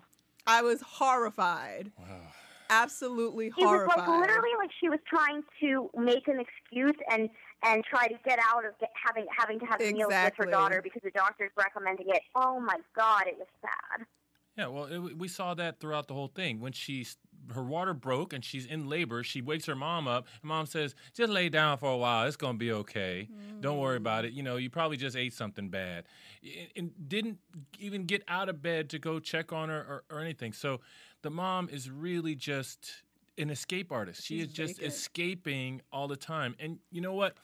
I 0.46 0.62
was 0.62 0.80
horrified. 0.82 1.90
Wow. 1.98 2.20
Absolutely 2.70 3.46
it 3.48 3.54
was 3.58 3.86
like 3.96 4.06
literally 4.08 4.50
like 4.58 4.70
she 4.80 4.88
was 4.88 4.98
trying 5.08 5.42
to 5.60 5.90
make 5.96 6.28
an 6.28 6.40
excuse 6.40 6.96
and 7.10 7.28
and 7.62 7.84
try 7.84 8.06
to 8.08 8.14
get 8.24 8.38
out 8.46 8.64
of 8.64 8.78
get, 8.78 8.90
having 9.06 9.26
having 9.36 9.58
to 9.60 9.66
have 9.66 9.80
meals 9.80 10.08
with 10.10 10.34
her 10.36 10.44
daughter 10.50 10.80
because 10.82 11.02
the 11.02 11.10
doctor's 11.10 11.50
recommending 11.56 12.06
it. 12.08 12.22
Oh 12.34 12.60
my 12.60 12.76
god, 12.96 13.26
it 13.26 13.36
was 13.38 13.46
sad. 13.62 14.06
Yeah, 14.56 14.68
well, 14.68 14.84
it, 14.84 15.18
we 15.18 15.26
saw 15.26 15.54
that 15.54 15.80
throughout 15.80 16.06
the 16.06 16.14
whole 16.14 16.28
thing. 16.28 16.60
When 16.60 16.72
she's 16.72 17.16
her 17.52 17.62
water 17.62 17.92
broke 17.92 18.32
and 18.32 18.42
she's 18.44 18.64
in 18.66 18.88
labor, 18.88 19.22
she 19.24 19.42
wakes 19.42 19.66
her 19.66 19.74
mom 19.74 20.06
up. 20.06 20.28
And 20.42 20.48
mom 20.48 20.66
says, 20.66 20.94
"Just 21.12 21.30
lay 21.32 21.48
down 21.48 21.76
for 21.78 21.90
a 21.90 21.96
while. 21.96 22.26
It's 22.26 22.36
gonna 22.36 22.56
be 22.56 22.70
okay. 22.72 23.28
Don't 23.60 23.78
worry 23.78 23.96
about 23.96 24.24
it. 24.24 24.32
You 24.32 24.42
know, 24.42 24.56
you 24.56 24.70
probably 24.70 24.96
just 24.96 25.16
ate 25.16 25.32
something 25.32 25.68
bad." 25.70 26.04
And- 26.42 26.70
And 26.76 27.08
didn't 27.08 27.38
even 27.78 28.04
get 28.04 28.22
out 28.28 28.48
of 28.48 28.62
bed 28.62 28.90
to 28.90 28.98
go 28.98 29.18
check 29.18 29.52
on 29.52 29.70
her 29.70 29.80
or, 30.10 30.16
or 30.16 30.20
anything. 30.20 30.52
So 30.52 30.80
the 31.24 31.30
mom 31.30 31.68
is 31.70 31.90
really 31.90 32.36
just 32.36 33.02
an 33.38 33.50
escape 33.50 33.90
artist. 33.90 34.22
She 34.22 34.38
She's 34.38 34.48
is 34.48 34.52
just 34.52 34.76
vacant. 34.76 34.94
escaping 34.94 35.82
all 35.90 36.06
the 36.06 36.16
time. 36.16 36.54
And 36.60 36.78
you 36.92 37.00
know 37.00 37.14
what? 37.14 37.36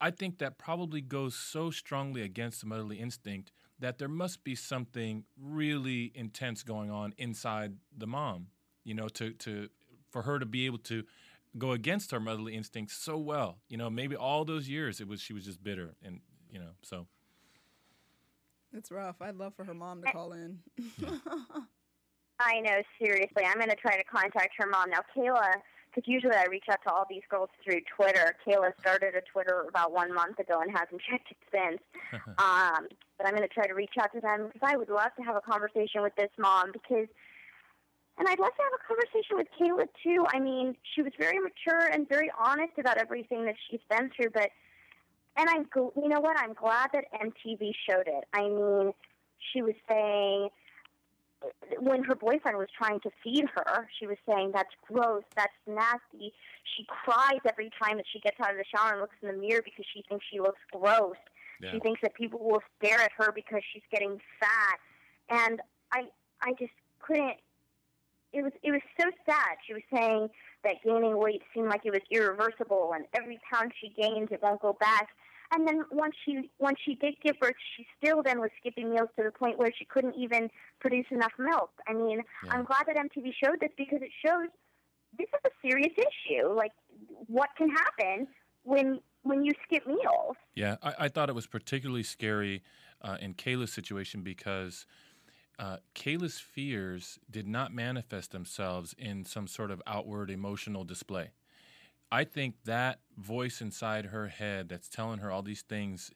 I 0.00 0.10
think 0.10 0.38
that 0.38 0.58
probably 0.58 1.00
goes 1.00 1.34
so 1.36 1.70
strongly 1.70 2.22
against 2.22 2.60
the 2.60 2.66
motherly 2.66 2.98
instinct 2.98 3.52
that 3.78 3.98
there 3.98 4.08
must 4.08 4.44
be 4.44 4.54
something 4.54 5.24
really 5.40 6.10
intense 6.14 6.62
going 6.64 6.90
on 6.90 7.14
inside 7.16 7.74
the 7.96 8.06
mom, 8.06 8.48
you 8.84 8.94
know, 8.94 9.08
to 9.08 9.32
to 9.34 9.68
for 10.10 10.22
her 10.22 10.38
to 10.40 10.44
be 10.46 10.66
able 10.66 10.78
to 10.78 11.04
go 11.56 11.72
against 11.72 12.10
her 12.10 12.20
motherly 12.20 12.54
instincts 12.56 12.96
so 12.96 13.16
well. 13.16 13.58
You 13.68 13.76
know, 13.78 13.88
maybe 13.88 14.16
all 14.16 14.44
those 14.44 14.68
years 14.68 15.00
it 15.00 15.06
was 15.08 15.20
she 15.22 15.32
was 15.32 15.44
just 15.44 15.62
bitter 15.62 15.94
and 16.04 16.20
you 16.50 16.58
know, 16.58 16.72
so 16.82 17.06
It's 18.72 18.90
rough. 18.90 19.22
I'd 19.22 19.36
love 19.36 19.54
for 19.54 19.64
her 19.64 19.74
mom 19.74 20.02
to 20.02 20.12
call 20.12 20.32
in. 20.32 20.58
I 22.40 22.60
know, 22.60 22.82
seriously. 22.98 23.44
I'm 23.44 23.56
going 23.56 23.70
to 23.70 23.76
try 23.76 23.96
to 23.96 24.04
contact 24.04 24.54
her 24.58 24.66
mom 24.66 24.90
now. 24.90 25.00
Kayla, 25.14 25.60
because 25.86 26.08
usually 26.08 26.34
I 26.34 26.46
reach 26.50 26.64
out 26.70 26.78
to 26.84 26.92
all 26.92 27.04
these 27.08 27.22
girls 27.28 27.50
through 27.62 27.80
Twitter. 27.94 28.34
Kayla 28.46 28.72
started 28.80 29.14
a 29.14 29.20
Twitter 29.20 29.66
about 29.68 29.92
one 29.92 30.14
month 30.14 30.38
ago 30.38 30.60
and 30.60 30.70
hasn't 30.70 31.00
checked 31.08 31.30
it 31.30 31.36
since. 31.52 31.82
um, 32.38 32.88
but 33.18 33.26
I'm 33.26 33.34
going 33.34 33.46
to 33.46 33.54
try 33.54 33.66
to 33.66 33.74
reach 33.74 33.94
out 34.00 34.12
to 34.14 34.20
them 34.20 34.48
because 34.52 34.66
I 34.66 34.76
would 34.76 34.88
love 34.88 35.10
to 35.16 35.22
have 35.22 35.36
a 35.36 35.40
conversation 35.40 36.02
with 36.02 36.14
this 36.16 36.30
mom 36.38 36.72
because, 36.72 37.08
and 38.18 38.26
I'd 38.26 38.38
love 38.38 38.54
to 38.56 38.62
have 38.62 38.72
a 38.72 38.86
conversation 38.86 39.36
with 39.36 39.48
Kayla 39.58 39.86
too. 40.02 40.24
I 40.32 40.40
mean, 40.40 40.76
she 40.94 41.02
was 41.02 41.12
very 41.18 41.38
mature 41.38 41.88
and 41.92 42.08
very 42.08 42.30
honest 42.38 42.78
about 42.78 42.96
everything 42.96 43.44
that 43.44 43.56
she's 43.70 43.80
been 43.90 44.10
through, 44.16 44.30
but. 44.32 44.50
And 45.36 45.48
I'm, 45.48 45.68
you 45.96 46.08
know 46.08 46.18
what? 46.20 46.36
I'm 46.36 46.54
glad 46.54 46.90
that 46.92 47.04
MTV 47.14 47.70
showed 47.88 48.08
it. 48.08 48.24
I 48.34 48.48
mean, 48.48 48.92
she 49.52 49.62
was 49.62 49.74
saying 49.88 50.50
when 51.78 52.02
her 52.04 52.14
boyfriend 52.14 52.58
was 52.58 52.68
trying 52.76 53.00
to 53.00 53.10
feed 53.22 53.46
her, 53.54 53.88
she 53.98 54.06
was 54.06 54.16
saying, 54.26 54.52
That's 54.52 54.70
gross, 54.86 55.22
that's 55.34 55.52
nasty. 55.66 56.32
She 56.76 56.84
cries 56.86 57.40
every 57.48 57.70
time 57.82 57.96
that 57.96 58.06
she 58.12 58.20
gets 58.20 58.38
out 58.40 58.50
of 58.50 58.56
the 58.56 58.64
shower 58.64 58.92
and 58.92 59.00
looks 59.00 59.16
in 59.22 59.28
the 59.28 59.34
mirror 59.34 59.62
because 59.64 59.84
she 59.92 60.04
thinks 60.08 60.24
she 60.30 60.40
looks 60.40 60.60
gross. 60.72 61.16
yeah. 61.62 61.72
She 61.72 61.80
thinks 61.80 62.00
that 62.02 62.14
people 62.14 62.40
will 62.40 62.62
stare 62.78 63.00
at 63.00 63.12
her 63.16 63.32
because 63.32 63.62
she's 63.72 63.82
getting 63.90 64.20
fat. 64.38 64.78
And 65.28 65.60
I 65.92 66.04
I 66.42 66.52
just 66.58 66.72
couldn't 67.00 67.36
it 68.32 68.42
was 68.42 68.52
it 68.62 68.70
was 68.70 68.82
so 69.00 69.10
sad. 69.26 69.56
She 69.66 69.72
was 69.72 69.82
saying 69.92 70.28
that 70.64 70.76
gaining 70.84 71.16
weight 71.16 71.42
seemed 71.54 71.68
like 71.68 71.82
it 71.84 71.90
was 71.90 72.02
irreversible 72.10 72.92
and 72.94 73.06
every 73.14 73.40
pound 73.50 73.72
she 73.80 73.88
gains 74.00 74.28
it 74.30 74.42
won't 74.42 74.60
go 74.60 74.76
back. 74.78 75.08
And 75.52 75.66
then 75.66 75.84
once 75.90 76.14
she 76.24 76.50
once 76.58 76.78
she 76.84 76.94
did 76.94 77.14
give 77.22 77.38
birth, 77.40 77.56
she 77.76 77.86
still 77.98 78.22
then 78.22 78.40
was 78.40 78.50
skipping 78.60 78.90
meals 78.90 79.08
to 79.16 79.24
the 79.24 79.32
point 79.32 79.58
where 79.58 79.70
she 79.76 79.84
couldn't 79.84 80.14
even 80.14 80.48
produce 80.80 81.06
enough 81.10 81.32
milk. 81.38 81.70
I 81.88 81.92
mean, 81.92 82.22
Yeah. 82.44 82.52
I'm 82.52 82.64
glad 82.64 82.86
that 82.86 82.96
MTV 82.96 83.32
showed 83.42 83.60
this 83.60 83.70
because 83.76 84.00
it 84.02 84.10
shows 84.24 84.48
this 85.18 85.26
is 85.26 85.40
a 85.44 85.50
serious 85.66 85.92
issue. 85.96 86.52
Like 86.54 86.72
what 87.26 87.50
can 87.56 87.68
happen 87.70 88.28
when 88.62 89.00
when 89.22 89.44
you 89.44 89.52
skip 89.64 89.86
meals. 89.86 90.36
Yeah, 90.54 90.76
I, 90.82 90.94
I 91.00 91.08
thought 91.08 91.28
it 91.28 91.34
was 91.34 91.46
particularly 91.46 92.02
scary 92.04 92.62
uh, 93.02 93.16
in 93.20 93.34
Kayla's 93.34 93.72
situation 93.72 94.22
because 94.22 94.86
uh, 95.58 95.76
Kayla's 95.94 96.38
fears 96.38 97.18
did 97.30 97.46
not 97.46 97.72
manifest 97.72 98.32
themselves 98.32 98.94
in 98.98 99.24
some 99.24 99.46
sort 99.46 99.70
of 99.70 99.82
outward 99.86 100.30
emotional 100.30 100.84
display. 100.84 101.32
I 102.12 102.24
think 102.24 102.56
that 102.64 103.00
voice 103.16 103.60
inside 103.60 104.06
her 104.06 104.28
head 104.28 104.68
that's 104.68 104.88
telling 104.88 105.20
her 105.20 105.30
all 105.30 105.42
these 105.42 105.62
things, 105.62 106.10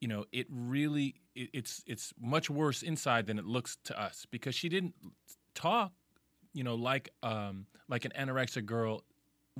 you 0.00 0.08
know, 0.08 0.24
it 0.32 0.46
really 0.50 1.14
it, 1.34 1.50
it's 1.52 1.82
it's 1.86 2.12
much 2.20 2.50
worse 2.50 2.82
inside 2.82 3.26
than 3.26 3.38
it 3.38 3.46
looks 3.46 3.78
to 3.84 4.00
us 4.00 4.26
because 4.30 4.54
she 4.54 4.68
didn't 4.68 4.94
talk, 5.54 5.92
you 6.52 6.64
know, 6.64 6.74
like 6.74 7.10
um 7.22 7.66
like 7.88 8.04
an 8.04 8.12
anorexic 8.18 8.66
girl 8.66 9.02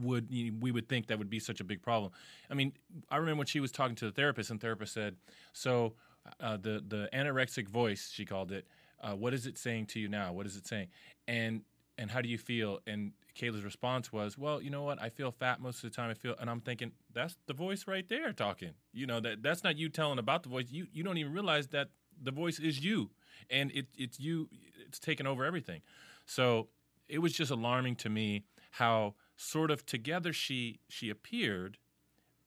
would 0.01 0.29
we 0.31 0.71
would 0.73 0.89
think 0.89 1.07
that 1.07 1.19
would 1.19 1.31
be 1.31 1.39
such 1.39 1.61
a 1.61 1.65
big 1.65 1.83
problem. 1.83 2.13
I 2.51 2.55
mean, 2.55 2.73
I 3.11 3.17
remember 3.17 3.39
when 3.39 3.47
she 3.47 3.61
was 3.61 3.73
talking 3.73 3.95
to 3.97 4.07
the 4.07 4.13
therapist, 4.13 4.51
and 4.51 4.59
the 4.61 4.65
therapist 4.65 4.93
said, 4.93 5.17
"So 5.53 5.95
uh, 6.41 6.57
the 6.57 6.83
the 6.87 7.09
anorexic 7.13 7.69
voice, 7.69 8.11
she 8.13 8.25
called 8.25 8.53
it. 8.53 8.67
Uh, 9.01 9.15
what 9.15 9.35
is 9.35 9.47
it 9.47 9.59
saying 9.59 9.87
to 9.87 10.01
you 10.01 10.09
now? 10.09 10.33
What 10.33 10.47
is 10.47 10.57
it 10.57 10.67
saying? 10.67 10.89
And 11.29 11.63
and 11.99 12.11
how 12.11 12.21
do 12.21 12.29
you 12.29 12.39
feel?" 12.39 12.81
And 12.87 13.13
Kayla's 13.35 13.65
response 13.65 14.13
was, 14.13 14.39
"Well, 14.39 14.63
you 14.63 14.71
know 14.71 14.83
what? 14.83 15.01
I 15.01 15.09
feel 15.09 15.31
fat 15.31 15.61
most 15.61 15.83
of 15.83 15.91
the 15.91 15.97
time. 15.97 16.11
I 16.11 16.15
feel." 16.15 16.37
And 16.39 16.49
I'm 16.51 16.61
thinking, 16.61 16.93
"That's 17.13 17.37
the 17.47 17.55
voice 17.55 17.87
right 17.87 18.09
there 18.09 18.33
talking. 18.33 18.75
You 18.93 19.07
know 19.07 19.21
that 19.21 19.43
that's 19.43 19.65
not 19.65 19.77
you 19.77 19.89
telling 19.89 20.19
about 20.19 20.43
the 20.43 20.49
voice. 20.49 20.67
You 20.71 20.87
you 20.93 21.03
don't 21.03 21.19
even 21.19 21.33
realize 21.33 21.69
that 21.69 21.91
the 22.21 22.31
voice 22.31 22.59
is 22.59 22.85
you, 22.85 23.11
and 23.51 23.71
it 23.73 23.89
it's 23.97 24.21
you. 24.21 24.49
It's 24.87 24.99
taken 24.99 25.27
over 25.27 25.45
everything. 25.45 25.83
So 26.27 26.69
it 27.09 27.19
was 27.19 27.33
just 27.33 27.51
alarming 27.51 27.97
to 27.97 28.09
me 28.09 28.45
how 28.73 29.15
sort 29.37 29.71
of 29.71 29.85
together 29.87 30.33
she 30.33 30.81
she 30.89 31.11
appeared, 31.11 31.79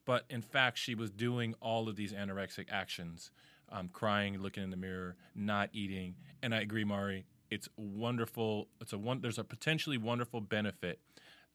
but 0.06 0.26
in 0.30 0.42
fact 0.42 0.78
she 0.78 0.96
was 0.96 1.12
doing 1.12 1.54
all 1.62 1.90
of 1.90 1.96
these 1.96 2.14
anorexic 2.14 2.66
actions, 2.70 3.32
um, 3.70 3.90
crying, 3.90 4.38
looking 4.40 4.64
in 4.64 4.70
the 4.70 4.78
mirror, 4.78 5.16
not 5.36 5.70
eating. 5.74 6.16
And 6.42 6.54
I 6.56 6.62
agree, 6.62 6.84
Mari. 6.84 7.26
It's 7.50 7.70
wonderful. 7.78 8.68
It's 8.82 8.94
a 8.94 8.98
one. 8.98 9.22
There's 9.22 9.40
a 9.40 9.44
potentially 9.44 9.98
wonderful 9.98 10.42
benefit 10.42 11.00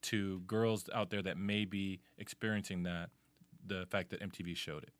to 0.02 0.40
girls 0.40 0.88
out 0.92 1.10
there 1.10 1.22
that 1.22 1.38
may 1.38 1.64
be 1.64 2.00
experiencing 2.18 2.82
that. 2.84 3.10
The 3.64 3.86
fact 3.90 4.10
that 4.10 4.20
MTV 4.20 4.56
showed 4.56 4.82
it. 4.82 4.92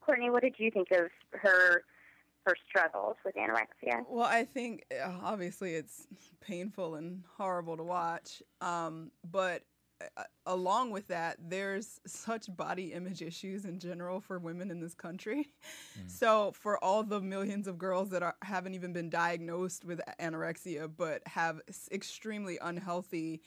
Courtney, 0.00 0.30
what 0.30 0.42
did 0.42 0.54
you 0.58 0.70
think 0.70 0.90
of 0.92 1.10
her 1.32 1.82
her 2.46 2.56
struggles 2.68 3.16
with 3.24 3.34
anorexia? 3.34 4.04
Well, 4.08 4.26
I 4.26 4.44
think 4.44 4.84
uh, 4.92 5.10
obviously 5.22 5.74
it's 5.74 6.06
painful 6.40 6.94
and 6.94 7.24
horrible 7.36 7.76
to 7.76 7.82
watch. 7.82 8.40
Um, 8.60 9.10
but 9.30 9.62
Uh, 10.16 10.24
along 10.44 10.90
with 10.90 11.08
that, 11.08 11.36
there's 11.40 12.00
such 12.06 12.54
body 12.54 12.92
image 12.92 13.22
issues 13.22 13.64
in 13.64 13.78
general 13.78 14.20
for 14.20 14.38
women 14.38 14.70
in 14.70 14.80
this 14.80 14.94
country. 14.94 15.48
Mm. 15.98 16.10
So 16.10 16.52
for 16.52 16.82
all 16.84 17.02
the 17.02 17.20
millions 17.20 17.66
of 17.66 17.78
girls 17.78 18.10
that 18.10 18.22
are, 18.22 18.36
haven't 18.42 18.74
even 18.74 18.92
been 18.92 19.08
diagnosed 19.08 19.84
with 19.84 20.00
anorexia, 20.20 20.90
but 20.94 21.22
have 21.26 21.60
extremely 21.90 22.58
unhealthy 22.60 23.40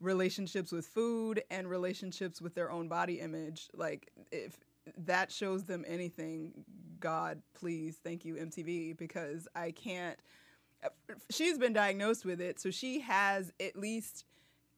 relationships 0.00 0.72
with 0.72 0.86
food 0.86 1.42
and 1.50 1.68
relationships 1.68 2.40
with 2.40 2.54
their 2.54 2.70
own 2.70 2.88
body 2.88 3.20
image, 3.20 3.68
like 3.74 4.10
if 4.30 4.58
that 4.98 5.32
shows 5.32 5.64
them 5.64 5.84
anything, 5.86 6.64
God, 7.00 7.40
please, 7.54 7.98
thank 8.02 8.24
you, 8.24 8.34
MTV, 8.34 8.96
because 8.96 9.48
I 9.54 9.70
can't. 9.70 10.18
Uh, 10.84 10.88
she's 11.30 11.58
been 11.58 11.72
diagnosed 11.72 12.24
with 12.24 12.40
it, 12.40 12.60
so 12.60 12.70
she 12.70 13.00
has 13.00 13.50
at 13.60 13.76
least 13.76 14.24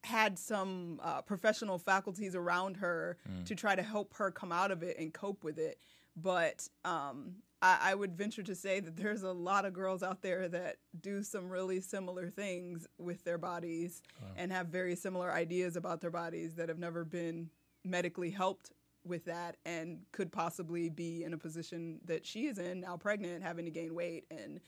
had 0.05 0.39
some 0.39 1.01
uh, 1.03 1.23
professional 1.23 1.79
faculties 1.79 2.35
around 2.35 2.77
her 2.77 3.17
to 3.45 3.55
try 3.55 3.75
to 3.75 3.83
help 3.83 4.15
her 4.15 4.31
come 4.31 4.53
out 4.53 4.71
of 4.71 4.83
it 4.83 4.99
and 4.99 5.13
cope 5.13 5.45
with 5.45 5.59
it. 5.59 5.79
But 6.17 6.69
um, 6.85 7.37
I, 7.61 7.79
I 7.83 7.95
would 7.95 8.17
venture 8.17 8.43
to 8.43 8.55
say 8.55 8.81
that 8.81 8.97
there's 8.97 9.23
a 9.23 9.33
lot 9.33 9.65
of 9.65 9.73
girls 9.73 10.03
out 10.03 10.23
there 10.23 10.49
that 10.49 10.77
do 11.01 11.23
some 11.23 11.49
really 11.49 11.81
similar 11.81 12.31
things 12.31 12.87
with 12.99 13.25
their 13.25 13.39
bodies 13.39 14.03
and 14.37 14.53
have 14.53 14.69
very 14.69 14.95
similar 14.97 15.33
ideas 15.33 15.77
about 15.77 16.01
their 16.01 16.11
bodies 16.11 16.55
that 16.55 16.69
have 16.69 16.79
never 16.79 17.05
been 17.05 17.51
medically 17.85 18.31
helped 18.31 18.73
with 19.05 19.25
that 19.25 19.57
and 19.65 20.01
could 20.13 20.31
possibly 20.31 20.89
be 20.89 21.25
in 21.25 21.33
a 21.33 21.39
position 21.39 21.99
that 22.05 22.27
she 22.27 22.47
is 22.47 22.59
in 22.59 22.81
now 22.81 22.97
pregnant 22.97 23.43
having 23.43 23.65
to 23.65 23.71
gain 23.71 23.95
weight 23.95 24.25
and 24.31 24.61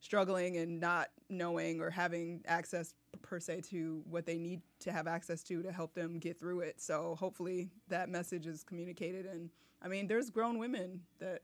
struggling 0.00 0.56
and 0.56 0.80
not 0.80 1.08
knowing 1.28 1.80
or 1.80 1.90
having 1.90 2.42
access 2.46 2.94
per 3.22 3.40
se 3.40 3.62
to 3.62 4.02
what 4.08 4.26
they 4.26 4.38
need 4.38 4.60
to 4.78 4.92
have 4.92 5.06
access 5.06 5.42
to 5.42 5.62
to 5.62 5.72
help 5.72 5.94
them 5.94 6.18
get 6.18 6.38
through 6.38 6.60
it 6.60 6.80
so 6.80 7.16
hopefully 7.18 7.70
that 7.88 8.08
message 8.08 8.46
is 8.46 8.62
communicated 8.62 9.26
and 9.26 9.50
i 9.82 9.88
mean 9.88 10.06
there's 10.06 10.30
grown 10.30 10.58
women 10.58 11.00
that 11.18 11.40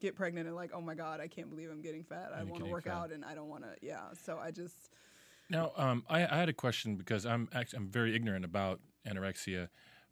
get 0.00 0.14
pregnant 0.14 0.46
and 0.46 0.56
like 0.56 0.70
oh 0.74 0.80
my 0.80 0.94
god 0.94 1.20
i 1.20 1.28
can't 1.28 1.48
believe 1.48 1.70
i'm 1.70 1.80
getting 1.80 2.02
fat 2.02 2.30
i 2.36 2.42
want 2.42 2.62
to 2.62 2.70
work 2.70 2.84
fat. 2.84 2.92
out 2.92 3.12
and 3.12 3.24
i 3.24 3.34
don't 3.34 3.48
want 3.48 3.62
to 3.62 3.70
yeah 3.80 4.00
so 4.20 4.38
i 4.38 4.50
just 4.50 4.90
Now, 5.48 5.72
um, 5.76 6.04
I, 6.08 6.24
I 6.24 6.36
had 6.36 6.48
a 6.48 6.52
question 6.52 6.96
because 6.96 7.24
I'm 7.24 7.48
actually 7.54 7.78
I'm 7.78 7.88
very 7.88 8.14
ignorant 8.16 8.44
about 8.44 8.80
anorexia, 9.06 9.68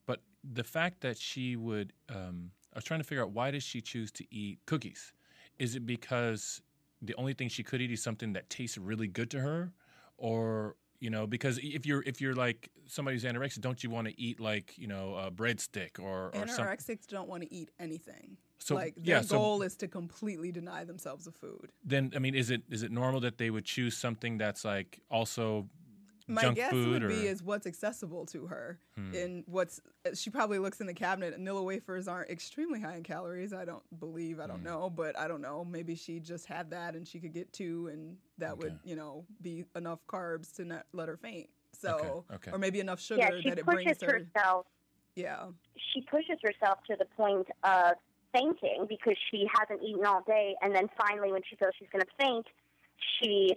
but 0.06 0.20
the 0.44 0.62
fact 0.64 1.00
that 1.00 1.18
she 1.18 1.56
would, 1.56 1.92
um, 2.08 2.52
I 2.72 2.78
was 2.78 2.84
trying 2.84 3.00
to 3.00 3.04
figure 3.04 3.24
out 3.24 3.32
why 3.32 3.50
does 3.50 3.64
she 3.64 3.80
choose 3.80 4.12
to 4.12 4.24
eat 4.30 4.60
cookies? 4.66 5.12
Is 5.58 5.74
it 5.74 5.86
because 5.86 6.62
the 7.04 7.14
only 7.16 7.34
thing 7.34 7.48
she 7.48 7.62
could 7.62 7.80
eat 7.80 7.90
is 7.90 8.02
something 8.02 8.32
that 8.34 8.50
tastes 8.50 8.78
really 8.78 9.06
good 9.08 9.30
to 9.30 9.40
her, 9.40 9.72
or 10.16 10.76
you 11.00 11.10
know, 11.10 11.26
because 11.26 11.58
if 11.62 11.84
you're 11.84 12.02
if 12.06 12.20
you're 12.20 12.34
like 12.34 12.70
somebody 12.86 13.16
who's 13.16 13.24
anorexic, 13.24 13.60
don't 13.60 13.82
you 13.84 13.90
want 13.90 14.06
to 14.08 14.20
eat 14.20 14.40
like 14.40 14.76
you 14.78 14.86
know 14.86 15.14
a 15.16 15.30
breadstick 15.30 15.98
or 15.98 16.28
or 16.28 16.46
something? 16.46 16.64
anorexics 16.64 17.06
don't 17.06 17.28
want 17.28 17.42
to 17.42 17.52
eat 17.52 17.70
anything 17.78 18.36
So 18.58 18.74
like 18.74 18.94
their 18.96 19.16
yeah, 19.16 19.20
so 19.22 19.38
goal 19.38 19.62
is 19.62 19.76
to 19.76 19.88
completely 19.88 20.50
deny 20.52 20.84
themselves 20.84 21.26
of 21.26 21.34
food 21.34 21.72
then 21.84 22.12
I 22.16 22.18
mean, 22.20 22.34
is 22.34 22.50
it 22.50 22.62
is 22.70 22.82
it 22.82 22.90
normal 22.90 23.20
that 23.20 23.36
they 23.38 23.50
would 23.50 23.64
choose 23.64 23.96
something 23.96 24.38
that's 24.38 24.64
like 24.64 25.00
also 25.10 25.68
my 26.26 26.42
junk 26.42 26.56
guess 26.56 26.70
food 26.70 26.88
would 26.88 27.02
or 27.02 27.08
be 27.08 27.26
is 27.26 27.42
what's 27.42 27.66
accessible 27.66 28.24
to 28.26 28.46
her 28.46 28.78
Hmm. 28.96 29.14
and 29.14 29.44
what's 29.46 29.80
she 30.14 30.30
probably 30.30 30.58
looks 30.58 30.80
in 30.80 30.86
the 30.86 30.94
cabinet 30.94 31.34
and 31.34 31.46
Nilla 31.46 31.64
wafers 31.64 32.08
aren't 32.08 32.30
extremely 32.30 32.80
high 32.80 32.96
in 32.96 33.02
calories 33.02 33.52
i 33.52 33.64
don't 33.64 33.82
believe 34.00 34.40
i 34.40 34.46
don't 34.46 34.58
Hmm. 34.58 34.64
know 34.64 34.90
but 34.90 35.18
i 35.18 35.28
don't 35.28 35.42
know 35.42 35.64
maybe 35.64 35.94
she 35.94 36.20
just 36.20 36.46
had 36.46 36.70
that 36.70 36.94
and 36.94 37.06
she 37.06 37.18
could 37.20 37.32
get 37.34 37.52
two 37.52 37.88
and 37.92 38.16
that 38.38 38.56
would 38.56 38.78
you 38.84 38.96
know 38.96 39.24
be 39.42 39.64
enough 39.76 40.00
carbs 40.06 40.54
to 40.56 40.64
not 40.64 40.86
let 40.92 41.08
her 41.08 41.16
faint 41.16 41.48
so 41.72 42.24
okay. 42.32 42.50
or 42.52 42.58
maybe 42.58 42.80
enough 42.80 43.00
sugar 43.00 43.20
Yeah, 43.20 43.40
she 43.42 43.48
that 43.50 43.58
it 43.58 43.66
brings 43.66 43.82
pushes 43.84 44.02
her 44.02 44.24
herself. 44.34 44.66
yeah 45.16 45.46
She 45.92 46.00
pushes 46.02 46.38
herself 46.42 46.78
to 46.88 46.96
the 46.96 47.04
point 47.16 47.48
of 47.64 47.92
fainting 48.32 48.86
because 48.88 49.16
she 49.30 49.46
hasn't 49.58 49.80
eaten 49.82 50.04
all 50.06 50.22
day, 50.26 50.56
and 50.60 50.74
then 50.74 50.88
finally, 51.00 51.30
when 51.30 51.42
she 51.48 51.54
feels 51.54 51.72
she's 51.78 51.88
going 51.92 52.02
to 52.02 52.10
faint, 52.18 52.44
she 53.20 53.54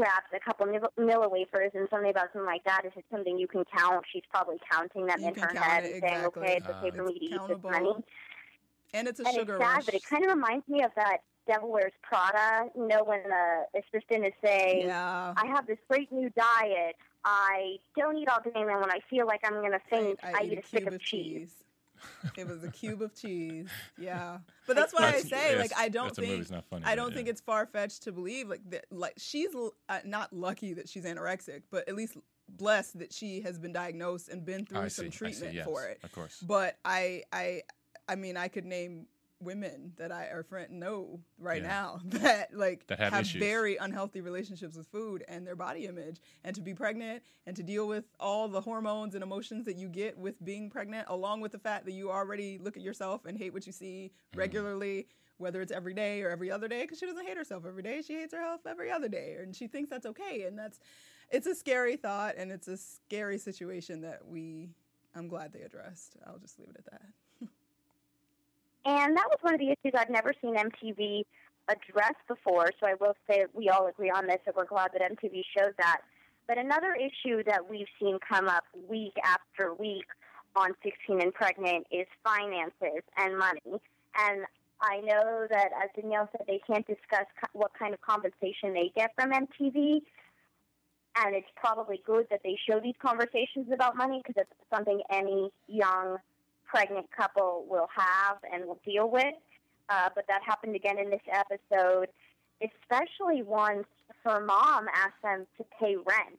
grabs 0.00 0.26
a 0.34 0.40
couple 0.40 0.66
Mil- 0.66 0.92
Miller 0.96 1.28
wafers 1.28 1.72
and 1.74 1.86
something 1.90 2.10
about 2.10 2.32
something 2.32 2.46
like 2.46 2.64
that. 2.64 2.84
Is 2.86 2.92
it 2.96 3.04
something 3.10 3.38
you 3.38 3.46
can 3.46 3.64
count? 3.76 4.04
She's 4.10 4.22
probably 4.32 4.56
counting 4.70 5.06
them 5.06 5.20
You 5.20 5.28
in 5.28 5.34
her 5.34 5.48
head 5.54 5.84
and 5.84 5.92
saying, 6.00 6.04
exactly. 6.14 6.42
"Okay, 6.42 6.56
it's 6.56 6.66
Ah. 6.68 6.78
okay 6.80 6.90
for 6.96 7.02
me 7.04 7.18
to 7.18 7.24
eat 7.24 7.40
this 7.48 7.62
money." 7.62 7.94
and 8.94 9.06
it's 9.06 9.20
a 9.20 9.24
and 9.26 9.34
sugar 9.34 9.54
it's 9.56 9.62
sad, 9.62 9.76
rush 9.76 9.84
but 9.86 9.94
it 9.94 10.02
kind 10.04 10.24
of 10.24 10.30
reminds 10.30 10.66
me 10.68 10.82
of 10.82 10.90
that 10.96 11.18
Devil 11.46 11.70
Wears 11.70 11.92
Prada. 12.02 12.70
You 12.74 12.88
know, 12.88 13.04
when 13.04 13.22
the 13.22 13.66
assistant 13.78 14.24
is 14.26 14.32
saying, 14.42 14.86
yeah 14.86 15.34
"I 15.36 15.46
have 15.46 15.66
this 15.66 15.78
great 15.88 16.10
new 16.10 16.30
diet. 16.30 16.96
I 17.24 17.78
don't 17.96 18.16
eat 18.16 18.28
all 18.28 18.40
day, 18.40 18.50
and 18.54 18.66
when 18.66 18.90
I 18.90 19.00
feel 19.10 19.26
like 19.26 19.42
I'm 19.44 19.54
going 19.60 19.72
to 19.72 19.80
faint, 19.90 20.18
I, 20.24 20.42
eat 20.44 20.58
a 20.58 20.62
stick 20.66 20.84
cube 20.84 20.94
of 20.94 21.00
cheese." 21.00 21.54
It 22.36 22.46
was 22.46 22.64
a 22.64 22.70
cube 22.70 23.02
of 23.02 23.14
cheese. 23.14 23.68
Yeah, 23.98 24.38
but 24.66 24.76
that's 24.76 24.92
why 24.92 25.08
I 25.08 25.20
say 25.20 25.52
yes, 25.52 25.58
like 25.58 25.72
I 25.76 25.88
don't 25.88 26.06
that's 26.06 26.18
a 26.18 26.20
movie, 26.20 26.32
think 26.32 26.42
it's 26.42 26.50
not 26.50 26.64
funny, 26.68 26.84
I 26.86 26.94
don't 26.94 27.10
yeah. 27.10 27.16
think 27.16 27.28
it's 27.28 27.40
far 27.40 27.66
fetched 27.66 28.02
to 28.04 28.12
believe 28.12 28.48
like 28.48 28.62
that. 28.70 28.86
Like 28.90 29.14
she's 29.18 29.54
l- 29.54 29.74
uh, 29.88 30.00
not 30.04 30.32
lucky 30.32 30.74
that 30.74 30.88
she's 30.88 31.04
anorexic, 31.04 31.62
but 31.70 31.88
at 31.88 31.94
least 31.94 32.16
blessed 32.48 32.98
that 32.98 33.12
she 33.12 33.40
has 33.42 33.58
been 33.58 33.72
diagnosed 33.72 34.28
and 34.28 34.44
been 34.44 34.66
through 34.66 34.78
see, 34.78 34.84
I 34.84 34.88
some 34.88 35.04
see, 35.06 35.18
treatment 35.18 35.54
yes, 35.54 35.64
for 35.64 35.84
it. 35.84 36.00
Of 36.02 36.12
course. 36.12 36.42
But 36.46 36.76
I 36.84 37.22
I 37.32 37.62
I 38.08 38.16
mean 38.16 38.36
I 38.36 38.48
could 38.48 38.64
name 38.64 39.06
women 39.40 39.92
that 39.96 40.12
I 40.12 40.24
or 40.26 40.42
friend 40.42 40.78
know 40.78 41.20
right 41.38 41.62
Yeah. 41.62 41.68
now 41.68 42.00
that 42.04 42.54
like 42.56 42.86
That 42.88 42.98
have 42.98 43.20
issues. 43.22 43.40
very 43.40 43.76
unhealthy 43.76 44.20
relationships 44.20 44.76
with 44.76 44.86
food 44.88 45.24
and 45.28 45.46
their 45.46 45.56
body 45.56 45.86
image 45.86 46.20
and 46.44 46.54
to 46.56 46.60
be 46.60 46.74
pregnant 46.74 47.22
and 47.46 47.56
to 47.56 47.62
deal 47.62 47.88
with 47.88 48.04
all 48.20 48.48
the 48.48 48.60
hormones 48.60 49.14
and 49.14 49.22
emotions 49.24 49.64
that 49.64 49.76
you 49.76 49.88
get 49.88 50.16
with 50.18 50.42
being 50.44 50.68
pregnant 50.70 51.06
along 51.08 51.40
with 51.40 51.52
the 51.52 51.58
fact 51.58 51.86
that 51.86 51.92
you 51.92 52.10
already 52.10 52.58
look 52.58 52.76
at 52.76 52.82
yourself 52.82 53.24
and 53.24 53.38
hate 53.38 53.52
what 53.52 53.66
you 53.66 53.72
see 53.72 54.12
Mm-hmm. 54.30 54.38
regularly 54.38 55.06
whether 55.38 55.62
it's 55.62 55.72
every 55.72 55.94
day 55.94 56.20
or 56.22 56.28
every 56.28 56.50
other 56.50 56.68
day 56.68 56.82
because 56.82 56.98
she 56.98 57.06
doesn't 57.06 57.26
hate 57.26 57.36
herself 57.38 57.64
every 57.66 57.82
day 57.82 58.02
she 58.02 58.12
hates 58.14 58.34
herself 58.34 58.60
every 58.66 58.90
other 58.90 59.08
day 59.08 59.36
and 59.40 59.56
she 59.56 59.66
thinks 59.66 59.88
that's 59.88 60.04
okay 60.06 60.44
and 60.46 60.58
that's 60.58 60.78
it's 61.30 61.46
a 61.46 61.54
scary 61.54 61.96
thought 61.96 62.34
and 62.36 62.52
it's 62.52 62.68
a 62.68 62.76
scary 62.76 63.38
situation 63.38 64.02
that 64.02 64.20
we 64.28 64.68
i'm 65.14 65.28
glad 65.28 65.50
they 65.52 65.62
addressed 65.62 66.16
i'll 66.26 66.38
just 66.38 66.58
leave 66.58 66.68
it 66.68 66.76
at 66.78 66.84
that 66.90 67.02
And 68.84 69.16
that 69.16 69.26
was 69.28 69.38
one 69.42 69.54
of 69.54 69.60
the 69.60 69.68
issues 69.68 69.92
I've 69.96 70.10
never 70.10 70.32
seen 70.40 70.56
MTV 70.56 71.24
address 71.68 72.14
before. 72.26 72.70
So 72.80 72.86
I 72.86 72.94
will 73.00 73.14
say 73.28 73.44
we 73.52 73.68
all 73.68 73.86
agree 73.86 74.10
on 74.10 74.26
this, 74.26 74.38
that 74.46 74.56
we're 74.56 74.64
glad 74.64 74.90
that 74.92 75.02
MTV 75.02 75.42
showed 75.56 75.74
that. 75.78 76.00
But 76.46 76.58
another 76.58 76.94
issue 76.94 77.44
that 77.44 77.68
we've 77.68 77.86
seen 78.00 78.18
come 78.26 78.48
up 78.48 78.64
week 78.88 79.14
after 79.24 79.74
week 79.74 80.06
on 80.56 80.70
16 80.82 81.22
and 81.22 81.32
Pregnant 81.32 81.86
is 81.92 82.06
finances 82.24 83.04
and 83.16 83.38
money. 83.38 83.80
And 84.16 84.44
I 84.80 85.00
know 85.00 85.46
that, 85.50 85.70
as 85.80 85.90
Danielle 85.94 86.28
said, 86.32 86.46
they 86.48 86.60
can't 86.66 86.86
discuss 86.86 87.26
what 87.52 87.72
kind 87.78 87.94
of 87.94 88.00
compensation 88.00 88.72
they 88.72 88.90
get 88.96 89.12
from 89.14 89.30
MTV. 89.30 90.00
And 91.16 91.34
it's 91.34 91.48
probably 91.54 92.02
good 92.06 92.26
that 92.30 92.40
they 92.42 92.56
show 92.68 92.80
these 92.80 92.94
conversations 93.00 93.70
about 93.72 93.96
money 93.96 94.22
because 94.24 94.42
it's 94.42 94.74
something 94.74 95.00
any 95.10 95.50
young 95.68 96.16
pregnant 96.70 97.06
couple 97.10 97.66
will 97.68 97.88
have 97.94 98.38
and 98.52 98.64
will 98.64 98.78
deal 98.84 99.10
with. 99.10 99.34
Uh, 99.88 100.08
but 100.14 100.24
that 100.28 100.40
happened 100.44 100.76
again 100.76 100.98
in 100.98 101.10
this 101.10 101.22
episode, 101.32 102.06
especially 102.62 103.42
once 103.42 103.86
her 104.24 104.40
mom 104.40 104.86
asked 104.94 105.20
them 105.22 105.46
to 105.56 105.64
pay 105.78 105.96
rent. 105.96 106.38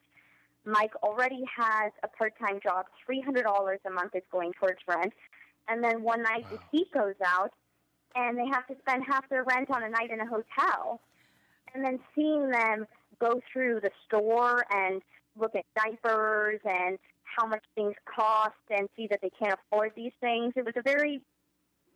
Mike 0.66 0.94
already 1.04 1.44
has 1.58 1.92
a 2.04 2.08
part 2.08 2.34
time 2.40 2.60
job, 2.64 2.86
$300 3.10 3.78
a 3.86 3.90
month 3.90 4.16
is 4.16 4.24
going 4.32 4.54
towards 4.54 4.78
rent. 4.88 5.14
And 5.68 5.84
then 5.84 6.04
one 6.04 6.24
night 6.24 6.46
the 6.50 6.60
heat 6.72 6.88
goes 6.94 7.16
out, 7.26 7.52
and 8.16 8.38
they 8.38 8.48
have 8.48 8.68
to 8.68 8.76
spend 8.80 9.04
half 9.06 9.28
their 9.30 9.44
rent 9.44 9.70
on 9.70 9.84
a 9.84 9.90
night 9.90 10.12
in 10.12 10.20
a 10.20 10.26
hotel. 10.26 11.02
And 11.74 11.84
then 11.84 12.00
seeing 12.16 12.52
them 12.52 12.86
go 13.20 13.42
through 13.52 13.82
the 13.82 13.92
store 14.06 14.64
and 14.72 15.02
look 15.38 15.56
at 15.56 15.66
diapers 15.76 16.60
and 16.66 16.98
how 17.36 17.46
much 17.48 17.64
things 17.76 17.96
cost 18.06 18.54
and 18.70 18.88
see 18.96 19.08
that 19.08 19.20
they 19.22 19.32
can't 19.42 19.58
afford 19.72 19.92
these 19.96 20.12
things. 20.20 20.54
It 20.56 20.66
was 20.66 20.74
a 20.78 20.82
very 20.82 21.22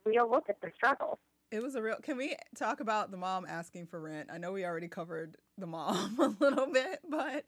real 0.06 0.30
look 0.30 0.46
at 0.50 0.60
their 0.62 0.74
struggles. 0.76 1.18
It 1.52 1.62
was 1.62 1.76
a 1.76 1.82
real. 1.82 1.98
Can 2.02 2.18
we 2.18 2.36
talk 2.58 2.80
about 2.80 3.12
the 3.12 3.18
mom 3.18 3.46
asking 3.48 3.88
for 3.88 4.00
rent? 4.02 4.30
I 4.34 4.38
know 4.38 4.52
we 4.52 4.66
already 4.66 4.88
covered 4.88 5.36
the 5.58 5.68
mom 5.68 6.20
a 6.20 6.44
little 6.44 6.68
bit, 6.68 7.00
but 7.10 7.46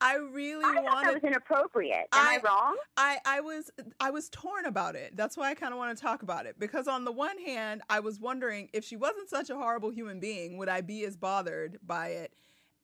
I 0.00 0.16
really 0.16 0.64
I 0.64 0.74
thought 0.74 0.84
that 0.84 0.92
wanted. 0.94 1.14
was 1.14 1.24
inappropriate. 1.24 2.08
Am 2.12 2.26
I, 2.26 2.38
I- 2.42 2.46
wrong? 2.46 2.76
I 2.96 3.18
I 3.24 3.40
was 3.40 3.70
I 4.00 4.10
was 4.10 4.28
torn 4.30 4.66
about 4.66 4.96
it. 4.96 5.16
That's 5.16 5.36
why 5.36 5.50
I 5.50 5.54
kind 5.54 5.72
of 5.72 5.78
want 5.78 5.96
to 5.96 6.02
talk 6.02 6.22
about 6.22 6.46
it 6.46 6.58
because 6.58 6.88
on 6.88 7.04
the 7.04 7.12
one 7.12 7.38
hand, 7.38 7.82
I 7.88 8.00
was 8.00 8.18
wondering 8.18 8.68
if 8.72 8.84
she 8.84 8.96
wasn't 8.96 9.30
such 9.30 9.48
a 9.48 9.54
horrible 9.56 9.90
human 9.90 10.18
being, 10.20 10.58
would 10.58 10.68
I 10.68 10.80
be 10.80 11.04
as 11.04 11.16
bothered 11.16 11.78
by 11.86 12.08
it 12.08 12.32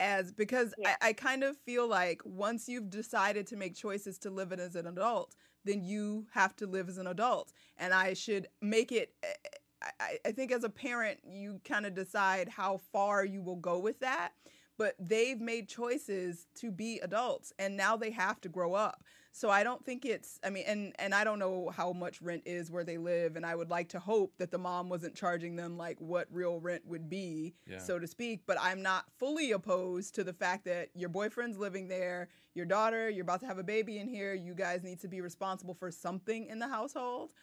as 0.00 0.32
because 0.32 0.74
Yeah. 0.78 0.96
I, 1.00 1.08
I 1.08 1.12
kind 1.12 1.42
of 1.44 1.56
feel 1.58 1.88
like 1.88 2.20
once 2.24 2.68
you've 2.68 2.90
decided 2.90 3.46
to 3.48 3.56
make 3.56 3.74
choices 3.74 4.18
to 4.18 4.30
live 4.30 4.52
it 4.52 4.60
as 4.60 4.76
an 4.76 4.86
adult, 4.86 5.34
then 5.64 5.82
you 5.82 6.26
have 6.32 6.54
to 6.56 6.66
live 6.66 6.88
as 6.88 6.98
an 6.98 7.06
adult, 7.06 7.52
and 7.76 7.92
I 7.92 8.14
should 8.14 8.48
make 8.60 8.92
it. 8.92 9.14
Eh, 9.22 9.26
eh, 9.44 9.88
I, 10.00 10.18
I 10.26 10.32
think 10.32 10.52
as 10.52 10.64
a 10.64 10.70
parent, 10.70 11.20
you 11.24 11.60
kind 11.64 11.86
of 11.86 11.94
decide 11.94 12.48
how 12.48 12.78
far 12.92 13.24
you 13.24 13.42
will 13.42 13.56
go 13.56 13.78
with 13.78 14.00
that. 14.00 14.32
But 14.78 14.94
they've 14.98 15.40
made 15.40 15.68
choices 15.68 16.46
to 16.56 16.70
be 16.70 16.98
adults, 17.00 17.52
and 17.58 17.76
now 17.76 17.96
they 17.96 18.10
have 18.10 18.40
to 18.42 18.48
grow 18.48 18.74
up. 18.74 19.02
So 19.36 19.50
I 19.50 19.64
don't 19.64 19.84
think 19.84 20.06
it's. 20.06 20.40
I 20.42 20.48
mean, 20.48 20.64
and 20.66 20.94
and 20.98 21.14
I 21.14 21.22
don't 21.22 21.38
know 21.38 21.68
how 21.68 21.92
much 21.92 22.22
rent 22.22 22.44
is 22.46 22.70
where 22.70 22.84
they 22.84 22.96
live, 22.96 23.36
and 23.36 23.44
I 23.44 23.54
would 23.54 23.68
like 23.68 23.90
to 23.90 23.98
hope 23.98 24.32
that 24.38 24.50
the 24.50 24.56
mom 24.56 24.88
wasn't 24.88 25.14
charging 25.14 25.56
them 25.56 25.76
like 25.76 26.00
what 26.00 26.26
real 26.30 26.58
rent 26.58 26.86
would 26.86 27.10
be, 27.10 27.52
Yeah. 27.66 27.76
so 27.76 27.98
to 27.98 28.06
speak. 28.06 28.44
But 28.46 28.56
I'm 28.58 28.80
not 28.80 29.04
fully 29.18 29.52
opposed 29.52 30.14
to 30.14 30.24
the 30.24 30.32
fact 30.32 30.64
that 30.64 30.88
your 30.94 31.10
boyfriend's 31.10 31.58
living 31.58 31.86
there, 31.86 32.28
your 32.54 32.64
daughter, 32.64 33.10
you're 33.10 33.24
about 33.24 33.40
to 33.40 33.46
have 33.46 33.58
a 33.58 33.62
baby 33.62 33.98
in 33.98 34.08
here. 34.08 34.32
You 34.32 34.54
guys 34.54 34.82
need 34.82 35.00
to 35.00 35.08
be 35.08 35.20
responsible 35.20 35.74
for 35.74 35.90
something 35.90 36.46
in 36.46 36.58
the 36.58 36.68
household. 36.68 37.34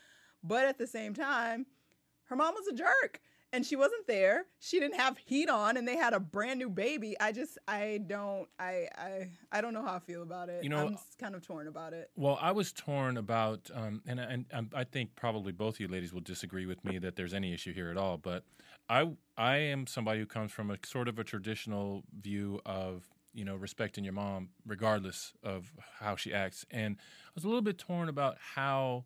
But 0.43 0.65
at 0.65 0.79
the 0.79 0.88
same 0.88 1.13
time, 1.13 1.67
her 2.23 2.36
mom 2.36 2.56
was 2.56 2.65
a 2.65 2.73
jerk 2.73 3.21
and 3.54 3.63
she 3.63 3.76
wasn't 3.76 4.08
there. 4.08 4.48
She 4.60 4.80
didn't 4.80 5.00
have 5.00 5.18
heat 5.18 5.48
on 5.48 5.78
and 5.78 5.88
they 5.88 5.96
had 5.96 6.13
a 6.13 6.20
brand 6.20 6.60
new 6.60 6.70
baby. 6.70 7.16
I 7.20 7.32
just 7.32 7.58
i 7.68 8.02
don't 8.08 8.50
i 8.60 8.88
i 8.98 9.30
i 9.52 9.62
don't 9.62 9.74
know 9.74 9.84
how 9.84 9.94
i 9.94 10.00
feel 10.00 10.24
about 10.24 10.50
it. 10.50 10.63
You 10.63 10.70
know, 10.70 10.88
i'm 10.88 10.98
kind 11.20 11.36
of 11.36 11.46
torn 11.46 11.68
about 11.68 11.94
it. 11.94 12.10
Well, 12.16 12.38
I 12.42 12.52
was 12.52 12.74
torn 12.74 13.16
about, 13.18 13.70
um, 13.74 14.02
and, 14.08 14.20
and 14.20 14.46
and 14.52 14.72
I 14.76 14.84
think 14.84 15.16
probably 15.16 15.52
both 15.52 15.76
of 15.76 15.80
you 15.82 15.88
ladies 15.88 16.12
will 16.12 16.22
disagree 16.22 16.66
with 16.66 16.84
me 16.84 16.98
that 16.98 17.16
there's 17.16 17.34
any 17.34 17.54
issue 17.54 17.74
here 17.74 17.89
at 17.89 17.98
all. 17.98 18.18
But 18.18 18.44
I 18.89 19.12
I 19.38 19.58
am 19.58 19.88
somebody 19.88 20.20
who 20.20 20.26
comes 20.26 20.52
from 20.52 20.72
a 20.72 20.78
sort 20.84 21.08
of 21.08 21.20
a 21.20 21.24
traditional 21.24 22.04
view 22.20 22.60
of 22.66 23.08
you 23.34 23.46
know 23.46 23.56
respecting 23.56 24.04
your 24.04 24.13
mom 24.13 24.50
regardless 24.66 25.34
of 25.44 25.72
how 26.00 26.16
she 26.16 26.34
acts, 26.34 26.66
and 26.72 26.98
I 27.00 27.32
was 27.36 27.44
a 27.44 27.48
little 27.48 27.62
bit 27.62 27.78
torn 27.78 28.10
about 28.10 28.38
how 28.56 29.06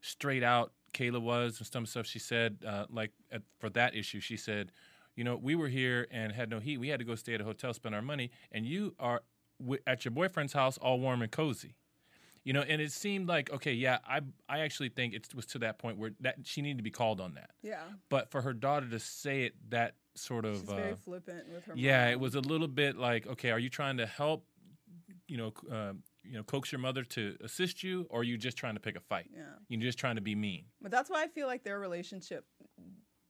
straight 0.00 0.44
out 0.44 0.72
Kayla 0.92 1.20
was 1.20 1.58
and 1.58 1.66
some 1.66 1.86
stuff 1.86 2.06
she 2.06 2.18
said, 2.18 2.58
uh, 2.66 2.86
like 2.90 3.12
at, 3.30 3.42
for 3.58 3.70
that 3.70 3.94
issue, 3.94 4.20
she 4.20 4.36
said, 4.36 4.72
you 5.14 5.24
know, 5.24 5.36
we 5.36 5.54
were 5.54 5.68
here 5.68 6.06
and 6.10 6.32
had 6.32 6.48
no 6.48 6.60
heat. 6.60 6.78
We 6.78 6.88
had 6.88 7.00
to 7.00 7.04
go 7.04 7.14
stay 7.14 7.34
at 7.34 7.40
a 7.40 7.44
hotel, 7.44 7.74
spend 7.74 7.94
our 7.94 8.02
money, 8.02 8.30
and 8.52 8.64
you 8.64 8.94
are 9.00 9.22
w- 9.60 9.80
at 9.86 10.04
your 10.04 10.12
boyfriend's 10.12 10.52
house, 10.52 10.78
all 10.78 11.00
warm 11.00 11.22
and 11.22 11.30
cozy. 11.30 11.74
You 12.44 12.52
know, 12.52 12.62
and 12.62 12.80
it 12.80 12.92
seemed 12.92 13.28
like 13.28 13.52
okay, 13.52 13.72
yeah, 13.72 13.98
I 14.08 14.20
I 14.48 14.60
actually 14.60 14.88
think 14.88 15.12
it 15.12 15.28
was 15.34 15.44
to 15.46 15.58
that 15.58 15.78
point 15.78 15.98
where 15.98 16.12
that 16.20 16.36
she 16.44 16.62
needed 16.62 16.78
to 16.78 16.82
be 16.84 16.90
called 16.90 17.20
on 17.20 17.34
that. 17.34 17.50
Yeah. 17.62 17.82
But 18.08 18.30
for 18.30 18.40
her 18.42 18.54
daughter 18.54 18.88
to 18.88 18.98
say 18.98 19.42
it 19.42 19.54
that 19.70 19.96
sort 20.14 20.44
of 20.44 20.60
She's 20.60 20.68
very 20.70 20.92
uh, 20.92 20.96
flippant 20.96 21.48
with 21.52 21.64
her. 21.66 21.72
yeah, 21.76 22.04
mom. 22.04 22.12
it 22.12 22.20
was 22.20 22.34
a 22.36 22.40
little 22.40 22.68
bit 22.68 22.96
like, 22.96 23.26
okay, 23.26 23.50
are 23.50 23.58
you 23.58 23.68
trying 23.68 23.98
to 23.98 24.06
help, 24.06 24.46
you 25.26 25.36
know, 25.36 25.52
uh, 25.70 25.92
you 26.24 26.34
know, 26.36 26.42
coax 26.42 26.72
your 26.72 26.80
mother 26.80 27.04
to 27.04 27.36
assist 27.42 27.82
you, 27.82 28.06
or 28.10 28.20
are 28.20 28.24
you 28.24 28.36
just 28.36 28.56
trying 28.56 28.74
to 28.74 28.80
pick 28.80 28.96
a 28.96 29.00
fight? 29.00 29.30
Yeah. 29.34 29.42
You're 29.68 29.80
just 29.80 29.98
trying 29.98 30.16
to 30.16 30.20
be 30.22 30.34
mean. 30.34 30.64
But 30.82 30.90
that's 30.90 31.08
why 31.10 31.22
I 31.22 31.28
feel 31.28 31.46
like 31.46 31.64
their 31.64 31.78
relationship 31.78 32.44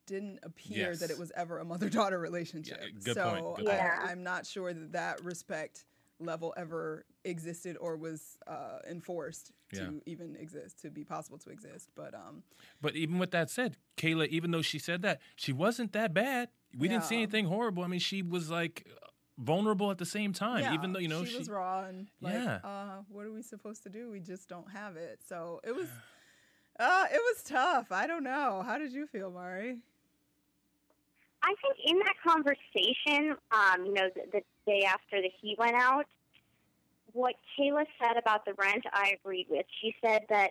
didn't 0.07 0.40
appear 0.42 0.96
that 0.96 1.11
it 1.11 1.18
was 1.18 1.31
ever 1.37 1.59
a 1.59 1.64
mother 1.64 1.88
daughter 1.90 2.18
relationship. 2.29 2.81
good 3.05 3.14
so 3.14 3.31
point, 3.31 3.57
good 3.57 3.66
point. 3.66 3.79
I, 3.81 4.11
i'm 4.11 4.22
not 4.22 4.46
sure 4.46 4.72
that 4.72 4.92
that 4.92 5.22
respect 5.22 5.85
level 6.18 6.55
ever 6.57 7.05
existed 7.24 7.77
or 7.79 7.96
was 7.96 8.38
uh, 8.46 8.79
enforced 8.90 9.53
to 9.74 9.83
Yeah. 9.83 9.90
even 10.07 10.35
exist, 10.37 10.81
to 10.81 10.90
be 10.90 11.05
possible 11.05 11.38
to 11.38 11.51
exist. 11.51 11.90
But 11.94 12.12
um, 12.14 12.42
But 12.81 12.96
even 12.96 13.18
with 13.18 13.31
that 13.33 13.51
said, 13.51 13.77
Kayla, 13.96 14.27
even 14.29 14.51
though 14.51 14.62
she 14.62 14.79
said 14.81 15.03
that, 15.03 15.20
she 15.37 15.53
wasn't 15.53 15.92
that 15.92 16.12
bad. 16.12 16.48
We 16.77 16.88
didn't 16.88 17.05
see 17.05 17.16
anything 17.16 17.44
horrible. 17.46 17.85
I 17.85 17.87
mean, 17.87 18.01
she 18.01 18.22
was 18.22 18.51
like 18.51 18.87
vulnerable 19.38 19.90
at 19.90 19.98
the 19.98 20.07
same 20.07 20.33
time, 20.33 20.61
yeah, 20.61 20.74
even 20.74 20.92
though 20.92 20.98
you 20.98 21.09
know 21.09 21.24
she, 21.24 21.31
she. 21.33 21.38
was 21.38 21.48
raw 21.48 21.85
and 21.85 22.09
like, 22.20 22.35
Yeah. 22.35 22.59
uh, 22.64 23.03
what 23.09 23.24
are 23.24 23.33
we 23.33 23.42
supposed 23.42 23.83
to 23.85 23.88
do? 23.88 24.11
We 24.11 24.20
just 24.20 24.48
don't 24.48 24.70
have 24.70 24.96
it. 24.96 25.20
So 25.27 25.61
it 25.64 25.74
was, 25.74 25.87
uh, 26.81 27.05
it 27.12 27.20
was 27.20 27.42
tough. 27.44 27.92
I 27.92 28.07
don't 28.07 28.24
know. 28.24 28.62
How 28.66 28.79
did 28.79 28.92
you 28.92 29.07
feel, 29.07 29.31
Mari? 29.31 29.79
I 31.42 31.55
think 31.62 31.77
in 31.87 31.98
that 32.01 32.14
conversation, 32.27 33.37
um, 33.53 33.87
you 33.87 33.92
know, 33.94 34.09
the, 34.14 34.22
the 34.33 34.40
day 34.66 34.85
after 34.85 35.22
the 35.22 35.31
heat 35.40 35.57
went 35.59 35.77
out, 35.77 36.07
what 37.12 37.37
Kayla 37.59 37.85
said 38.03 38.16
about 38.18 38.44
the 38.44 38.55
rent, 38.55 38.85
I 38.92 39.14
agreed 39.20 39.46
with. 39.48 39.64
She 39.81 39.94
said 40.05 40.22
that 40.29 40.51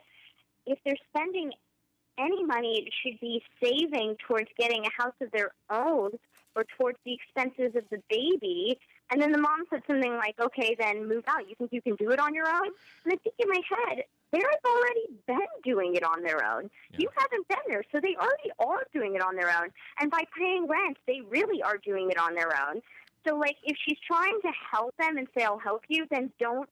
if 0.66 0.80
they're 0.86 0.96
spending 1.14 1.52
any 2.18 2.44
money, 2.44 2.86
it 2.86 2.94
should 3.04 3.20
be 3.20 3.44
saving 3.62 4.16
towards 4.28 4.50
getting 4.58 4.86
a 4.86 5.02
house 5.04 5.14
of 5.22 5.30
their 5.32 5.52
own 5.70 6.12
or 6.58 6.66
towards 6.78 6.98
the 7.06 7.14
expenses 7.14 7.76
of 7.76 7.84
the 7.92 8.02
baby. 8.10 8.80
And 9.12 9.22
then 9.22 9.32
the 9.32 9.38
mom 9.38 9.64
said 9.70 9.84
something 9.86 10.16
like, 10.16 10.36
okay, 10.40 10.76
then 10.78 11.08
move 11.08 11.24
out. 11.28 11.48
You 11.48 11.56
think 11.56 11.72
you 11.72 11.82
can 11.84 11.96
do 11.96 12.10
it 12.10 12.20
on 12.20 12.34
your 12.34 12.48
own? 12.48 12.68
And 13.06 13.14
I 13.14 13.16
think 13.18 13.36
in 13.38 13.48
my 13.48 13.62
head, 13.70 14.04
they've 14.32 14.42
already 14.66 15.06
been 15.28 15.38
doing 15.64 15.96
it 15.96 16.04
on 16.04 16.24
their 16.24 16.44
own. 16.44 16.70
Yeah. 16.92 17.02
You 17.02 17.10
haven't 17.16 17.48
been 17.48 17.66
there, 17.68 17.84
so 17.92 18.00
they 18.02 18.16
already 18.16 18.52
are 18.60 18.84
doing 18.92 19.16
it 19.16 19.22
on 19.22 19.36
their 19.36 19.50
own. 19.50 19.70
And 20.02 20.10
by 20.10 20.24
paying 20.38 20.68
rent, 20.68 20.98
they 21.06 21.22
really 21.30 21.62
are 21.62 21.78
doing 21.78 22.10
it 22.10 22.18
on 22.18 22.34
their 22.34 22.52
own. 22.68 22.82
So, 23.26 23.36
like, 23.36 23.58
if 23.64 23.78
she's 23.86 23.98
trying 24.06 24.40
to 24.42 24.52
help 24.72 24.96
them 24.98 25.18
and 25.18 25.28
say, 25.38 25.44
I'll 25.46 25.60
help 25.60 25.84
you, 25.88 26.08
then 26.10 26.32
don't 26.40 26.68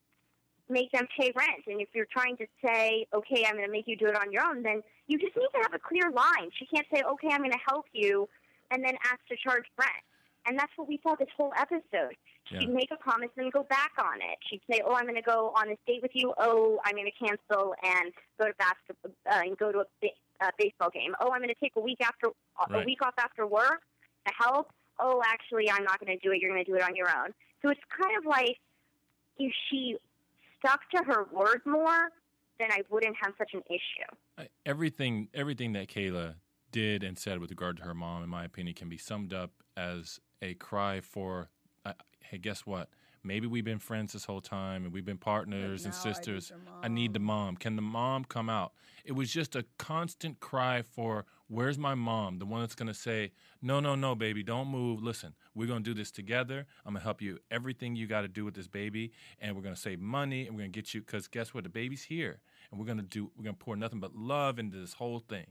make 0.67 0.91
them 0.91 1.07
pay 1.15 1.31
rent. 1.35 1.63
And 1.67 1.79
if 1.79 1.89
you're 1.93 2.07
trying 2.11 2.37
to 2.37 2.47
say, 2.65 3.05
okay, 3.13 3.45
I'm 3.47 3.55
going 3.55 3.67
to 3.67 3.71
make 3.71 3.87
you 3.87 3.95
do 3.95 4.07
it 4.07 4.15
on 4.15 4.31
your 4.31 4.43
own, 4.43 4.63
then 4.63 4.81
you 5.07 5.19
just 5.19 5.35
need 5.35 5.49
to 5.53 5.61
have 5.61 5.73
a 5.73 5.79
clear 5.79 6.09
line. 6.09 6.49
She 6.57 6.65
can't 6.65 6.87
say, 6.93 7.03
okay, 7.03 7.29
I'm 7.31 7.41
going 7.41 7.51
to 7.51 7.59
help 7.69 7.85
you, 7.93 8.27
and 8.75 8.83
then 8.83 8.95
ask 9.05 9.19
to 9.29 9.35
charge 9.37 9.63
rent. 9.79 10.03
And 10.45 10.59
that's 10.59 10.71
what 10.75 10.87
we 10.87 10.99
saw 11.01 11.15
this 11.15 11.29
whole 11.35 11.53
episode. 11.57 12.13
She'd 12.47 12.61
Yeah. 12.61 12.67
make 12.67 12.91
a 12.91 12.97
promise 12.97 13.29
and 13.35 13.45
then 13.45 13.49
go 13.49 13.63
back 13.63 13.93
on 13.97 14.21
it. 14.21 14.37
She'd 14.47 14.61
say, 14.69 14.81
"Oh, 14.85 14.93
I'm 14.93 15.05
going 15.05 15.15
to 15.15 15.21
go 15.23 15.51
on 15.55 15.69
this 15.69 15.79
date 15.87 16.01
with 16.03 16.11
you. 16.13 16.33
Oh, 16.37 16.79
I'm 16.85 16.93
going 16.93 17.09
to 17.09 17.25
cancel 17.25 17.73
and 17.81 18.13
go 18.39 18.45
to 18.47 18.53
basketball 18.59 19.11
uh, 19.31 19.41
and 19.43 19.57
go 19.57 19.71
to 19.71 19.79
a 19.79 19.85
ba- 20.01 20.19
uh, 20.41 20.51
baseball 20.59 20.91
game. 20.91 21.15
Oh, 21.19 21.31
I'm 21.31 21.39
going 21.39 21.49
to 21.49 21.59
take 21.59 21.73
a 21.75 21.79
week 21.79 22.01
after 22.01 22.27
a 22.69 22.85
week 22.85 23.01
off 23.01 23.15
after 23.17 23.47
work 23.47 23.81
to 24.27 24.33
help. 24.37 24.71
Oh, 24.99 25.23
actually, 25.25 25.71
I'm 25.71 25.83
not 25.83 25.99
going 25.99 26.15
to 26.15 26.23
do 26.23 26.31
it. 26.33 26.39
You're 26.41 26.51
going 26.51 26.63
to 26.63 26.69
do 26.71 26.77
it 26.77 26.83
on 26.83 26.95
your 26.95 27.09
own." 27.09 27.33
So 27.63 27.69
it's 27.69 27.81
kind 27.99 28.15
of 28.19 28.25
like 28.25 28.59
if 29.39 29.51
she 29.69 29.97
stuck 30.59 30.81
to 30.91 31.03
her 31.03 31.23
word 31.31 31.61
more, 31.65 32.11
then 32.59 32.71
I 32.71 32.83
wouldn't 32.91 33.15
have 33.23 33.33
such 33.39 33.53
an 33.55 33.63
issue. 33.67 34.47
Everything 34.65 35.29
everything 35.33 35.73
that 35.73 35.87
Kayla 35.87 36.35
did 36.75 37.03
and 37.03 37.17
said 37.17 37.39
with 37.39 37.49
regard 37.51 37.77
to 37.77 37.83
her 37.83 37.93
mom, 37.93 38.21
in 38.21 38.29
my 38.29 38.43
opinion, 38.43 38.75
can 38.75 38.89
be 38.89 38.97
summed 38.97 39.33
up 39.33 39.51
as 39.77 40.19
a 40.41 40.55
cry 40.55 40.99
for, 40.99 41.49
uh, 41.85 41.93
hey, 42.19 42.37
guess 42.37 42.65
what? 42.65 42.89
Maybe 43.23 43.47
we've 43.47 43.63
been 43.63 43.79
friends 43.79 44.11
this 44.11 44.25
whole 44.25 44.41
time 44.41 44.83
and 44.83 44.93
we've 44.93 45.05
been 45.05 45.17
partners 45.17 45.85
and 45.85 45.93
now 45.93 46.01
I 46.03 46.03
need 46.03 46.15
sisters. 46.15 46.51
I 46.83 46.87
need 46.89 47.13
the 47.13 47.19
mom. 47.19 47.45
mom. 47.45 47.55
Can 47.55 47.77
the 47.77 47.81
mom 47.81 48.25
come 48.25 48.49
out? 48.49 48.73
It 49.05 49.13
was 49.13 49.31
just 49.31 49.55
a 49.55 49.63
constant 49.77 50.41
cry 50.41 50.81
for, 50.81 51.25
where's 51.47 51.77
my 51.77 51.95
mom? 51.95 52.39
The 52.39 52.45
one 52.45 52.59
that's 52.59 52.75
going 52.75 52.89
to 52.89 52.93
say, 52.93 53.31
no, 53.61 53.79
no, 53.79 53.95
no, 53.95 54.13
baby, 54.13 54.43
don't 54.43 54.67
move. 54.67 55.01
Listen, 55.01 55.33
we're 55.55 55.67
going 55.67 55.81
to 55.81 55.89
do 55.89 55.93
this 55.93 56.11
together. 56.11 56.65
I'm 56.85 56.93
going 56.93 56.99
to 56.99 57.05
help 57.05 57.21
you 57.21 57.39
everything 57.49 57.95
you 57.95 58.05
got 58.05 58.21
to 58.21 58.27
do 58.27 58.43
with 58.43 58.53
this 58.53 58.67
baby. 58.67 59.13
And 59.39 59.55
we're 59.55 59.63
going 59.63 59.75
to 59.75 59.81
save 59.81 60.01
money 60.01 60.45
and 60.45 60.55
we're 60.55 60.63
going 60.63 60.73
to 60.73 60.77
get 60.77 60.93
you, 60.93 60.99
because 60.99 61.29
guess 61.29 61.53
what? 61.53 61.63
The 61.63 61.69
baby's 61.69 62.03
here. 62.03 62.41
And 62.69 62.79
we're 62.79 62.85
going 62.85 62.97
to 62.97 63.03
do, 63.03 63.31
we're 63.37 63.45
going 63.45 63.55
to 63.55 63.63
pour 63.63 63.77
nothing 63.77 64.01
but 64.01 64.13
love 64.13 64.59
into 64.59 64.77
this 64.77 64.93
whole 64.93 65.19
thing. 65.19 65.47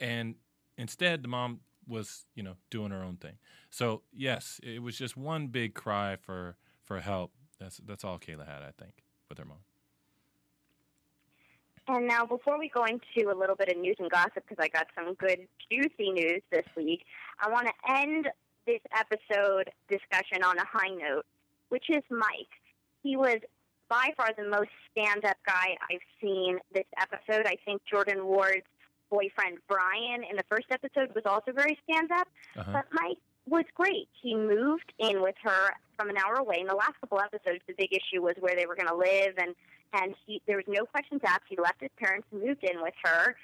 And 0.00 0.34
instead, 0.78 1.22
the 1.22 1.28
mom 1.28 1.60
was, 1.86 2.26
you 2.34 2.42
know, 2.42 2.54
doing 2.70 2.90
her 2.90 3.02
own 3.02 3.16
thing. 3.16 3.38
So 3.70 4.02
yes, 4.12 4.60
it 4.62 4.82
was 4.82 4.96
just 4.96 5.16
one 5.16 5.48
big 5.48 5.74
cry 5.74 6.16
for 6.16 6.56
for 6.84 7.00
help. 7.00 7.32
That's 7.60 7.78
that's 7.78 8.04
all 8.04 8.18
Kayla 8.18 8.46
had, 8.46 8.62
I 8.62 8.72
think, 8.78 9.02
with 9.28 9.38
her 9.38 9.44
mom. 9.44 9.58
And 11.90 12.06
now, 12.06 12.26
before 12.26 12.58
we 12.58 12.68
go 12.68 12.84
into 12.84 13.30
a 13.30 13.36
little 13.36 13.56
bit 13.56 13.70
of 13.70 13.78
news 13.78 13.96
and 13.98 14.10
gossip, 14.10 14.44
because 14.46 14.58
I 14.60 14.68
got 14.68 14.88
some 14.94 15.14
good, 15.14 15.48
juicy 15.70 16.10
news 16.10 16.42
this 16.52 16.66
week, 16.76 17.04
I 17.40 17.50
want 17.50 17.66
to 17.66 17.90
end 17.90 18.28
this 18.66 18.80
episode 18.94 19.70
discussion 19.88 20.44
on 20.44 20.58
a 20.58 20.66
high 20.66 20.94
note, 20.94 21.24
which 21.70 21.86
is 21.88 22.02
Mike. 22.10 22.52
He 23.02 23.16
was 23.16 23.38
by 23.88 24.10
far 24.18 24.30
the 24.36 24.44
most 24.44 24.68
stand 24.90 25.24
up 25.24 25.38
guy 25.46 25.76
I've 25.90 26.04
seen 26.20 26.58
this 26.74 26.84
episode. 27.00 27.46
I 27.46 27.56
think 27.64 27.80
Jordan 27.90 28.26
Ward's 28.26 28.66
boyfriend, 29.10 29.58
Brian, 29.68 30.24
in 30.28 30.36
the 30.36 30.44
first 30.48 30.66
episode 30.70 31.14
was 31.14 31.24
also 31.26 31.52
very 31.52 31.78
stand 31.88 32.10
up. 32.12 32.28
Uh-huh. 32.56 32.72
But 32.72 32.86
Mike 32.92 33.18
was 33.46 33.64
great. 33.74 34.08
He 34.20 34.34
moved 34.34 34.92
in 34.98 35.22
with 35.22 35.34
her 35.42 35.70
from 35.96 36.10
an 36.10 36.16
hour 36.16 36.34
away. 36.34 36.58
In 36.60 36.66
the 36.66 36.74
last 36.74 36.94
couple 37.00 37.20
episodes, 37.20 37.60
the 37.66 37.74
big 37.76 37.92
issue 37.92 38.22
was 38.22 38.34
where 38.40 38.54
they 38.54 38.66
were 38.66 38.76
going 38.76 38.88
to 38.88 38.94
live, 38.94 39.34
and 39.38 39.54
and 39.94 40.14
he 40.26 40.42
there 40.46 40.56
was 40.56 40.66
no 40.68 40.84
questions 40.84 41.20
asked. 41.24 41.44
He 41.48 41.56
left 41.56 41.80
his 41.80 41.90
parents 41.98 42.26
and 42.30 42.42
moved 42.42 42.62
in 42.64 42.82
with 42.82 42.94
her, 43.04 43.36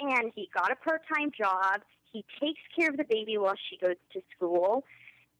and 0.00 0.32
he 0.34 0.48
got 0.54 0.72
a 0.72 0.76
part 0.76 1.02
time 1.12 1.30
job. 1.36 1.82
He 2.12 2.24
takes 2.40 2.60
care 2.76 2.90
of 2.90 2.96
the 2.96 3.04
baby 3.04 3.38
while 3.38 3.54
she 3.70 3.76
goes 3.76 3.96
to 4.12 4.22
school, 4.36 4.84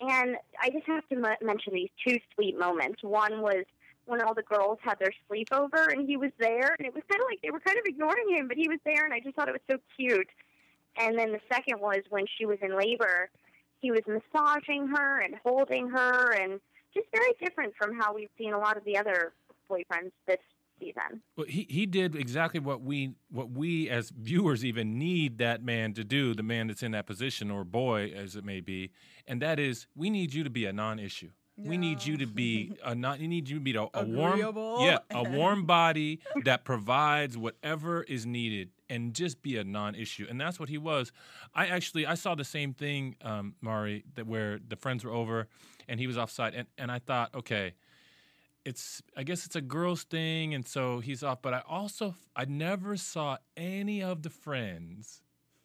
and 0.00 0.36
I 0.60 0.70
just 0.70 0.86
have 0.86 1.06
to 1.08 1.16
m- 1.16 1.36
mention 1.42 1.74
these 1.74 1.90
two 2.06 2.18
sweet 2.34 2.58
moments. 2.58 3.02
One 3.02 3.42
was 3.42 3.64
when 4.06 4.20
all 4.20 4.34
the 4.34 4.42
girls 4.42 4.78
had 4.82 4.98
their 4.98 5.12
sleepover, 5.28 5.92
and 5.92 6.08
he 6.08 6.16
was 6.16 6.30
there, 6.38 6.74
and 6.78 6.86
it 6.86 6.94
was 6.94 7.02
kind 7.08 7.20
of 7.20 7.26
like 7.30 7.40
they 7.42 7.50
were 7.50 7.60
kind 7.60 7.78
of 7.78 7.84
ignoring 7.86 8.28
him, 8.30 8.48
but 8.48 8.56
he 8.56 8.68
was 8.68 8.78
there, 8.84 9.04
and 9.04 9.14
I 9.14 9.20
just 9.20 9.34
thought 9.36 9.48
it 9.48 9.52
was 9.52 9.60
so 9.70 9.78
cute. 9.96 10.28
And 10.96 11.18
then 11.18 11.32
the 11.32 11.40
second 11.52 11.80
was 11.80 12.02
when 12.10 12.24
she 12.38 12.46
was 12.46 12.58
in 12.62 12.76
labor, 12.76 13.30
he 13.80 13.90
was 13.90 14.02
massaging 14.06 14.88
her 14.88 15.20
and 15.20 15.34
holding 15.44 15.88
her, 15.88 16.32
and 16.32 16.60
just 16.94 17.06
very 17.12 17.32
different 17.42 17.74
from 17.76 17.98
how 17.98 18.14
we've 18.14 18.30
seen 18.38 18.52
a 18.52 18.58
lot 18.58 18.76
of 18.76 18.84
the 18.84 18.96
other 18.96 19.32
boyfriends 19.68 20.12
this 20.26 20.38
season. 20.78 21.22
Well, 21.36 21.46
he 21.48 21.66
he 21.68 21.86
did 21.86 22.14
exactly 22.14 22.60
what 22.60 22.82
we 22.82 23.14
what 23.30 23.50
we 23.50 23.88
as 23.88 24.10
viewers 24.10 24.64
even 24.64 24.98
need 24.98 25.38
that 25.38 25.62
man 25.62 25.94
to 25.94 26.04
do, 26.04 26.34
the 26.34 26.42
man 26.42 26.68
that's 26.68 26.82
in 26.82 26.92
that 26.92 27.06
position 27.06 27.50
or 27.50 27.64
boy 27.64 28.12
as 28.14 28.36
it 28.36 28.44
may 28.44 28.60
be, 28.60 28.90
and 29.26 29.40
that 29.42 29.58
is 29.58 29.86
we 29.94 30.10
need 30.10 30.34
you 30.34 30.44
to 30.44 30.50
be 30.50 30.66
a 30.66 30.72
non-issue. 30.72 31.30
We 31.56 31.76
need 31.76 32.04
you 32.04 32.16
to 32.16 32.26
be 32.26 32.72
a 32.84 32.94
not. 32.94 33.20
You 33.20 33.28
need 33.28 33.48
you 33.48 33.58
to 33.58 33.62
be 33.62 33.76
a, 33.76 33.86
a 33.94 34.04
warm, 34.04 34.40
yeah, 34.80 34.98
a 35.10 35.22
warm 35.30 35.66
body 35.66 36.18
that 36.44 36.64
provides 36.64 37.38
whatever 37.38 38.02
is 38.02 38.26
needed, 38.26 38.70
and 38.90 39.14
just 39.14 39.40
be 39.40 39.56
a 39.56 39.64
non-issue. 39.64 40.26
And 40.28 40.40
that's 40.40 40.58
what 40.58 40.68
he 40.68 40.78
was. 40.78 41.12
I 41.54 41.66
actually 41.66 42.06
I 42.06 42.14
saw 42.14 42.34
the 42.34 42.44
same 42.44 42.74
thing, 42.74 43.14
um, 43.22 43.54
Mari, 43.60 44.04
that 44.16 44.26
where 44.26 44.58
the 44.66 44.74
friends 44.74 45.04
were 45.04 45.12
over, 45.12 45.46
and 45.88 46.00
he 46.00 46.08
was 46.08 46.18
offside, 46.18 46.54
and 46.54 46.66
and 46.76 46.90
I 46.90 46.98
thought, 46.98 47.32
okay, 47.34 47.74
it's 48.64 49.00
I 49.16 49.22
guess 49.22 49.46
it's 49.46 49.56
a 49.56 49.60
girls 49.60 50.02
thing, 50.02 50.54
and 50.54 50.66
so 50.66 51.00
he's 51.00 51.22
off. 51.22 51.40
But 51.40 51.54
I 51.54 51.62
also 51.68 52.16
I 52.34 52.46
never 52.46 52.96
saw 52.96 53.36
any 53.56 54.02
of 54.02 54.22
the 54.22 54.30
friends 54.30 55.22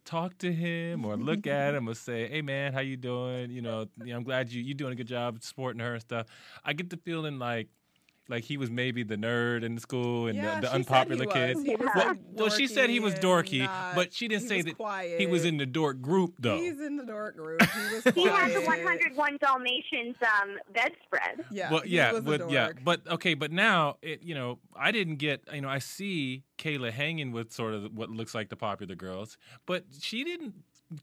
talk 0.10 0.38
to 0.40 0.52
him 0.52 1.06
or 1.06 1.16
look 1.16 1.46
at 1.46 1.76
him 1.76 1.88
or 1.88 1.94
say, 2.08 2.28
"Hey 2.28 2.42
man, 2.42 2.74
how 2.74 2.80
you 2.80 2.98
doing? 2.98 3.52
You 3.52 3.62
know, 3.62 3.86
I'm 4.02 4.24
glad 4.24 4.52
you 4.52 4.62
you 4.62 4.74
doing 4.74 4.94
a 4.94 4.96
good 4.96 5.08
job 5.08 5.42
supporting 5.44 5.80
her 5.82 5.94
and 5.94 6.02
stuff." 6.02 6.28
I 6.66 6.74
get 6.74 6.90
the 6.90 6.98
feeling 6.98 7.38
like 7.40 7.70
like 8.30 8.44
he 8.44 8.58
was 8.58 8.70
maybe 8.70 9.04
the 9.04 9.16
nerd 9.16 9.64
in 9.64 9.76
the 9.76 9.82
school 9.82 10.28
and 10.28 10.38
Yeah, 10.38 10.60
the, 10.60 10.62
the 10.62 10.68
she 10.68 10.72
said 10.72 10.76
unpopular 10.76 11.24
he 11.26 11.32
kid. 11.32 11.56
was. 11.56 11.66
He 11.66 11.76
Well, 11.76 11.92
like, 12.08 12.18
well, 12.34 12.50
she 12.50 12.68
said 12.68 12.90
he 12.90 13.00
was 13.00 13.14
dorky 13.16 13.30
dorky, 13.40 13.68
and 13.68 13.96
but 13.96 14.14
she 14.14 14.28
didn't 14.28 14.48
say 14.48 14.62
that 14.62 14.80
was 14.80 15.06
he 15.18 15.26
was 15.26 15.46
in 15.46 15.58
the 15.58 15.66
dork 15.66 16.02
group 16.02 16.36
though. 16.40 16.58
He's 16.58 16.80
in 16.80 16.98
the 16.98 17.04
dork 17.06 17.36
group. 17.36 17.62
He 17.64 17.96
was 17.96 18.04
He 18.16 18.28
had 18.28 18.52
the 18.54 18.62
101 18.62 19.38
Dalmatians 19.42 20.16
um, 20.22 20.58
bedspread. 20.74 21.46
Yeah, 21.52 21.72
well, 21.72 21.82
he 21.82 21.96
yeah, 21.96 22.12
was 22.12 22.20
a 22.20 22.24
but 22.24 22.50
yeah, 22.52 22.72
but 22.84 23.02
okay, 23.08 23.34
but 23.34 23.52
now 23.52 23.98
it, 24.02 24.22
you 24.24 24.36
know, 24.36 24.60
I 24.76 24.92
didn't 24.92 25.16
get, 25.18 25.42
you 25.54 25.62
know, 25.62 25.70
I 25.70 25.80
see 25.80 26.44
Kayla 26.58 26.92
hanging 26.92 27.32
with 27.32 27.52
sort 27.52 27.74
of 27.74 27.94
what 27.94 28.10
looks 28.10 28.36
like 28.36 28.50
the 28.50 28.56
popular 28.56 28.96
girls, 28.96 29.38
but 29.66 29.86
she 30.00 30.24
didn't 30.24 30.54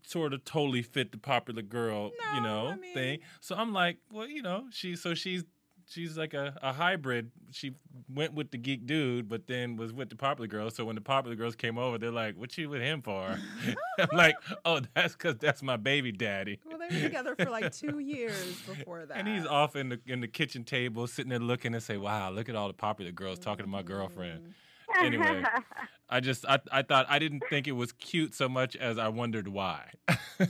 sort 0.02 0.32
of 0.32 0.44
totally 0.44 0.82
fit 0.82 1.12
the 1.12 1.18
popular 1.18 1.62
girl, 1.62 2.10
you 2.34 2.40
know, 2.40 2.68
I 2.68 2.76
mean- 2.76 2.94
thing. 2.94 3.18
So 3.40 3.54
I'm 3.56 3.72
like, 3.72 3.98
well, 4.10 4.26
you 4.28 4.42
know, 4.42 4.66
she, 4.70 4.96
so 4.96 5.14
she's. 5.14 5.44
She's 5.88 6.18
like 6.18 6.34
a, 6.34 6.58
a 6.62 6.72
hybrid. 6.72 7.30
She 7.52 7.72
went 8.12 8.34
with 8.34 8.50
the 8.50 8.58
geek 8.58 8.86
dude, 8.86 9.28
but 9.28 9.46
then 9.46 9.76
was 9.76 9.92
with 9.92 10.10
the 10.10 10.16
popular 10.16 10.48
girls. 10.48 10.74
So 10.74 10.84
when 10.84 10.96
the 10.96 11.00
popular 11.00 11.36
girls 11.36 11.54
came 11.54 11.78
over, 11.78 11.96
they're 11.96 12.10
like, 12.10 12.36
"What 12.36 12.56
you 12.58 12.68
with 12.68 12.82
him 12.82 13.02
for?" 13.02 13.38
I'm 13.98 14.08
like, 14.16 14.34
"Oh, 14.64 14.80
that's 14.94 15.12
because 15.12 15.36
that's 15.36 15.62
my 15.62 15.76
baby 15.76 16.10
daddy." 16.10 16.58
Well, 16.68 16.78
they 16.78 16.94
were 16.94 17.02
together 17.02 17.36
for 17.36 17.50
like 17.50 17.72
two 17.72 18.00
years 18.00 18.60
before 18.62 19.06
that. 19.06 19.16
And 19.16 19.28
he's 19.28 19.46
off 19.46 19.76
in 19.76 19.88
the 19.90 20.00
in 20.06 20.20
the 20.20 20.28
kitchen 20.28 20.64
table, 20.64 21.06
sitting 21.06 21.30
there 21.30 21.38
looking 21.38 21.72
and 21.72 21.82
say, 21.82 21.96
"Wow, 21.96 22.30
look 22.30 22.48
at 22.48 22.56
all 22.56 22.66
the 22.66 22.74
popular 22.74 23.12
girls 23.12 23.38
talking 23.38 23.64
to 23.64 23.70
my 23.70 23.82
girlfriend." 23.82 24.40
Mm. 24.40 24.52
Anyway, 25.00 25.42
I 26.10 26.20
just 26.20 26.46
I 26.46 26.58
I 26.72 26.82
thought 26.82 27.06
I 27.08 27.18
didn't 27.18 27.42
think 27.50 27.66
it 27.68 27.72
was 27.72 27.92
cute 27.92 28.34
so 28.34 28.48
much 28.48 28.76
as 28.76 28.98
I 28.98 29.08
wondered 29.08 29.48
why. 29.48 29.90
It 30.08 30.48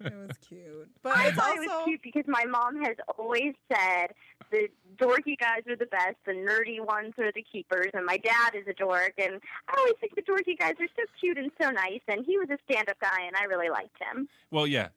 was 0.00 0.36
cute, 0.48 0.88
but 1.02 1.16
I 1.16 1.28
it's 1.28 1.36
thought 1.36 1.50
also 1.50 1.62
it 1.62 1.66
was 1.66 1.84
cute 1.84 2.02
because 2.02 2.24
my 2.26 2.44
mom 2.44 2.82
has 2.82 2.96
always 3.18 3.54
said 3.72 4.08
the 4.50 4.68
dorky 4.96 5.36
guys 5.38 5.62
are 5.68 5.76
the 5.76 5.86
best, 5.86 6.16
the 6.24 6.32
nerdy 6.32 6.84
ones 6.84 7.14
are 7.18 7.32
the 7.32 7.42
keepers, 7.42 7.90
and 7.94 8.06
my 8.06 8.16
dad 8.16 8.54
is 8.54 8.66
a 8.68 8.72
dork, 8.72 9.12
and 9.18 9.40
I 9.68 9.74
always 9.78 9.94
think 10.00 10.14
the 10.14 10.22
dorky 10.22 10.58
guys 10.58 10.74
are 10.80 10.88
so 10.96 11.02
cute 11.20 11.36
and 11.36 11.50
so 11.60 11.70
nice, 11.70 12.00
and 12.08 12.24
he 12.24 12.38
was 12.38 12.48
a 12.50 12.58
stand-up 12.70 12.98
guy, 13.00 13.22
and 13.26 13.34
I 13.36 13.44
really 13.44 13.68
liked 13.70 13.96
him. 14.00 14.28
well, 14.50 14.66
yeah, 14.66 14.88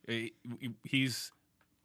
he's 0.83 1.31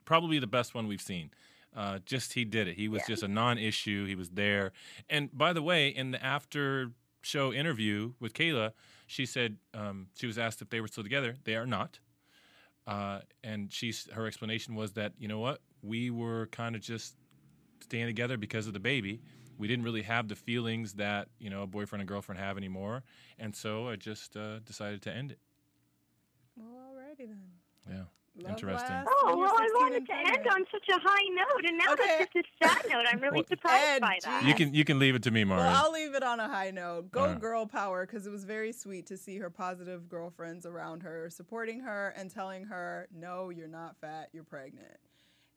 probably 0.05 0.39
the 0.39 0.47
best 0.47 0.75
one 0.75 0.87
we've 0.87 1.01
seen. 1.01 1.31
Uh, 1.75 1.99
just 2.07 2.35
he 2.35 2.45
did 2.45 2.69
it. 2.69 2.77
He 2.77 2.87
was 2.89 3.01
Yeah. 3.03 3.09
just 3.15 3.23
a 3.25 3.29
non-issue. 3.29 4.07
He 4.07 4.15
was 4.15 4.31
there. 4.31 4.73
And 5.11 5.37
by 5.37 5.53
the 5.53 5.63
way, 5.63 5.89
in 5.89 6.13
the 6.13 6.25
after 6.25 6.93
show 7.23 7.53
interview 7.53 8.13
with 8.21 8.33
Kayla, 8.33 8.73
she 9.07 9.27
said 9.27 9.57
um, 9.75 10.09
she 10.15 10.27
was 10.27 10.39
asked 10.39 10.63
if 10.63 10.71
they 10.71 10.81
were 10.81 10.89
still 10.89 11.03
together. 11.03 11.37
They 11.45 11.57
are 11.57 11.67
not. 11.67 11.99
Uh, 12.87 13.21
and 13.43 13.73
she's 13.73 14.09
her 14.13 14.27
explanation 14.27 14.75
was 14.75 14.93
that 14.93 15.13
you 15.19 15.27
know 15.27 15.39
what 15.41 15.61
we 15.83 16.11
were 16.11 16.47
kind 16.53 16.77
of 16.77 16.83
just 16.83 17.17
staying 17.81 18.07
together 18.07 18.37
because 18.37 18.67
of 18.67 18.73
the 18.73 18.81
baby. 18.81 19.21
We 19.57 19.69
didn't 19.69 19.85
really 19.85 20.03
have 20.03 20.29
the 20.29 20.37
feelings 20.37 20.95
that 20.95 21.29
you 21.39 21.49
know 21.51 21.63
a 21.63 21.67
boyfriend 21.67 22.03
and 22.03 22.09
girlfriend 22.09 22.41
have 22.41 22.57
anymore, 22.59 23.03
and 23.39 23.55
so 23.57 23.89
I 23.89 23.97
just 23.97 24.37
uh, 24.37 24.59
decided 24.61 25.01
to 25.03 25.13
end 25.13 25.33
it. 25.33 25.39
well, 26.57 26.93
alrighty 26.93 27.27
then. 27.27 27.51
Yeah. 27.89 28.05
Love 28.37 28.51
Interesting. 28.51 28.91
lasts 28.97 29.13
Oh, 29.23 29.37
well, 29.37 29.55
I 29.57 29.69
wanted 29.79 29.97
and 29.99 30.07
to 30.09 30.15
end 30.17 30.47
on 30.51 30.65
such 30.73 30.89
a 30.89 30.99
high 31.01 31.29
note, 31.35 31.65
and 31.67 31.79
now 31.79 31.93
Okay. 31.93 32.17
that's 32.19 32.33
just 32.33 32.47
a 32.61 32.67
sad 32.67 32.83
note. 32.91 33.05
I'm 33.09 33.21
really 33.21 33.39
Well, 33.39 33.45
surprised 33.49 33.85
Ed, 33.87 34.01
by 34.01 34.19
that. 34.25 34.45
You 34.45 34.55
can 34.55 34.75
you 34.75 34.85
can 34.85 34.99
leave 34.99 35.15
it 35.15 35.23
to 35.23 35.31
me, 35.31 35.45
Mario. 35.45 35.65
Well, 35.65 35.85
I'll 35.87 35.93
leave 35.93 36.15
it 36.17 36.25
on 36.25 36.41
a 36.41 36.49
high 36.49 36.73
note. 36.73 37.13
Go 37.13 37.25
Uh. 37.27 37.35
girl 37.37 37.65
power 37.67 38.05
because 38.07 38.27
it 38.27 38.31
was 38.31 38.45
very 38.45 38.73
sweet 38.73 39.07
to 39.07 39.17
see 39.17 39.39
her 39.39 39.51
positive 39.51 40.09
girlfriends 40.09 40.67
around 40.67 41.05
her, 41.05 41.31
supporting 41.31 41.81
her 41.81 42.09
and 42.17 42.29
telling 42.29 42.65
her, 42.65 43.07
"No, 43.13 43.51
you're 43.51 43.69
not 43.69 43.97
fat. 44.01 44.31
You're 44.33 44.43
pregnant," 44.43 44.99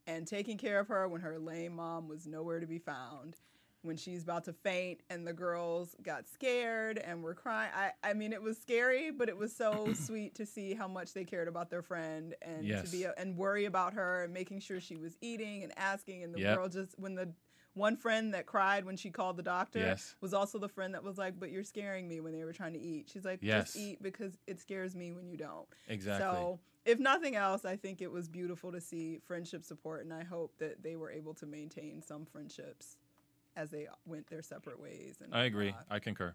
and 0.06 0.26
taking 0.28 0.56
care 0.56 0.78
of 0.78 0.86
her 0.86 1.08
when 1.08 1.20
her 1.22 1.36
lame 1.36 1.74
mom 1.74 2.06
was 2.06 2.28
nowhere 2.28 2.60
to 2.60 2.66
be 2.66 2.78
found. 2.78 3.38
When 3.82 3.96
she's 3.96 4.24
about 4.24 4.44
to 4.44 4.52
faint 4.52 5.02
and 5.08 5.26
the 5.26 5.32
girls 5.32 5.94
got 6.02 6.28
scared 6.28 6.98
and 6.98 7.22
were 7.22 7.34
crying. 7.34 7.70
I, 7.74 7.92
I 8.02 8.12
mean, 8.12 8.32
it 8.32 8.42
was 8.42 8.58
scary, 8.58 9.12
but 9.12 9.28
it 9.28 9.36
was 9.36 9.54
so 9.54 9.92
sweet 9.94 10.34
to 10.34 10.46
see 10.46 10.74
how 10.74 10.88
much 10.88 11.14
they 11.14 11.24
cared 11.24 11.46
about 11.46 11.70
their 11.70 11.82
friend 11.82 12.34
and 12.42 12.66
Yes. 12.66 12.82
to 12.84 12.88
be 12.90 13.06
and 13.16 13.36
worry 13.36 13.66
about 13.66 13.94
her 13.94 14.24
and 14.24 14.34
making 14.34 14.60
sure 14.60 14.80
she 14.80 14.96
was 14.96 15.16
eating 15.20 15.62
and 15.62 15.72
asking. 15.78 16.24
And 16.24 16.34
the 16.34 16.40
Yep. 16.40 16.56
girl 16.56 16.68
just 16.68 16.98
when 16.98 17.14
the 17.14 17.32
one 17.74 17.96
friend 17.96 18.34
that 18.34 18.46
cried 18.46 18.84
when 18.84 18.96
she 18.96 19.10
called 19.10 19.36
the 19.36 19.42
doctor 19.44 19.78
Yes. 19.78 20.16
was 20.20 20.34
also 20.34 20.58
the 20.58 20.68
friend 20.68 20.94
that 20.94 21.04
was 21.04 21.16
like, 21.16 21.38
"But 21.38 21.50
you're 21.52 21.62
scaring 21.62 22.08
me 22.08 22.20
when 22.20 22.32
they 22.32 22.44
were 22.44 22.52
trying 22.52 22.72
to 22.72 22.80
eat." 22.80 23.08
She's 23.12 23.24
like, 23.24 23.40
Yes. 23.42 23.72
"Just 23.72 23.76
eat 23.76 24.02
because 24.02 24.36
it 24.48 24.58
scares 24.58 24.96
me 24.96 25.12
when 25.12 25.28
you 25.28 25.36
don't." 25.36 25.68
exactly. 25.86 26.38
So, 26.38 26.60
if 26.84 26.98
nothing 26.98 27.36
else, 27.36 27.64
I 27.64 27.76
think 27.76 28.02
it 28.02 28.10
was 28.10 28.28
beautiful 28.28 28.72
to 28.72 28.80
see 28.80 29.18
friendship 29.24 29.64
support, 29.64 30.02
and 30.04 30.12
I 30.12 30.24
hope 30.24 30.58
that 30.58 30.82
they 30.82 30.96
were 30.96 31.10
able 31.10 31.34
to 31.34 31.46
maintain 31.46 32.02
some 32.02 32.24
friendships 32.26 32.96
as 33.58 33.70
they 33.70 33.86
went 34.06 34.26
their 34.30 34.40
separate 34.42 34.80
ways. 34.80 35.16
And 35.22 35.34
I 35.34 35.44
agree. 35.44 35.66
whatnot. 35.66 35.84
I 35.90 35.98
concur. 35.98 36.34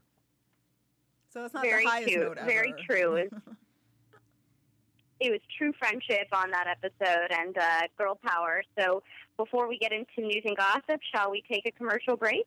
So 1.34 1.46
it's 1.46 1.54
not 1.54 1.64
Very 1.64 1.86
the 1.86 1.90
highest 1.90 2.10
cute, 2.10 2.22
note 2.22 2.38
ever. 2.38 2.48
very 2.50 2.74
true. 2.88 3.16
It's- 3.16 3.42
it 5.20 5.32
was 5.32 5.40
true 5.58 5.72
friendship 5.80 6.28
on 6.34 6.52
that 6.52 6.68
episode 6.68 7.32
and 7.32 7.58
uh, 7.58 7.82
girl 7.98 8.20
power. 8.24 8.62
So 8.78 9.02
before 9.38 9.68
we 9.70 9.78
get 9.80 9.92
into 9.94 10.20
news 10.22 10.44
and 10.46 10.56
gossip, 10.58 11.00
shall 11.16 11.32
we 11.32 11.42
take 11.50 11.66
a 11.66 11.72
commercial 11.72 12.16
break? 12.18 12.46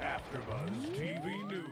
AfterBuzz 0.01 0.71
TV 0.95 1.47
News. 1.47 1.69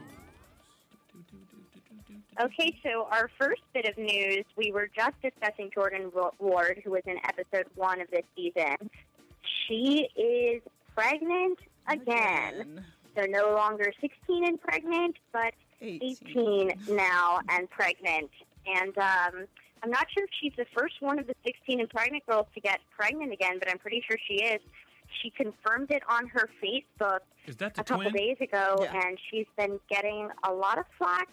Okay, 2.40 2.78
so 2.84 3.08
our 3.10 3.28
first 3.36 3.62
bit 3.74 3.86
of 3.86 3.98
news, 3.98 4.44
we 4.56 4.70
were 4.70 4.88
just 4.94 5.20
discussing 5.20 5.70
Jordan 5.74 6.12
Ward, 6.38 6.82
who 6.84 6.92
was 6.92 7.02
in 7.06 7.16
episode 7.24 7.66
one 7.74 8.00
of 8.00 8.08
this 8.12 8.24
season. 8.36 8.90
She 9.66 10.06
is 10.14 10.62
pregnant 10.94 11.58
again. 11.88 12.84
So 13.16 13.24
no 13.28 13.54
longer 13.54 13.92
16 14.00 14.46
and 14.46 14.60
pregnant, 14.60 15.16
but 15.32 15.54
18 15.80 16.72
now 16.90 17.40
and 17.48 17.68
pregnant. 17.70 18.30
And 18.66 18.96
um, 18.98 19.46
I'm 19.82 19.90
not 19.90 20.06
sure 20.12 20.24
if 20.24 20.30
she's 20.40 20.52
the 20.56 20.66
first 20.76 20.94
one 21.00 21.18
of 21.18 21.26
the 21.26 21.34
16 21.44 21.80
and 21.80 21.88
pregnant 21.90 22.26
girls 22.26 22.46
to 22.54 22.60
get 22.60 22.80
pregnant 22.96 23.32
again, 23.32 23.58
but 23.58 23.70
I'm 23.70 23.78
pretty 23.78 24.02
sure 24.08 24.16
she 24.26 24.34
is. 24.42 24.60
She 25.22 25.30
confirmed 25.30 25.90
it 25.92 26.02
on 26.08 26.26
her 26.28 26.48
Facebook 26.62 27.20
Is 27.46 27.56
that 27.56 27.74
the 27.74 27.82
a 27.82 27.84
couple 27.84 28.10
twin? 28.10 28.14
days 28.14 28.36
ago, 28.40 28.78
Yeah. 28.82 29.00
and 29.06 29.18
she's 29.30 29.46
been 29.56 29.78
getting 29.88 30.28
a 30.44 30.52
lot 30.52 30.78
of 30.78 30.84
flack 30.98 31.28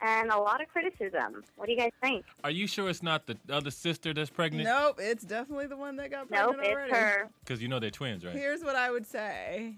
and 0.00 0.30
a 0.30 0.38
lot 0.38 0.62
of 0.62 0.68
criticism. 0.68 1.44
What 1.56 1.66
do 1.66 1.72
you 1.72 1.78
guys 1.78 1.90
think? 2.00 2.24
Are 2.42 2.50
you 2.50 2.66
sure 2.66 2.88
it's 2.88 3.02
not 3.02 3.26
the 3.26 3.36
other 3.50 3.70
sister 3.70 4.14
that's 4.14 4.30
pregnant? 4.30 4.64
Nope, 4.64 4.98
it's 5.00 5.24
definitely 5.24 5.66
the 5.66 5.76
one 5.76 5.96
that 5.96 6.10
got 6.10 6.30
Nope, 6.30 6.56
pregnant 6.56 6.72
already. 6.72 6.90
it's 6.92 6.98
her. 6.98 7.28
Because 7.44 7.60
you 7.60 7.68
know 7.68 7.78
they're 7.80 7.90
twins, 7.90 8.24
right? 8.24 8.34
Here's 8.34 8.62
what 8.62 8.76
I 8.76 8.90
would 8.90 9.06
say. 9.06 9.74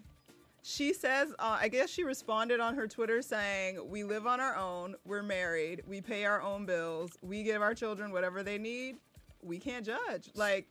She 0.63 0.93
says, 0.93 1.33
uh, 1.39 1.59
I 1.61 1.69
guess 1.69 1.89
she 1.89 2.05
responded 2.05 2.61
on 2.61 2.75
her 2.75 2.87
Twitter 2.87 3.23
saying, 3.23 3.89
We 3.89 4.05
live 4.05 4.27
on 4.27 4.41
our 4.41 4.57
own. 4.57 4.95
We're 5.05 5.23
married. 5.23 5.83
We 5.87 6.01
pay 6.01 6.25
our 6.25 6.43
own 6.43 6.67
bills. 6.67 7.13
We 7.23 7.43
give 7.43 7.63
our 7.63 7.75
children 7.75 8.13
whatever 8.13 8.43
they 8.43 8.59
need. 8.59 8.97
We 9.43 9.59
can't 9.59 9.87
judge. 9.87 10.29
Like, 10.35 10.67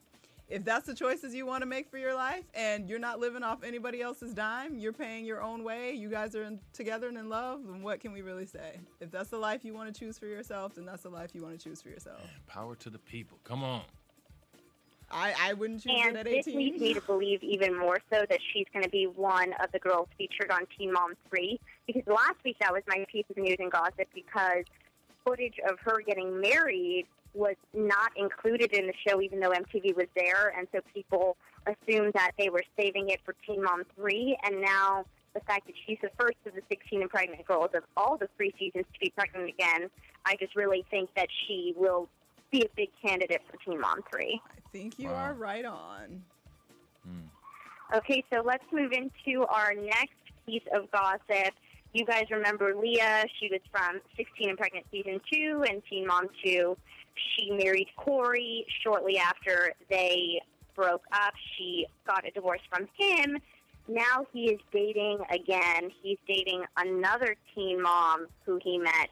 if 0.47 0.65
that's 0.65 0.87
the 0.87 0.95
choices 0.95 1.33
you 1.35 1.45
want 1.45 1.61
to 1.61 1.67
make 1.67 1.89
for 1.89 1.97
your 1.97 2.15
life 2.15 2.43
and 2.55 2.89
you're 2.89 2.99
not 2.99 3.19
living 3.19 3.43
off 3.43 3.63
anybody 3.63 4.01
else's 4.01 4.33
dime, 4.33 4.79
you're 4.79 4.93
paying 4.93 5.25
your 5.25 5.41
own 5.43 5.63
way, 5.63 5.93
you 5.93 6.09
guys 6.09 6.35
are 6.35 6.43
in, 6.43 6.59
together 6.73 7.07
and 7.07 7.17
in 7.17 7.29
love, 7.29 7.61
then 7.67 7.83
what 7.83 7.99
can 7.99 8.11
we 8.11 8.21
really 8.21 8.47
say? 8.47 8.79
If 8.99 9.11
that's 9.11 9.29
the 9.29 9.37
life 9.37 9.63
you 9.63 9.75
want 9.75 9.93
to 9.93 9.99
choose 9.99 10.17
for 10.17 10.25
yourself, 10.25 10.73
then 10.73 10.85
that's 10.85 11.03
the 11.03 11.09
life 11.09 11.35
you 11.35 11.43
want 11.43 11.57
to 11.57 11.63
choose 11.63 11.81
for 11.81 11.89
yourself. 11.89 12.21
Power 12.47 12.75
to 12.77 12.89
the 12.89 12.97
people. 12.97 13.37
Come 13.43 13.63
on. 13.63 13.83
I, 15.11 15.33
I 15.39 15.53
wouldn't 15.53 15.81
choose 15.81 16.01
And 16.05 16.15
it 16.15 16.19
at 16.19 16.25
this 16.25 16.47
leads 16.47 16.79
me 16.79 16.93
to 16.93 17.01
believe 17.01 17.41
even 17.43 17.77
more 17.77 17.97
so 18.11 18.25
that 18.29 18.39
she's 18.53 18.65
going 18.73 18.83
to 18.83 18.89
be 18.89 19.05
one 19.05 19.53
of 19.63 19.71
the 19.71 19.79
girls 19.79 20.07
featured 20.17 20.51
on 20.51 20.61
Teen 20.77 20.93
Mom 20.93 21.13
3. 21.29 21.59
Because 21.87 22.03
last 22.07 22.35
week 22.45 22.57
that 22.61 22.71
was 22.71 22.83
my 22.87 23.05
piece 23.11 23.25
of 23.29 23.37
news 23.37 23.57
and 23.59 23.71
gossip 23.71 24.07
because 24.13 24.65
footage 25.25 25.55
of 25.69 25.79
her 25.79 26.01
getting 26.05 26.39
married 26.39 27.05
was 27.33 27.55
not 27.73 28.11
included 28.15 28.73
in 28.73 28.87
the 28.87 28.93
show, 29.07 29.21
even 29.21 29.39
though 29.39 29.51
MTV 29.51 29.95
was 29.95 30.07
there, 30.15 30.53
and 30.57 30.67
so 30.73 30.79
people 30.93 31.37
assumed 31.67 32.13
that 32.13 32.31
they 32.39 32.49
were 32.49 32.63
saving 32.79 33.09
it 33.09 33.19
for 33.23 33.35
Teen 33.45 33.63
Mom 33.63 33.83
3, 33.95 34.37
and 34.43 34.61
now 34.61 35.05
the 35.33 35.39
fact 35.41 35.67
that 35.67 35.75
she's 35.85 35.99
the 36.01 36.09
first 36.19 36.37
of 36.45 36.55
the 36.55 36.61
16 36.69 37.01
and 37.01 37.09
pregnant 37.09 37.45
girls 37.45 37.69
of 37.75 37.83
all 37.95 38.17
the 38.17 38.27
three 38.35 38.53
seasons 38.57 38.85
to 38.93 38.99
be 38.99 39.11
pregnant 39.15 39.47
again, 39.47 39.89
I 40.25 40.35
just 40.39 40.55
really 40.55 40.85
think 40.89 41.09
that 41.15 41.27
she 41.47 41.73
will 41.77 42.09
be 42.51 42.63
a 42.63 42.69
big 42.75 42.89
candidate 43.01 43.41
for 43.49 43.57
Teen 43.57 43.79
Mom 43.79 43.99
3. 44.11 44.41
I 44.49 44.59
think 44.71 44.97
you 44.99 45.09
Wow. 45.09 45.15
are 45.15 45.33
right 45.33 45.65
on. 45.65 46.23
Hmm. 47.03 47.27
Okay, 47.97 48.23
so 48.31 48.41
let's 48.43 48.63
move 48.71 48.91
into 48.91 49.45
our 49.47 49.73
next 49.73 50.13
piece 50.45 50.63
of 50.73 50.89
gossip. 50.91 51.53
You 51.93 52.05
guys 52.05 52.25
remember 52.29 52.75
Leah? 52.75 53.25
She 53.39 53.49
was 53.51 53.61
from 53.71 53.99
16 54.15 54.49
and 54.49 54.57
Pregnant 54.57 54.85
season 54.91 55.19
two 55.31 55.63
and 55.67 55.81
Teen 55.89 56.05
Mom 56.05 56.27
2. 56.43 56.77
She 57.35 57.51
married 57.51 57.87
Corey 57.97 58.65
shortly 58.83 59.17
after 59.17 59.73
they 59.89 60.39
broke 60.75 61.03
up. 61.11 61.33
She 61.57 61.87
got 62.05 62.27
a 62.27 62.31
divorce 62.31 62.61
from 62.69 62.87
him. 62.97 63.39
Now 63.87 64.25
he 64.31 64.51
is 64.51 64.59
dating 64.71 65.17
again. 65.31 65.89
He's 66.03 66.19
dating 66.27 66.63
another 66.77 67.35
teen 67.55 67.81
mom 67.81 68.27
who 68.45 68.59
he 68.63 68.77
met. 68.77 69.09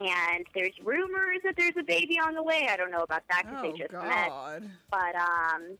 And 0.00 0.46
there's 0.54 0.72
rumors 0.82 1.40
that 1.44 1.56
there's 1.56 1.76
a 1.78 1.82
baby 1.82 2.18
on 2.18 2.34
the 2.34 2.42
way. 2.42 2.68
I 2.70 2.76
don't 2.76 2.90
know 2.90 3.02
about 3.02 3.22
that 3.30 3.42
because 3.44 3.58
Oh 3.58 3.70
they 3.70 3.78
just 3.78 3.92
met. 3.92 4.28
God. 4.28 4.70
But 4.90 5.14
um, 5.14 5.76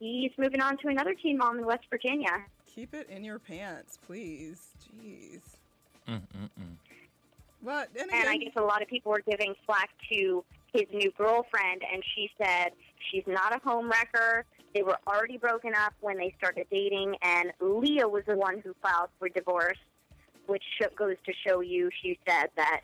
he's 0.00 0.32
moving 0.36 0.60
on 0.60 0.78
to 0.78 0.88
another 0.88 1.14
teen 1.14 1.38
mom 1.38 1.58
in 1.58 1.66
West 1.66 1.84
Virginia. 1.88 2.44
Keep 2.74 2.94
it 2.94 3.08
in 3.08 3.22
your 3.22 3.38
pants, 3.38 3.98
please. 4.04 4.68
Jeez. 4.82 5.40
Mm-mm-mm. 6.08 6.76
But 7.62 7.90
and 7.98 8.10
And 8.12 8.28
I 8.28 8.36
guess 8.36 8.52
a 8.56 8.62
lot 8.62 8.82
of 8.82 8.88
people 8.88 9.12
were 9.12 9.22
giving 9.30 9.54
slack 9.64 9.90
to 10.12 10.44
his 10.72 10.86
new 10.92 11.12
girlfriend, 11.12 11.82
and 11.92 12.02
she 12.14 12.30
said 12.36 12.72
she's 13.10 13.24
not 13.26 13.54
a 13.54 13.60
home 13.62 13.88
wrecker. 13.88 14.44
They 14.74 14.82
were 14.82 14.98
already 15.06 15.36
broken 15.36 15.72
up 15.74 15.92
when 16.00 16.16
they 16.16 16.34
started 16.38 16.66
dating, 16.70 17.14
and 17.22 17.52
Leah 17.60 18.08
was 18.08 18.24
the 18.26 18.36
one 18.36 18.60
who 18.64 18.74
filed 18.82 19.10
for 19.18 19.28
divorce, 19.28 19.78
which 20.46 20.64
sho 20.80 20.88
goes 20.96 21.16
to 21.26 21.32
show 21.46 21.60
you, 21.60 21.90
she 22.02 22.18
said, 22.26 22.48
that 22.56 22.80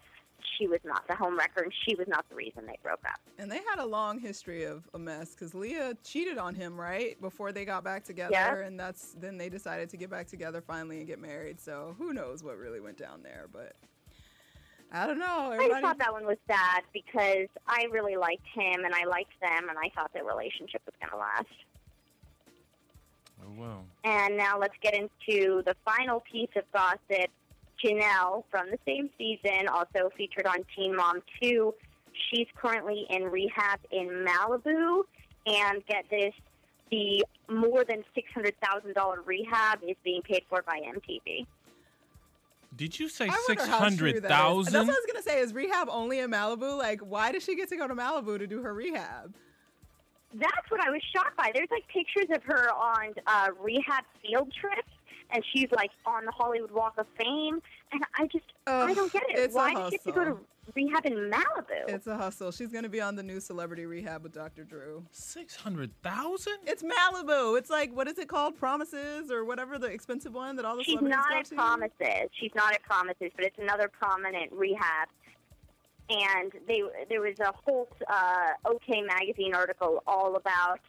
she 0.56 0.66
was 0.66 0.80
not 0.84 1.06
the 1.08 1.14
home 1.14 1.36
wrecker 1.36 1.62
and 1.62 1.72
she 1.86 1.94
was 1.96 2.06
not 2.08 2.28
the 2.28 2.34
reason 2.34 2.64
they 2.66 2.78
broke 2.82 3.02
up. 3.06 3.20
and 3.38 3.50
they 3.50 3.58
had 3.68 3.78
a 3.78 3.84
long 3.84 4.18
history 4.18 4.64
of 4.64 4.88
a 4.94 4.98
mess 4.98 5.30
because 5.34 5.54
Leah 5.54 5.94
cheated 6.04 6.38
on 6.38 6.54
him 6.54 6.78
right 6.80 7.20
before 7.20 7.52
they 7.52 7.64
got 7.64 7.84
back 7.84 8.04
together, 8.04 8.32
Yeah. 8.32 8.56
and 8.66 8.78
that's 8.78 9.14
then 9.20 9.36
they 9.36 9.48
decided 9.48 9.88
to 9.90 9.96
get 9.96 10.10
back 10.10 10.26
together 10.26 10.60
finally 10.60 10.98
and 10.98 11.06
get 11.06 11.18
married. 11.20 11.60
So 11.60 11.94
who 11.98 12.12
knows 12.12 12.42
what 12.42 12.56
really 12.56 12.80
went 12.80 12.96
down 12.96 13.22
there? 13.22 13.46
But 13.52 13.74
I 14.90 15.06
don't 15.06 15.18
know. 15.18 15.50
I 15.50 15.54
Everybody, 15.56 15.82
thought 15.82 15.98
that 15.98 16.12
one 16.12 16.24
was 16.26 16.38
sad 16.46 16.82
because 16.94 17.48
I 17.66 17.86
really 17.90 18.16
liked 18.16 18.46
him 18.54 18.84
and 18.84 18.94
I 18.94 19.04
liked 19.04 19.38
them, 19.40 19.68
and 19.68 19.78
I 19.78 19.90
thought 19.94 20.12
their 20.14 20.24
relationship 20.24 20.80
was 20.86 20.94
going 21.00 21.10
to 21.10 21.18
last. 21.18 21.46
Oh 23.44 23.52
well. 23.56 23.84
And 24.04 24.36
now 24.36 24.58
let's 24.58 24.74
get 24.82 24.94
into 24.94 25.62
the 25.64 25.76
final 25.84 26.20
piece 26.20 26.50
of 26.56 26.64
gossip. 26.72 27.30
Jenelle 27.82 28.44
from 28.50 28.70
the 28.70 28.78
same 28.86 29.10
season, 29.18 29.68
also 29.68 30.10
featured 30.16 30.46
on 30.46 30.58
Teen 30.74 30.96
Mom 30.96 31.20
2. 31.42 31.74
She's 32.30 32.46
currently 32.56 33.06
in 33.10 33.24
rehab 33.24 33.80
in 33.90 34.26
Malibu. 34.26 35.02
And 35.46 35.84
get 35.86 36.04
this, 36.10 36.34
the 36.90 37.24
more 37.48 37.84
than 37.84 38.04
$600,000 38.16 39.16
rehab 39.24 39.80
is 39.82 39.96
being 40.04 40.22
paid 40.22 40.42
for 40.48 40.62
by 40.62 40.80
MTV. 40.80 41.46
Did 42.76 42.98
you 42.98 43.08
say 43.08 43.24
I 43.24 43.28
wonder 43.28 43.42
six 43.46 43.66
how 43.66 43.78
true 43.78 43.88
hundred 43.88 44.22
that 44.22 44.30
is. 44.30 44.66
That's 44.66 44.74
what 44.74 44.76
I 44.76 44.82
was 44.82 45.06
gonna 45.06 45.22
say. 45.22 45.40
Is 45.40 45.52
rehab 45.52 45.88
only 45.90 46.20
in 46.20 46.30
Malibu? 46.30 46.76
Like, 46.76 47.00
why 47.00 47.32
does 47.32 47.42
she 47.42 47.56
get 47.56 47.68
to 47.70 47.76
go 47.76 47.88
to 47.88 47.94
Malibu 47.94 48.38
to 48.38 48.46
do 48.46 48.62
her 48.62 48.72
rehab? 48.74 49.34
That's 50.34 50.70
what 50.70 50.80
I 50.80 50.90
was 50.90 51.00
shocked 51.14 51.36
by. 51.36 51.50
There's 51.54 51.70
like 51.70 51.88
pictures 51.88 52.28
of 52.34 52.42
her 52.44 52.70
on 52.72 53.14
uh, 53.26 53.48
rehab 53.60 54.04
field 54.22 54.52
trips, 54.60 54.88
and 55.30 55.44
she's 55.52 55.68
like 55.72 55.90
on 56.06 56.24
the 56.24 56.32
Hollywood 56.32 56.70
Walk 56.70 56.94
of 56.98 57.06
Fame. 57.18 57.60
And 57.92 58.02
I 58.18 58.26
just, 58.26 58.44
I 58.66 58.94
don't 58.94 59.12
get 59.12 59.22
it. 59.28 59.38
it's 59.38 59.54
a 59.54 59.58
Why 59.58 59.74
did 59.74 59.90
she 59.90 59.96
have 59.96 60.02
to 60.04 60.12
go 60.12 60.24
to 60.24 60.30
hustle. 60.30 60.46
rehab 60.74 61.06
in 61.06 61.12
Malibu? 61.30 61.88
It's 61.88 62.06
a 62.06 62.16
hustle. 62.16 62.50
She's 62.52 62.70
gonna 62.72 62.88
be 62.88 63.00
on 63.00 63.16
the 63.16 63.22
new 63.22 63.40
Celebrity 63.40 63.86
Rehab 63.86 64.22
with 64.22 64.32
Dr. 64.32 64.64
Drew. 64.64 65.04
Six 65.10 65.56
hundred 65.56 65.90
thousand? 66.02 66.54
It's 66.66 66.82
Malibu. 66.82 67.56
It's 67.58 67.70
like 67.70 67.94
what 67.94 68.08
is 68.08 68.18
it 68.18 68.28
called? 68.28 68.58
Promises 68.58 69.30
or 69.30 69.44
whatever 69.44 69.78
the 69.78 69.86
expensive 69.86 70.34
one 70.34 70.56
that 70.56 70.64
all 70.64 70.76
the 70.76 70.84
She's 70.84 70.98
celebrities 70.98 71.52
not 71.52 71.52
at? 71.52 71.56
Promises. 71.56 72.30
She's 72.38 72.52
not 72.54 72.72
at 72.74 72.82
Promises, 72.82 73.30
but 73.36 73.44
it's 73.44 73.58
another 73.58 73.88
prominent 73.88 74.52
rehab. 74.52 75.08
And 76.10 76.52
they 76.66 76.82
there 77.10 77.20
was 77.20 77.38
a 77.40 77.52
whole 77.64 77.88
uh, 78.08 78.48
OK 78.64 79.02
Magazine 79.02 79.54
article 79.54 80.02
all 80.06 80.36
about 80.36 80.80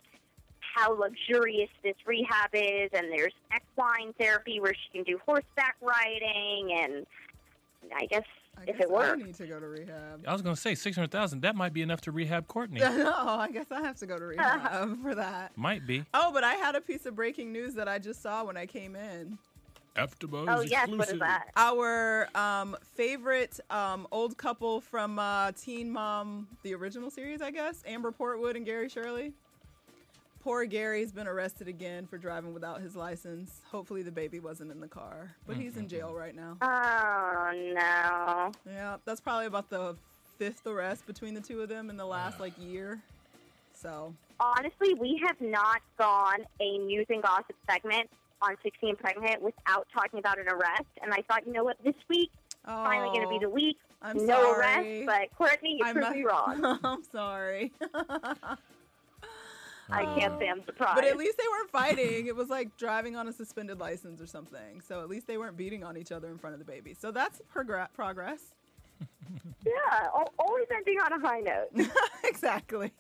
how 0.80 0.94
luxurious 0.98 1.70
this 1.84 1.96
rehab 2.06 2.50
is, 2.54 2.90
and 2.94 3.12
there's 3.12 3.34
equine 3.56 4.14
therapy 4.20 4.60
where 4.60 4.74
she 4.74 4.98
can 4.98 5.04
do 5.04 5.20
horseback 5.26 5.76
riding, 5.82 6.78
and 6.82 7.06
I 7.96 8.06
guess 8.06 8.24
I 8.58 8.62
if 8.64 8.78
guess 8.78 8.88
it 8.90 8.94
I 8.94 9.16
need 9.16 9.36
to 9.36 9.48
go 9.48 9.60
to 9.60 9.68
rehab. 9.68 10.24
I 10.28 10.34
was 10.34 10.42
gonna 10.42 10.56
say 10.56 10.76
six 10.76 10.96
hundred 10.96 11.12
thousand. 11.12 11.42
That 11.42 11.56
might 11.56 11.74
be 11.74 11.82
enough 11.82 12.02
to 12.02 12.12
rehab 12.12 12.48
Courtney. 12.48 12.80
no, 12.80 13.14
I 13.14 13.50
guess 13.52 13.68
I 13.72 13.82
have 13.82 13.98
to 13.98 14.06
go 14.06 14.18
to 14.18 14.26
rehab 14.26 15.02
for 15.04 15.16
that. 15.16 15.52
might 15.58 15.86
be. 15.86 16.06
Oh, 16.14 16.32
but 16.32 16.44
I 16.44 16.54
had 16.56 16.76
a 16.76 16.82
piece 16.82 17.06
of 17.06 17.16
breaking 17.16 17.52
news 17.52 17.74
that 17.76 17.88
I 17.88 18.00
just 18.00 18.22
saw 18.22 18.44
when 18.46 18.58
I 18.58 18.66
came 18.66 18.96
in. 18.96 19.38
AfterBuzz 19.96 20.46
Oh 20.48 20.62
yes, 20.62 20.88
what 20.88 20.96
is 20.96 21.00
exclusive. 21.00 21.20
that? 21.20 21.50
Our 21.56 22.30
um, 22.36 22.78
favorite 22.96 23.60
um, 23.70 24.08
old 24.12 24.38
couple 24.38 24.82
from 24.82 25.20
uh, 25.20 25.52
Teen 25.54 25.92
Mom, 25.92 26.48
the 26.64 26.74
original 26.76 27.10
series, 27.10 27.42
I 27.42 27.52
guess, 27.52 27.84
Amber 27.86 28.12
Portwood 28.12 28.56
and 28.56 28.66
Gary 28.66 28.88
Shirley. 28.88 29.34
Poor 30.50 30.66
Gary's 30.66 31.12
been 31.12 31.28
arrested 31.28 31.68
again 31.68 32.08
for 32.08 32.18
driving 32.18 32.56
without 32.56 32.82
his 32.82 32.96
license. 32.96 33.62
Hopefully, 33.72 34.02
the 34.02 34.10
baby 34.12 34.40
wasn't 34.40 34.72
in 34.72 34.80
the 34.80 34.88
car, 34.88 35.30
but 35.46 35.56
he's 35.56 35.78
in 35.78 35.88
jail 35.88 36.12
right 36.12 36.36
now. 36.36 36.58
Oh 36.64 37.52
no! 37.76 38.52
Yeah, 38.66 38.98
that's 39.06 39.22
probably 39.22 39.46
about 39.46 39.70
the 39.70 39.96
fifth 40.40 40.66
arrest 40.66 41.06
between 41.06 41.36
the 41.36 41.40
two 41.40 41.62
of 41.62 41.70
them 41.70 41.92
in 41.92 41.98
the 41.98 42.06
last 42.06 42.40
like 42.40 42.54
year. 42.60 43.00
So 43.80 44.12
Honestly, 44.40 44.96
we 44.96 45.22
have 45.24 45.40
not 45.40 45.82
gone 46.00 46.40
a 46.60 46.80
news 46.80 47.06
and 47.10 47.22
gossip 47.22 47.56
segment 47.70 48.10
on 48.42 48.56
16 48.64 48.96
Pregnant 48.96 49.44
without 49.44 49.86
talking 49.94 50.18
about 50.18 50.40
an 50.40 50.48
arrest. 50.48 50.90
And 51.04 51.14
I 51.14 51.22
thought, 51.28 51.46
you 51.46 51.54
know 51.54 51.64
what, 51.64 51.78
this 51.86 51.94
week 52.10 52.32
finally 52.66 53.10
going 53.16 53.22
to 53.22 53.30
be 53.30 53.36
Oh, 53.36 53.50
the 53.50 53.50
week. 53.52 53.78
I'm 54.02 54.26
no 54.26 54.42
sorry. 54.56 55.04
arrest, 55.04 55.06
but 55.06 55.38
Courtney, 55.38 55.78
you 55.80 55.86
I'm 55.86 55.94
proved 55.94 56.08
not- 56.08 56.16
me 56.16 56.24
wrong. 56.24 56.80
I'm 56.84 57.04
sorry. 57.04 57.72
I 59.92 60.06
can't 60.20 60.40
say 60.40 60.48
I'm 60.48 60.60
um, 60.60 60.66
surprised. 60.66 60.96
But 60.96 61.06
at 61.06 61.18
least 61.18 61.38
they 61.38 61.46
weren't 61.52 61.70
fighting. 61.72 62.28
It 62.28 62.36
was 62.36 62.50
like 62.50 62.76
driving 62.78 63.16
on 63.16 63.28
a 63.28 63.34
suspended 63.34 63.80
license 63.80 64.22
or 64.22 64.28
something. 64.28 64.82
So 64.82 65.02
at 65.02 65.10
least 65.10 65.28
they 65.28 65.38
weren't 65.38 65.58
beating 65.58 65.84
on 65.84 65.98
each 65.98 66.12
other 66.12 66.30
in 66.30 66.38
front 66.38 66.54
of 66.54 66.60
the 66.60 66.66
baby. 66.66 66.96
So 67.00 67.12
that's 67.12 67.42
progr- 67.54 67.92
progress. 67.94 68.54
yeah, 69.66 70.08
al- 70.16 70.34
always 70.38 70.68
ending 70.74 70.98
on 71.00 71.14
a 71.14 71.28
high 71.28 71.40
note. 71.40 71.88
exactly. 72.24 72.92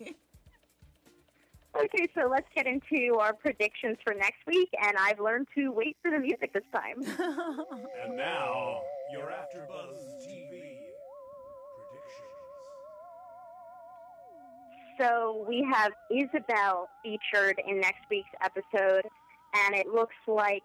okay, 1.76 2.08
so 2.16 2.28
let's 2.30 2.48
get 2.56 2.66
into 2.66 3.18
our 3.20 3.34
predictions 3.34 3.98
for 4.04 4.14
next 4.14 4.46
week. 4.48 4.70
And 4.82 4.98
I've 4.98 5.20
learned 5.20 5.48
to 5.56 5.72
wait 5.72 5.98
for 6.02 6.12
the 6.12 6.20
music 6.20 6.54
this 6.54 6.64
time. 6.74 7.04
And 8.04 8.16
now, 8.16 8.82
your 9.12 9.26
AfterBuzz 9.26 10.26
TV 10.26 10.39
So 15.00 15.46
we 15.48 15.66
have 15.74 15.92
Isabel 16.12 16.90
featured 17.04 17.62
in 17.66 17.80
next 17.80 18.02
week's 18.10 18.30
episode, 18.44 19.04
and 19.66 19.76
it 19.76 19.88
looks 19.88 20.16
like 20.28 20.62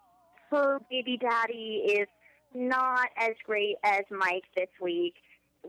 her 0.51 0.79
baby 0.89 1.17
daddy 1.17 1.83
is 1.87 2.07
not 2.53 3.07
as 3.17 3.31
great 3.45 3.75
as 3.83 4.01
Mike 4.11 4.43
this 4.55 4.67
week. 4.81 5.13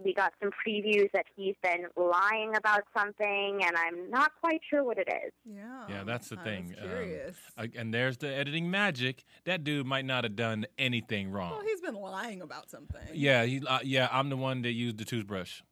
We 0.05 0.13
got 0.13 0.35
some 0.43 0.51
previews 0.51 1.11
that 1.15 1.25
he's 1.37 1.55
been 1.63 1.87
lying 1.97 2.55
about 2.55 2.83
something, 2.97 3.61
and 3.65 3.77
I'm 3.77 4.11
not 4.11 4.33
quite 4.41 4.61
sure 4.69 4.85
what 4.85 4.99
it 4.99 5.09
is. 5.09 5.33
Yeah. 5.47 5.87
Yeah, 5.89 6.05
that's 6.05 6.29
the 6.29 6.39
I 6.39 6.45
thing. 6.45 6.69
was 6.69 6.77
Um, 6.83 6.89
curious. 6.89 7.37
Uh, 7.57 7.67
and 7.79 7.95
there's 7.95 8.19
the 8.19 8.29
editing 8.29 8.71
magic. 8.71 9.25
That 9.45 9.65
dude 9.65 9.87
might 9.87 10.05
not 10.05 10.25
have 10.25 10.37
done 10.37 10.67
anything 10.77 11.31
wrong. 11.31 11.53
well, 11.53 11.63
he's 11.63 11.81
been 11.81 11.95
lying 11.95 12.43
about 12.43 12.69
something. 12.69 13.01
yeah, 13.15 13.45
he. 13.45 13.63
Uh, 13.67 13.79
yeah, 13.85 14.09
I'm 14.13 14.29
the 14.29 14.37
one 14.37 14.61
that 14.63 14.73
used 14.73 14.99
the 14.99 15.05
toothbrush. 15.07 15.63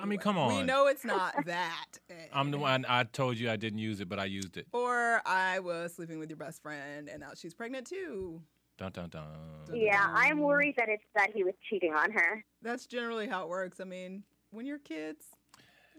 I 0.00 0.04
mean, 0.04 0.18
come 0.18 0.38
on. 0.38 0.54
We 0.54 0.62
know 0.62 0.86
it's 0.86 1.04
not 1.04 1.34
that. 1.46 1.86
I'm 2.32 2.50
the 2.50 2.58
one. 2.58 2.84
I 2.88 3.04
told 3.04 3.38
you 3.38 3.50
I 3.50 3.56
didn't 3.56 3.78
use 3.78 4.00
it, 4.00 4.08
but 4.08 4.18
I 4.18 4.26
used 4.26 4.56
it. 4.56 4.66
Or 4.72 5.20
I 5.26 5.58
was 5.60 5.94
sleeping 5.94 6.18
with 6.18 6.30
your 6.30 6.36
best 6.36 6.62
friend 6.62 7.08
and 7.08 7.20
now 7.20 7.30
she's 7.36 7.54
pregnant 7.54 7.86
too. 7.86 8.40
Dun 8.78 8.92
dun 8.92 9.10
dun. 9.10 9.24
Yeah, 9.72 10.06
I'm 10.08 10.40
worried 10.40 10.74
that 10.76 10.88
it's 10.88 11.04
that 11.14 11.30
he 11.34 11.44
was 11.44 11.54
cheating 11.68 11.92
on 11.92 12.10
her. 12.12 12.44
That's 12.62 12.86
generally 12.86 13.28
how 13.28 13.42
it 13.42 13.48
works. 13.48 13.80
I 13.80 13.84
mean, 13.84 14.22
when 14.50 14.66
you're 14.66 14.78
kids, 14.78 15.26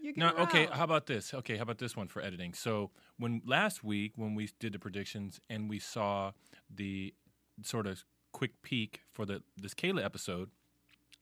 you 0.00 0.12
get 0.12 0.18
No, 0.18 0.42
okay. 0.44 0.66
How 0.70 0.84
about 0.84 1.06
this? 1.06 1.32
Okay, 1.32 1.56
how 1.56 1.62
about 1.62 1.78
this 1.78 1.96
one 1.96 2.08
for 2.08 2.20
editing? 2.20 2.52
So 2.52 2.90
when 3.18 3.42
last 3.46 3.84
week 3.84 4.12
when 4.16 4.34
we 4.34 4.50
did 4.58 4.72
the 4.72 4.78
predictions 4.78 5.40
and 5.48 5.70
we 5.70 5.78
saw 5.78 6.32
the 6.68 7.14
sort 7.62 7.86
of 7.86 8.04
quick 8.32 8.62
peek 8.62 9.02
for 9.12 9.24
the 9.24 9.42
this 9.56 9.74
Kayla 9.74 10.04
episode, 10.04 10.50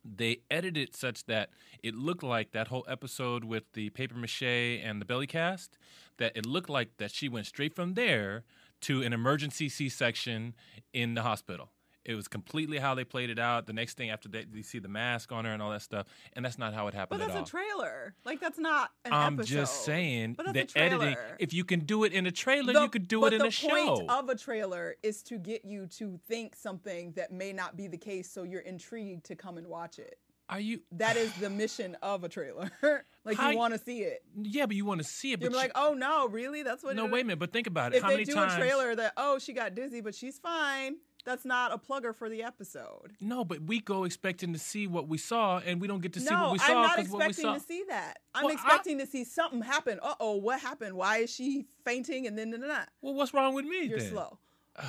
they 0.05 0.39
edited 0.51 0.77
it 0.89 0.97
such 0.97 1.25
that 1.27 1.51
it 1.83 1.95
looked 1.95 2.23
like 2.23 2.53
that 2.53 2.69
whole 2.69 2.85
episode 2.89 3.45
with 3.45 3.65
the 3.73 3.91
paper 3.91 4.17
mache 4.17 4.43
and 4.43 5.01
the 5.01 5.05
belly 5.05 5.27
cast 5.27 5.79
that 6.19 6.33
it 6.37 6.47
looked 6.47 6.69
like 6.69 6.97
that 6.99 7.11
she 7.11 7.29
went 7.29 7.47
straight 7.47 7.75
from 7.75 7.95
there 7.95 8.45
to 8.81 9.03
an 9.03 9.13
emergency 9.13 9.69
c-section 9.69 10.55
in 10.93 11.15
the 11.15 11.23
hospital 11.23 11.71
it 12.05 12.15
was 12.15 12.27
completely 12.29 12.79
how 12.79 12.95
they 12.95 13.05
played 13.05 13.31
it 13.31 13.39
out 13.39 13.67
the 13.67 13.73
next 13.73 13.97
thing 13.97 14.11
after 14.11 14.29
that 14.29 14.47
you 14.55 14.63
see 14.63 14.79
the 14.79 14.89
mask 14.89 15.31
on 15.33 15.45
her 15.45 15.53
and 15.53 15.63
all 15.63 15.71
that 15.71 15.83
stuff 15.83 16.07
and 16.33 16.45
that's 16.45 16.59
not 16.59 16.75
how 16.75 16.89
it 16.89 16.95
happened. 16.95 17.21
But 17.21 17.27
that's 17.27 17.31
at 17.33 17.37
a 17.37 17.41
all 17.41 17.47
trailer. 17.47 18.15
Like 18.25 18.41
that's 18.41 18.59
not 18.59 18.91
an 19.05 19.13
i'm 19.13 19.35
episode. 19.35 19.53
just 19.55 19.85
saying 19.85 20.35
But 20.35 20.53
the 20.53 20.69
editing 20.77 21.17
if 21.39 21.53
you 21.53 21.65
can 21.65 21.81
do 21.81 22.05
it 22.05 22.13
in 22.13 22.27
a 22.27 22.33
trailer 22.33 22.73
The- 22.73 22.83
you 22.83 22.89
could 22.89 23.09
do 23.09 23.25
it 23.27 23.33
in 23.33 23.43
a 23.43 23.51
show 23.51 23.69
point 23.97 24.11
of 24.11 24.29
a 24.29 24.35
trailer 24.37 24.97
is 25.03 25.23
to 25.25 25.39
get 25.39 25.65
you 25.65 25.87
to 25.99 26.19
think 26.29 26.57
something 26.57 27.13
that 27.17 27.33
may 27.33 27.53
not 27.53 27.77
be 27.77 27.87
the 27.89 27.99
case, 27.99 28.31
so 28.31 28.43
you're 28.43 28.61
intrigued 28.63 29.25
to 29.27 29.37
come 29.37 29.57
and 29.59 29.67
watch 29.67 29.99
it. 29.99 30.19
are 30.49 30.61
you 30.61 30.81
That 30.93 31.17
is 31.17 31.33
the 31.35 31.49
mission 31.51 31.97
of 32.03 32.25
a 32.25 32.29
trailer. 32.29 32.71
like 33.25 33.37
How- 33.37 33.51
you 33.51 33.57
want 33.59 33.75
to 33.75 33.79
see 33.81 34.01
it. 34.01 34.23
yeah 34.37 34.67
but 34.67 34.75
you 34.77 34.85
want 34.85 35.01
to 35.01 35.07
see 35.07 35.33
it 35.33 35.41
You're 35.41 35.51
but 35.51 35.57
you- 35.57 35.63
like, 35.63 35.73
oh 35.77 35.95
no, 35.95 36.27
really? 36.29 36.63
That's 36.65 36.83
what. 36.83 36.97
no 36.97 37.07
it 37.07 37.13
wait 37.13 37.21
a 37.21 37.25
minute 37.25 37.39
but 37.39 37.53
think 37.53 37.67
about 37.69 37.93
it 37.93 37.97
If 37.99 38.03
how 38.03 38.09
they 38.09 38.15
many 38.17 38.25
do 38.25 38.35
times 38.35 38.55
a 38.55 38.57
trailer 38.59 38.95
that 38.97 39.13
oh 39.17 39.39
she 39.39 39.53
got 39.53 39.75
dizzy 39.75 40.01
but 40.01 40.15
she's 40.15 40.39
fine, 40.39 40.97
that's 41.25 41.45
not 41.45 41.73
a 41.73 41.79
plugger 41.79 42.15
for 42.15 42.29
the 42.29 42.43
episode. 42.43 43.13
No, 43.21 43.45
but 43.45 43.63
we 43.63 43.81
go 43.81 44.05
expecting 44.05 44.53
to 44.53 44.59
see 44.59 44.87
what 44.87 45.09
we 45.09 45.19
saw, 45.19 45.59
and 45.65 45.81
we 45.81 45.87
don't 45.89 46.01
get 46.03 46.13
to 46.15 46.21
see 46.21 46.31
no, 46.31 46.43
what 46.45 46.53
we 46.53 46.59
saw 46.59 46.65
I'm 46.65 46.71
saw 46.71 46.83
not 46.83 46.97
because 46.97 47.11
what 47.13 47.19
we 47.21 47.27
expecting 47.27 47.53
saw. 47.53 47.59
to 47.59 47.61
see 47.67 47.85
that. 47.89 48.19
I'm 48.35 48.45
Well, 48.45 48.51
I- 48.53 48.55
expecting 48.55 48.99
to 48.99 49.07
see 49.07 49.25
something 49.25 49.63
happen. 49.63 49.99
Uh 50.03 50.15
oh, 50.21 50.37
what 50.37 50.61
happened? 50.61 50.95
Why 50.97 51.19
is 51.19 51.31
she 51.35 51.67
fainting? 51.85 52.27
And 52.27 52.37
then, 52.39 52.51
then, 52.51 52.61
then, 52.61 52.71
Well, 53.01 53.15
what's 53.15 53.33
wrong 53.35 53.55
with 53.55 53.65
me 53.65 53.85
you're 53.85 53.99
then? 53.99 54.11
slow. 54.11 54.39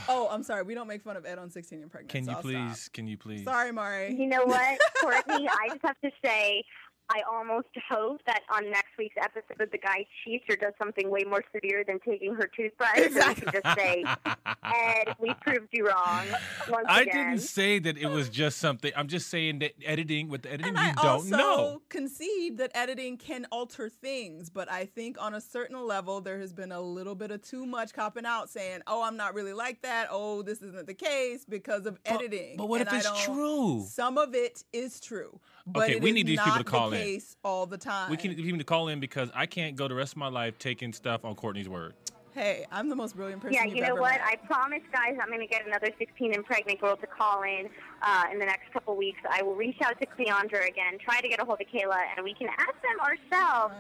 oh, 0.08 0.30
I'm 0.32 0.44
sorry. 0.44 0.64
We 0.64 0.76
don't 0.76 0.88
make 0.88 1.02
fun 1.04 1.18
of 1.18 1.26
Ed 1.26 1.38
on 1.40 1.50
16 1.50 1.82
and 1.82 1.92
pregnant. 1.92 2.10
Can 2.10 2.24
so 2.24 2.32
you 2.32 2.38
I'll 2.38 2.42
please? 2.42 2.80
stop. 2.84 2.94
Can 2.94 3.06
you 3.08 3.18
please? 3.18 3.44
Sorry, 3.44 3.72
Mari. 3.74 4.16
You 4.16 4.28
know 4.28 4.46
what, 4.46 4.80
Courtney? 5.02 5.48
I 5.48 5.68
just 5.70 5.82
have 5.84 6.00
to 6.06 6.12
say, 6.24 6.64
I 7.10 7.22
almost 7.32 7.68
hope 7.90 8.22
that 8.26 8.42
on 8.52 8.70
next 8.72 8.92
week's 8.98 9.16
episode, 9.22 9.70
the 9.72 9.78
guy 9.78 10.06
cheats 10.24 10.46
or 10.50 10.56
does 10.56 10.74
something 10.82 11.10
way 11.12 11.24
more 11.30 11.44
severe 11.54 11.84
than 11.86 12.00
taking 12.00 12.34
her 12.36 12.50
toothbrush. 12.56 12.98
Exactly. 12.98 13.46
So 13.52 13.52
we 13.52 13.52
can 13.52 13.62
just 13.62 13.78
say, 13.78 14.04
Ed, 14.64 15.16
we 15.20 15.34
proved 15.42 15.68
you 15.72 15.86
wrong 15.88 16.26
once 16.70 16.86
I 16.90 17.02
again. 17.02 17.32
didn't 17.32 17.42
say 17.42 17.80
that 17.80 17.98
it 17.98 18.08
was 18.08 18.30
just 18.30 18.58
something. 18.58 18.92
I'm 18.96 19.08
just 19.08 19.28
saying 19.30 19.60
that 19.60 19.74
editing 19.86 20.30
with 20.30 20.44
the 20.44 20.54
editing, 20.54 20.76
And 20.76 20.78
you 20.78 20.92
I 20.92 20.94
don't 20.94 21.06
also 21.06 21.38
know. 21.38 21.82
concede 21.90 22.58
that 22.58 22.72
editing 22.74 23.18
can 23.18 23.46
alter 23.52 23.90
things, 23.90 24.50
but 24.50 24.72
I 24.72 24.86
think 24.86 25.22
on 25.22 25.34
a 25.34 25.42
certain 25.42 25.86
level 25.86 26.22
there 26.22 26.40
has 26.40 26.54
been 26.54 26.72
a 26.72 26.82
little 26.82 27.16
bit 27.16 27.32
of 27.32 27.42
too 27.42 27.66
much 27.66 27.94
copping 27.94 28.26
out 28.26 28.50
saying, 28.50 28.82
"Oh, 28.88 29.04
I'm 29.04 29.18
not 29.18 29.34
really 29.34 29.54
like 29.54 29.82
that. 29.82 30.08
Oh, 30.10 30.42
this 30.42 30.62
isn't 30.62 30.88
the 30.88 30.94
case 30.94 31.46
because 31.48 31.86
of 31.86 32.00
editing." 32.06 32.56
but 32.58 32.70
what 32.70 32.80
And 32.82 32.88
if 32.88 32.94
I 32.94 32.98
it's 32.98 33.24
true? 33.26 33.84
Some 33.88 34.18
of 34.18 34.34
it 34.34 34.64
is 34.74 35.00
true, 35.00 35.40
but 35.66 35.84
Okay, 35.84 35.96
we 36.00 36.12
need 36.12 36.28
these 36.28 36.42
people 36.42 36.60
to 36.60 36.64
call 36.64 36.90
the 36.90 37.16
in. 37.16 37.22
all 37.44 37.66
the 37.66 37.78
time. 37.78 38.10
We 38.10 38.18
need 38.18 38.36
can 38.36 38.40
even 38.40 38.64
call 38.64 38.90
in 38.90 39.00
because 39.00 39.30
I 39.34 39.46
can't 39.46 39.76
go 39.76 39.88
the 39.88 39.96
rest 39.96 40.14
of 40.14 40.18
my 40.18 40.28
life 40.28 40.58
taking 40.60 40.94
stuff 40.94 41.24
on 41.24 41.36
Courtney's 41.36 41.70
word. 41.70 41.94
Hey, 42.34 42.66
I'm 42.72 42.90
the 42.90 42.96
most 42.96 43.16
brilliant 43.16 43.44
person 43.44 43.54
Yeah, 43.54 43.66
you've 43.66 43.76
you 43.76 43.82
know 43.82 43.90
ever 43.90 44.02
what? 44.02 44.14
met. 44.14 44.22
I 44.26 44.36
promise, 44.48 44.82
guys, 44.92 45.16
I'm 45.22 45.28
going 45.28 45.40
to 45.40 45.46
get 45.48 45.68
another 45.68 45.90
16 46.00 46.34
and 46.34 46.44
pregnant 46.44 46.82
girl 46.82 46.98
to 46.98 47.06
call 47.06 47.44
in 47.44 47.70
uh, 48.02 48.24
in 48.32 48.40
the 48.40 48.46
next 48.46 48.74
couple 48.74 48.98
weeks. 48.98 49.20
I 49.30 49.44
will 49.44 49.54
reach 49.54 49.78
out 49.84 50.00
to 50.00 50.08
Cleandra 50.08 50.68
again, 50.68 50.98
try 51.00 51.22
to 51.22 51.28
get 51.30 51.40
a 51.40 51.46
hold 51.46 51.62
of 51.62 51.68
Kayla, 51.68 52.02
and 52.16 52.24
we 52.24 52.34
can 52.34 52.48
ask 52.58 52.74
them 52.82 53.00
ourselves 53.00 53.76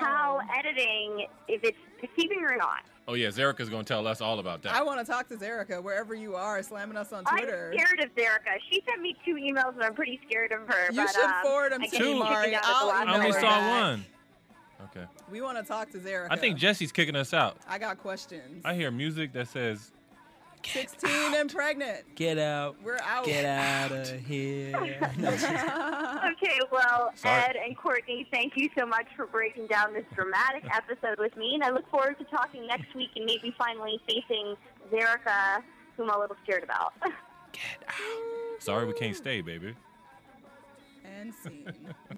how 0.00 0.40
editing, 0.58 1.26
if 1.48 1.62
it's 1.62 1.76
deceiving 2.00 2.42
or 2.44 2.56
not. 2.56 2.80
Oh 3.08 3.14
yeah, 3.14 3.28
Zerica's 3.28 3.70
gonna 3.70 3.84
tell 3.84 4.06
us 4.06 4.20
all 4.20 4.38
about 4.38 4.60
that. 4.62 4.74
I 4.74 4.82
want 4.82 5.00
to 5.04 5.10
talk 5.10 5.28
to 5.28 5.36
Zerica 5.36 5.82
wherever 5.82 6.14
you 6.14 6.34
are, 6.36 6.62
slamming 6.62 6.98
us 6.98 7.10
on 7.10 7.24
Twitter. 7.24 7.72
I'm 7.72 7.78
scared 7.78 8.00
of 8.00 8.14
Zerica. 8.14 8.58
She 8.70 8.82
sent 8.86 9.00
me 9.00 9.16
two 9.24 9.36
emails, 9.36 9.72
and 9.72 9.82
I'm 9.82 9.94
pretty 9.94 10.20
scared 10.28 10.52
of 10.52 10.68
her. 10.68 10.90
You 10.92 10.96
but, 11.06 11.10
should 11.14 11.24
um, 11.24 11.32
forward 11.42 11.72
'em 11.72 11.80
I 11.82 11.86
to 11.86 11.90
guess 11.90 12.00
me, 12.02 12.18
Mari. 12.18 12.34
kicking 12.50 12.54
out 12.56 12.64
at 12.64 12.66
the 12.66 12.68
I'll 12.76 12.86
last 12.88 13.08
I 13.08 13.14
only 13.14 13.14
email 13.14 13.20
minute. 13.28 13.34
her 13.34 13.40
saw 13.40 13.48
back. 13.60 13.80
one. 13.80 14.04
Okay. 14.90 15.06
We 15.32 15.40
want 15.40 15.56
to 15.58 15.64
talk 15.64 15.90
to 15.92 15.98
Zerica. 15.98 16.28
I 16.30 16.36
think 16.36 16.58
Jesse's 16.58 16.92
kicking 16.92 17.16
us 17.16 17.32
out. 17.32 17.56
I 17.66 17.78
got 17.78 17.96
questions. 17.98 18.62
I 18.64 18.74
hear 18.74 18.90
music 18.90 19.32
that 19.32 19.48
says 19.48 19.90
16 20.72 21.34
and 21.34 21.52
pregnant. 21.52 22.14
Get 22.14 22.38
out. 22.38 22.76
We're 22.84 22.98
out. 23.02 23.24
Get 23.24 23.44
out 23.44 23.92
of 23.92 24.08
here. 24.26 24.74
Okay, 26.40 26.60
well, 26.70 27.10
Sorry. 27.14 27.42
Ed 27.42 27.56
and 27.56 27.76
Courtney, 27.76 28.26
thank 28.30 28.52
you 28.56 28.68
so 28.78 28.86
much 28.86 29.06
for 29.16 29.26
breaking 29.26 29.66
down 29.66 29.92
this 29.92 30.04
dramatic 30.14 30.64
episode 30.72 31.18
with 31.18 31.36
me, 31.36 31.54
and 31.54 31.64
I 31.64 31.70
look 31.70 31.88
forward 31.90 32.16
to 32.18 32.24
talking 32.24 32.66
next 32.66 32.94
week 32.94 33.10
and 33.16 33.24
maybe 33.24 33.52
finally 33.58 34.00
facing 34.06 34.54
Zerica, 34.92 35.62
who 35.96 36.04
I'm 36.04 36.10
a 36.10 36.18
little 36.18 36.36
scared 36.44 36.62
about. 36.62 36.92
Get 37.52 37.88
out. 37.88 38.62
Sorry 38.62 38.84
we 38.86 38.92
can't 38.92 39.16
stay, 39.16 39.40
baby. 39.40 39.74
And 41.04 41.34
scene. 41.34 41.72